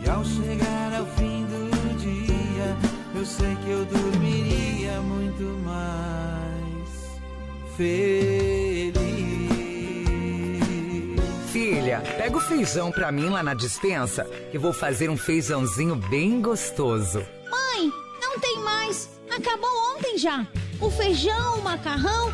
E 0.05 0.09
ao 0.09 0.23
chegar 0.23 0.93
ao 0.97 1.05
fim 1.07 1.45
do 1.45 1.97
dia, 1.97 2.77
eu 3.15 3.25
sei 3.25 3.53
que 3.57 3.69
eu 3.69 3.83
dormiria 3.85 5.01
muito 5.01 5.43
mais 5.65 7.21
feliz. 7.75 8.93
Filha, 11.51 12.01
pega 12.17 12.37
o 12.37 12.39
feijão 12.39 12.91
pra 12.91 13.11
mim 13.11 13.27
lá 13.27 13.43
na 13.43 13.53
dispensa, 13.53 14.23
que 14.49 14.57
vou 14.57 14.71
fazer 14.71 15.09
um 15.09 15.17
feijãozinho 15.17 15.95
bem 15.95 16.41
gostoso. 16.41 17.25
Mãe, 17.51 17.91
não 18.21 18.39
tem 18.39 18.59
mais. 18.59 19.09
Acabou 19.29 19.69
ontem 19.95 20.17
já. 20.17 20.47
O 20.79 20.89
feijão, 20.89 21.59
o 21.59 21.63
macarrão, 21.63 22.33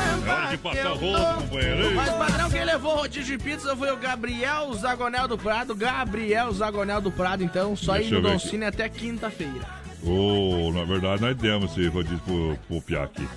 É 0.25 0.29
hora 0.29 0.47
de 0.49 0.57
passar 0.57 0.91
o 0.91 0.95
rodo, 0.95 1.41
companheiro. 1.41 1.95
Mas 1.95 2.09
padrão, 2.11 2.49
quem 2.49 2.63
levou 2.63 2.93
o 2.93 2.97
rodízio 2.97 3.37
de 3.37 3.43
pizza 3.43 3.75
foi 3.75 3.91
o 3.91 3.97
Gabriel 3.97 4.73
Zagonel 4.73 5.27
do 5.27 5.37
Prado. 5.37 5.75
Gabriel 5.75 6.51
Zagonel 6.53 7.01
do 7.01 7.11
Prado, 7.11 7.43
então, 7.43 7.75
só 7.75 7.93
Deixa 7.93 8.09
ir 8.09 8.11
no 8.11 8.17
eu 8.17 8.21
ver 8.21 8.29
Don 8.29 8.35
aqui. 8.35 8.47
Cine 8.47 8.65
até 8.65 8.89
quinta-feira. 8.89 9.81
Ô, 10.03 10.71
na 10.73 10.83
verdade, 10.83 11.21
nós 11.21 11.35
demos 11.35 11.71
esse 11.71 11.87
rodízio 11.87 12.19
pro, 12.25 12.57
pro 12.67 12.81
Piá 12.81 13.03
aqui. 13.03 13.27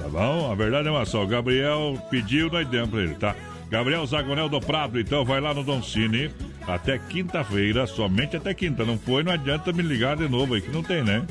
Tá 0.00 0.08
bom? 0.08 0.50
A 0.50 0.54
verdade 0.54 0.88
é 0.88 0.90
uma 0.90 1.04
só. 1.04 1.22
O 1.22 1.26
Gabriel 1.26 2.00
pediu, 2.10 2.50
nós 2.50 2.66
demos 2.68 2.90
pra 2.90 3.00
ele, 3.00 3.14
tá? 3.14 3.34
Gabriel 3.70 4.06
Zagonel 4.06 4.48
do 4.48 4.60
Prado, 4.60 4.98
então 4.98 5.24
vai 5.24 5.40
lá 5.40 5.52
no 5.52 5.62
Don 5.62 5.82
Cine 5.82 6.30
até 6.66 6.98
quinta-feira, 6.98 7.86
somente 7.86 8.36
até 8.36 8.54
quinta. 8.54 8.84
Não 8.84 8.98
foi, 8.98 9.22
não 9.22 9.32
adianta 9.32 9.72
me 9.72 9.82
ligar 9.82 10.16
de 10.16 10.28
novo 10.28 10.54
aí, 10.54 10.62
que 10.62 10.70
não 10.70 10.82
tem, 10.82 11.02
né? 11.04 11.26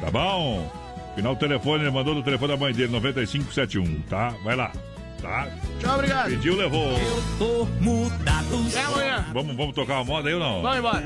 Tá 0.00 0.10
bom? 0.10 0.70
Final 1.16 1.34
do 1.34 1.38
telefone, 1.40 1.82
ele 1.84 1.90
mandou 1.90 2.14
do 2.14 2.22
telefone 2.22 2.52
da 2.52 2.56
mãe 2.58 2.72
dele, 2.72 2.92
9571, 2.92 4.00
tá? 4.02 4.32
Vai 4.44 4.56
lá, 4.56 4.72
tá? 5.20 5.48
Tchau, 5.80 5.94
obrigado. 5.96 6.30
Pediu, 6.30 6.56
levou. 6.56 6.92
Eu 6.98 7.22
tô 7.38 7.64
mudado. 7.80 8.66
Até 8.68 8.82
amanhã. 8.84 9.26
Vamos, 9.32 9.56
vamos 9.56 9.74
tocar 9.74 9.94
uma 9.96 10.04
moda 10.04 10.28
aí 10.28 10.34
ou 10.34 10.40
não? 10.40 10.62
Vamos 10.62 10.78
embora. 10.78 11.02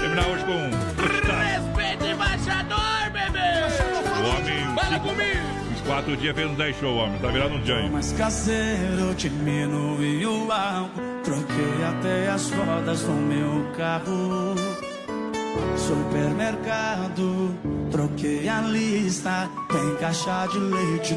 Terminar 0.00 0.26
hoje 0.28 0.44
com. 0.44 0.70
Respeita 1.42 2.06
embaixador, 2.06 3.10
bebê. 3.12 3.38
O 4.20 4.28
homem. 4.36 4.74
Fala 4.74 4.94
cinco- 4.94 5.08
comigo. 5.08 5.40
Uns 5.72 5.80
quatro 5.86 6.16
dias 6.16 6.34
fez 6.34 6.50
um 6.50 6.54
10 6.54 6.76
show, 6.78 6.96
homem. 6.96 7.18
Tá 7.20 7.28
virando 7.28 7.54
um 7.56 7.66
janho. 7.66 7.92
Mais 7.92 8.12
caseiro, 8.12 9.14
diminui 9.16 10.24
o 10.24 10.50
álcool. 10.52 11.00
Troquei 11.24 11.84
até 11.88 12.28
as 12.30 12.50
rodas 12.52 13.02
do 13.02 13.12
meu 13.12 13.70
carro. 13.76 14.54
Supermercado, 15.76 17.54
troquei 17.90 18.48
a 18.48 18.60
lista. 18.62 19.48
Tem 19.70 19.96
caixa 19.96 20.46
de 20.46 20.58
leite 20.58 21.14